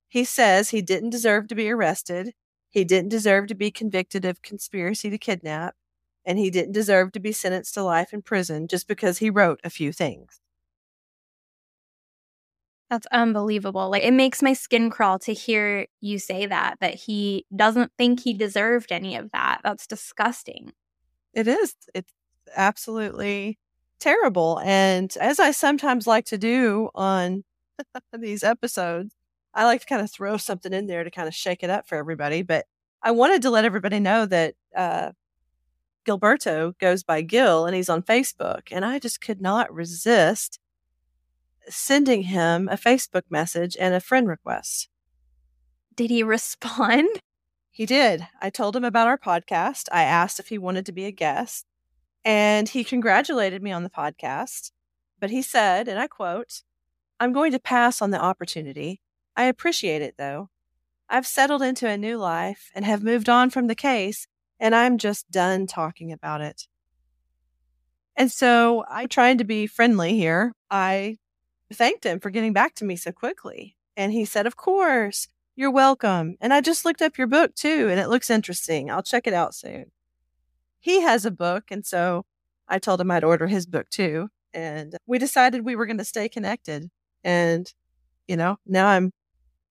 He 0.10 0.24
says 0.24 0.70
he 0.70 0.82
didn't 0.82 1.12
deserve 1.12 1.48
to 1.48 1.56
be 1.56 1.70
arrested. 1.70 2.34
He 2.70 2.84
didn't 2.84 3.10
deserve 3.10 3.48
to 3.48 3.56
be 3.56 3.72
convicted 3.72 4.26
of 4.26 4.42
conspiracy 4.42 5.10
to 5.10 5.18
kidnap. 5.18 5.76
And 6.26 6.38
he 6.38 6.50
didn't 6.50 6.74
deserve 6.74 7.14
to 7.14 7.22
be 7.22 7.32
sentenced 7.32 7.74
to 7.76 7.84
life 7.84 8.12
in 8.12 8.22
prison 8.22 8.68
just 8.68 8.88
because 8.88 9.20
he 9.20 9.30
wrote 9.30 9.62
a 9.64 9.70
few 9.70 9.94
things. 9.94 10.42
That's 12.90 13.08
unbelievable. 13.12 13.90
Like 13.90 14.04
it 14.04 14.14
makes 14.14 14.42
my 14.42 14.54
skin 14.54 14.90
crawl 14.90 15.20
to 15.20 15.34
hear 15.34 15.88
you 16.00 16.20
say 16.20 16.46
that 16.46 16.78
that 16.80 16.96
he 16.96 17.46
doesn't 17.54 17.92
think 17.98 18.22
he 18.22 18.34
deserved 18.34 18.92
any 18.92 19.16
of 19.18 19.32
that. 19.32 19.60
That's 19.64 19.88
disgusting. 19.88 20.72
It 21.34 21.48
is. 21.48 21.76
It's 21.94 22.14
absolutely 22.56 23.60
terrible. 24.00 24.62
And 24.64 25.16
as 25.20 25.40
I 25.40 25.52
sometimes 25.52 26.08
like 26.08 26.26
to 26.26 26.38
do 26.38 26.90
on 26.96 27.44
these 28.18 28.44
episodes, 28.44 29.14
I 29.54 29.66
like 29.66 29.82
to 29.82 29.88
kind 29.88 30.02
of 30.02 30.12
throw 30.12 30.38
something 30.38 30.72
in 30.72 30.88
there 30.88 31.04
to 31.04 31.12
kind 31.12 31.28
of 31.28 31.34
shake 31.34 31.64
it 31.64 31.70
up 31.70 31.88
for 31.88 31.96
everybody. 31.96 32.42
But 32.42 32.66
I 33.04 33.12
wanted 33.12 33.42
to 33.42 33.50
let 33.50 33.66
everybody 33.66 34.00
know 34.00 34.26
that 34.28 34.56
uh, 34.76 35.12
Gilberto 36.08 36.78
goes 36.80 37.04
by 37.04 37.22
Gil 37.22 37.66
and 37.66 37.76
he's 37.76 37.90
on 37.90 38.02
Facebook. 38.02 38.70
And 38.72 38.86
I 38.86 39.00
just 39.00 39.20
could 39.20 39.42
not 39.42 39.74
resist 39.74 40.60
sending 41.70 42.24
him 42.24 42.68
a 42.70 42.78
Facebook 42.78 43.24
message 43.30 43.76
and 43.80 43.94
a 43.94 44.00
friend 44.00 44.28
request. 44.28 44.90
Did 45.96 46.10
he 46.10 46.24
respond? 46.38 47.22
He 47.72 47.86
did. 47.86 48.28
I 48.42 48.50
told 48.50 48.76
him 48.76 48.84
about 48.84 49.08
our 49.08 49.18
podcast. 49.18 49.86
I 49.92 50.04
asked 50.04 50.40
if 50.40 50.48
he 50.48 50.58
wanted 50.58 50.86
to 50.88 50.92
be 50.92 51.06
a 51.06 51.12
guest, 51.12 51.66
and 52.26 52.68
he 52.68 52.84
congratulated 52.84 53.62
me 53.62 53.72
on 53.72 53.84
the 53.84 53.90
podcast. 53.90 54.72
But 55.20 55.30
he 55.30 55.42
said, 55.42 55.88
and 55.88 56.00
I 56.00 56.08
quote, 56.08 56.64
I'm 57.20 57.34
going 57.34 57.52
to 57.52 57.60
pass 57.60 58.02
on 58.02 58.12
the 58.12 58.22
opportunity. 58.22 59.02
I 59.36 59.44
appreciate 59.44 60.02
it, 60.02 60.16
though. 60.18 60.50
I've 61.10 61.28
settled 61.28 61.62
into 61.62 61.88
a 61.88 61.98
new 61.98 62.18
life 62.18 62.70
and 62.76 62.84
have 62.84 63.04
moved 63.04 63.30
on 63.30 63.50
from 63.50 63.68
the 63.68 63.76
case, 63.76 64.28
and 64.60 64.76
I'm 64.76 64.98
just 64.98 65.30
done 65.32 65.68
talking 65.68 66.12
about 66.12 66.42
it. 66.42 66.64
And 68.16 68.32
so 68.32 68.84
I 68.90 69.06
trying 69.06 69.38
to 69.38 69.44
be 69.44 69.68
friendly 69.68 70.18
here. 70.18 70.54
I 70.72 71.18
thanked 71.74 72.06
him 72.06 72.20
for 72.20 72.30
getting 72.30 72.54
back 72.54 72.76
to 72.76 72.86
me 72.86 72.96
so 72.96 73.12
quickly. 73.12 73.76
And 73.96 74.12
he 74.12 74.26
said, 74.26 74.46
Of 74.46 74.56
course, 74.56 75.28
you're 75.56 75.72
welcome. 75.72 76.38
And 76.40 76.54
I 76.54 76.62
just 76.62 76.86
looked 76.86 77.02
up 77.02 77.18
your 77.18 77.28
book 77.28 77.56
too, 77.56 77.88
and 77.90 78.00
it 78.00 78.10
looks 78.10 78.30
interesting. 78.30 78.92
I'll 78.92 79.04
check 79.04 79.28
it 79.28 79.34
out 79.34 79.56
soon. 79.56 79.92
He 80.80 81.02
has 81.02 81.26
a 81.26 81.32
book. 81.32 81.66
And 81.72 81.86
so 81.86 82.26
I 82.68 82.80
told 82.80 83.02
him 83.02 83.12
I'd 83.12 83.24
order 83.24 83.48
his 83.48 83.66
book 83.66 83.90
too. 83.90 84.30
And 84.54 84.96
we 85.06 85.18
decided 85.18 85.66
we 85.66 85.76
were 85.76 85.86
going 85.86 85.98
to 85.98 86.06
stay 86.06 86.30
connected. 86.30 86.90
And, 87.24 87.72
you 88.28 88.38
know, 88.38 88.58
now 88.66 88.88
I'm 88.88 89.12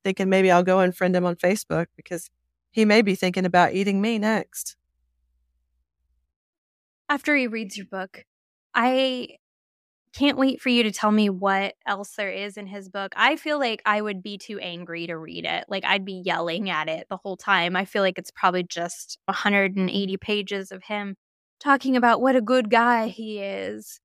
thinking 0.04 0.28
maybe 0.28 0.50
I'll 0.50 0.62
go 0.62 0.80
and 0.80 0.94
friend 0.94 1.14
him 1.16 1.24
on 1.24 1.36
Facebook 1.36 1.86
because 1.96 2.30
he 2.70 2.84
may 2.84 3.02
be 3.02 3.14
thinking 3.14 3.46
about 3.46 3.72
eating 3.72 4.00
me 4.00 4.18
next. 4.18 4.76
After 7.08 7.36
he 7.36 7.46
reads 7.46 7.76
your 7.76 7.86
book, 7.86 8.24
I 8.74 9.38
can't 10.16 10.38
wait 10.38 10.62
for 10.62 10.70
you 10.70 10.82
to 10.82 10.90
tell 10.90 11.12
me 11.12 11.28
what 11.28 11.74
else 11.86 12.12
there 12.16 12.30
is 12.30 12.56
in 12.56 12.66
his 12.66 12.88
book. 12.88 13.12
I 13.16 13.36
feel 13.36 13.58
like 13.58 13.82
I 13.84 14.00
would 14.00 14.22
be 14.22 14.38
too 14.38 14.58
angry 14.58 15.06
to 15.08 15.16
read 15.16 15.44
it. 15.44 15.66
Like 15.68 15.84
I'd 15.84 16.06
be 16.06 16.22
yelling 16.24 16.70
at 16.70 16.88
it 16.88 17.06
the 17.10 17.18
whole 17.18 17.36
time. 17.36 17.76
I 17.76 17.84
feel 17.84 18.02
like 18.02 18.16
it's 18.16 18.30
probably 18.30 18.62
just 18.62 19.18
180 19.26 20.16
pages 20.16 20.72
of 20.72 20.84
him 20.84 21.16
talking 21.60 21.96
about 21.96 22.22
what 22.22 22.34
a 22.34 22.40
good 22.40 22.70
guy 22.70 23.08
he 23.08 23.40
is. 23.40 24.00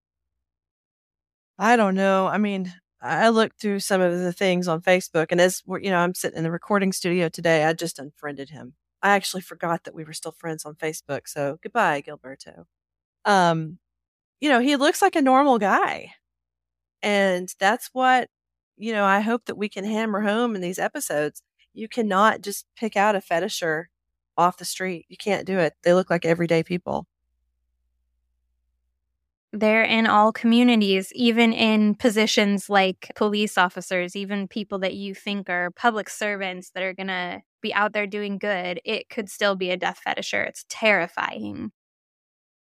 I 1.57 1.78
don't 1.78 1.95
know. 1.95 2.28
I 2.28 2.38
mean, 2.38 2.74
I 3.01 3.30
looked 3.30 3.62
through 3.62 3.80
some 3.80 4.01
of 4.01 4.20
the 4.20 4.34
things 4.34 4.68
on 4.68 4.82
Facebook, 4.82 5.28
and 5.32 5.39
as 5.39 5.62
we're, 5.66 5.80
you 5.80 5.91
know, 5.91 5.97
I'm 5.97 6.14
sitting 6.14 6.38
in 6.38 6.43
the 6.43 6.51
recording 6.51 6.91
studio 6.91 7.30
today, 7.30 7.64
I 7.64 7.74
just 7.74 7.99
unfriended 7.99 8.49
him. 8.49 8.74
I 9.01 9.12
actually 9.12 9.41
forgot 9.41 9.86
that 9.86 9.95
we 9.95 10.03
were 10.03 10.14
still 10.14 10.36
friends 10.38 10.66
on 10.66 10.76
Facebook. 10.76 11.22
So 11.28 11.57
goodbye, 11.64 12.01
Gilberto. 12.01 12.66
Um, 13.26 13.80
you 14.41 14.49
know, 14.49 14.59
he 14.59 14.75
looks 14.75 15.01
like 15.01 15.15
a 15.15 15.21
normal 15.21 15.59
guy. 15.59 16.11
And 17.03 17.53
that's 17.59 17.89
what, 17.93 18.29
you 18.77 18.93
know, 18.93 19.05
I 19.05 19.21
hope 19.21 19.45
that 19.45 19.57
we 19.57 19.69
can 19.69 19.85
hammer 19.85 20.21
home 20.21 20.55
in 20.55 20.61
these 20.61 20.79
episodes. 20.79 21.41
You 21.73 21.87
cannot 21.87 22.41
just 22.41 22.65
pick 22.75 22.97
out 22.97 23.15
a 23.15 23.19
fetisher 23.19 23.85
off 24.37 24.57
the 24.57 24.65
street. 24.65 25.05
You 25.09 25.17
can't 25.17 25.47
do 25.47 25.59
it. 25.59 25.73
They 25.83 25.93
look 25.93 26.09
like 26.09 26.25
everyday 26.25 26.63
people. 26.63 27.07
They're 29.53 29.83
in 29.83 30.07
all 30.07 30.31
communities, 30.31 31.11
even 31.13 31.51
in 31.51 31.95
positions 31.95 32.69
like 32.69 33.11
police 33.15 33.57
officers, 33.57 34.15
even 34.15 34.47
people 34.47 34.79
that 34.79 34.93
you 34.93 35.13
think 35.13 35.49
are 35.49 35.71
public 35.71 36.09
servants 36.09 36.71
that 36.71 36.83
are 36.83 36.93
going 36.93 37.07
to 37.07 37.41
be 37.61 37.73
out 37.73 37.91
there 37.91 38.07
doing 38.07 38.37
good. 38.37 38.79
It 38.85 39.09
could 39.09 39.29
still 39.29 39.55
be 39.55 39.69
a 39.69 39.77
death 39.77 39.99
fetisher. 40.07 40.47
It's 40.47 40.65
terrifying. 40.69 41.73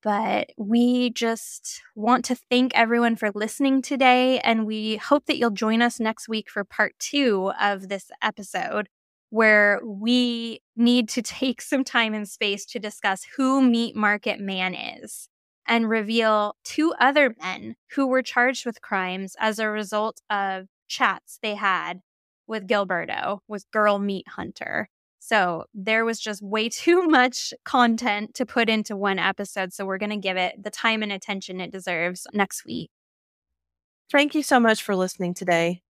But 0.06 0.52
we 0.56 1.10
just 1.10 1.82
want 1.96 2.26
to 2.26 2.36
thank 2.36 2.76
everyone 2.76 3.16
for 3.16 3.32
listening 3.34 3.82
today. 3.82 4.38
And 4.42 4.68
we 4.68 4.98
hope 4.98 5.26
that 5.26 5.40
you'll 5.40 5.50
join 5.50 5.82
us 5.82 6.00
next 6.00 6.30
week 6.30 6.48
for 6.48 6.64
part 6.64 6.94
two 7.00 7.52
of 7.60 7.90
this 7.90 8.12
episode, 8.22 8.88
where 9.32 9.82
we 9.84 10.62
need 10.76 11.10
to 11.10 11.24
take 11.24 11.60
some 11.60 11.84
time 11.84 12.14
and 12.14 12.30
space 12.30 12.68
to 12.68 12.80
discuss 12.80 13.26
who 13.36 13.64
Meat 13.64 13.96
Market 13.96 14.40
Man 14.40 14.76
is 14.76 15.28
and 15.68 15.90
reveal 15.90 16.56
two 16.64 16.94
other 17.00 17.36
men 17.42 17.76
who 17.96 18.06
were 18.06 18.22
charged 18.22 18.64
with 18.64 18.84
crimes 18.84 19.36
as 19.40 19.58
a 19.58 19.68
result 19.68 20.22
of 20.30 20.68
chats 20.88 21.40
they 21.42 21.56
had 21.56 22.02
with 22.46 22.68
Gilberto, 22.68 23.40
with 23.48 23.66
Girl 23.72 23.98
Meat 23.98 24.28
Hunter. 24.28 24.88
So 25.26 25.66
there 25.74 26.06
was 26.06 26.20
just 26.20 26.44
way 26.44 26.70
too 26.70 27.08
much 27.08 27.54
content 27.64 28.36
to 28.36 28.46
put 28.46 28.70
into 28.70 28.96
one 28.96 29.18
episode. 29.18 29.74
So 29.74 29.86
we're 29.86 29.98
going 29.98 30.12
to 30.12 30.18
give 30.18 30.38
it 30.38 30.64
the 30.64 30.70
time 30.70 31.02
and 31.02 31.12
attention 31.12 31.60
it 31.60 31.72
deserves 31.72 32.28
next 32.34 32.64
week. 32.66 32.92
Thank 34.12 34.36
you 34.36 34.44
so 34.44 34.60
much 34.60 34.84
for 34.84 34.96
listening 34.96 35.34
today. 35.34 35.82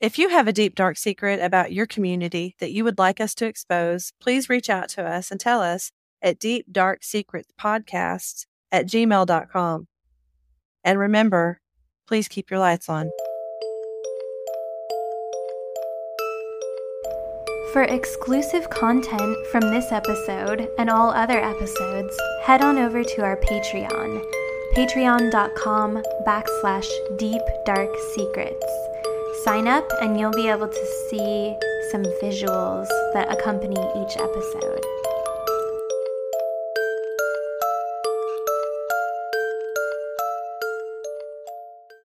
If 0.00 0.18
you 0.18 0.28
have 0.30 0.46
a 0.46 0.52
deep, 0.52 0.76
dark 0.76 0.96
secret 0.96 1.40
about 1.40 1.72
your 1.72 1.84
community 1.84 2.54
that 2.60 2.70
you 2.70 2.84
would 2.84 2.98
like 2.98 3.20
us 3.20 3.34
to 3.34 3.46
expose, 3.46 4.12
please 4.20 4.48
reach 4.48 4.70
out 4.70 4.88
to 4.90 5.04
us 5.04 5.30
and 5.30 5.40
tell 5.40 5.60
us 5.60 5.90
at 6.22 6.38
Deep 6.38 6.66
Dark 6.70 7.02
Secrets 7.02 7.52
Podcasts 7.60 8.46
at 8.70 8.86
gmail.com. 8.86 9.88
And 10.84 10.98
remember, 10.98 11.60
please 12.06 12.28
keep 12.28 12.50
your 12.50 12.60
lights 12.60 12.88
on. 12.88 13.10
For 17.72 17.82
exclusive 17.84 18.68
content 18.68 19.46
from 19.46 19.60
this 19.60 19.92
episode 19.92 20.68
and 20.76 20.90
all 20.90 21.10
other 21.10 21.38
episodes, 21.38 22.18
head 22.42 22.62
on 22.62 22.78
over 22.78 23.04
to 23.04 23.22
our 23.22 23.36
Patreon, 23.36 24.24
patreon.com 24.74 26.02
backslash 26.26 26.88
deep 27.16 27.42
dark 27.64 27.90
secrets. 28.12 28.66
Sign 29.44 29.68
up 29.68 29.88
and 30.02 30.18
you'll 30.18 30.32
be 30.32 30.48
able 30.48 30.66
to 30.66 30.86
see 31.08 31.54
some 31.92 32.02
visuals 32.20 32.88
that 33.12 33.30
accompany 33.30 33.78
each 34.02 34.16
episode. 34.16 34.99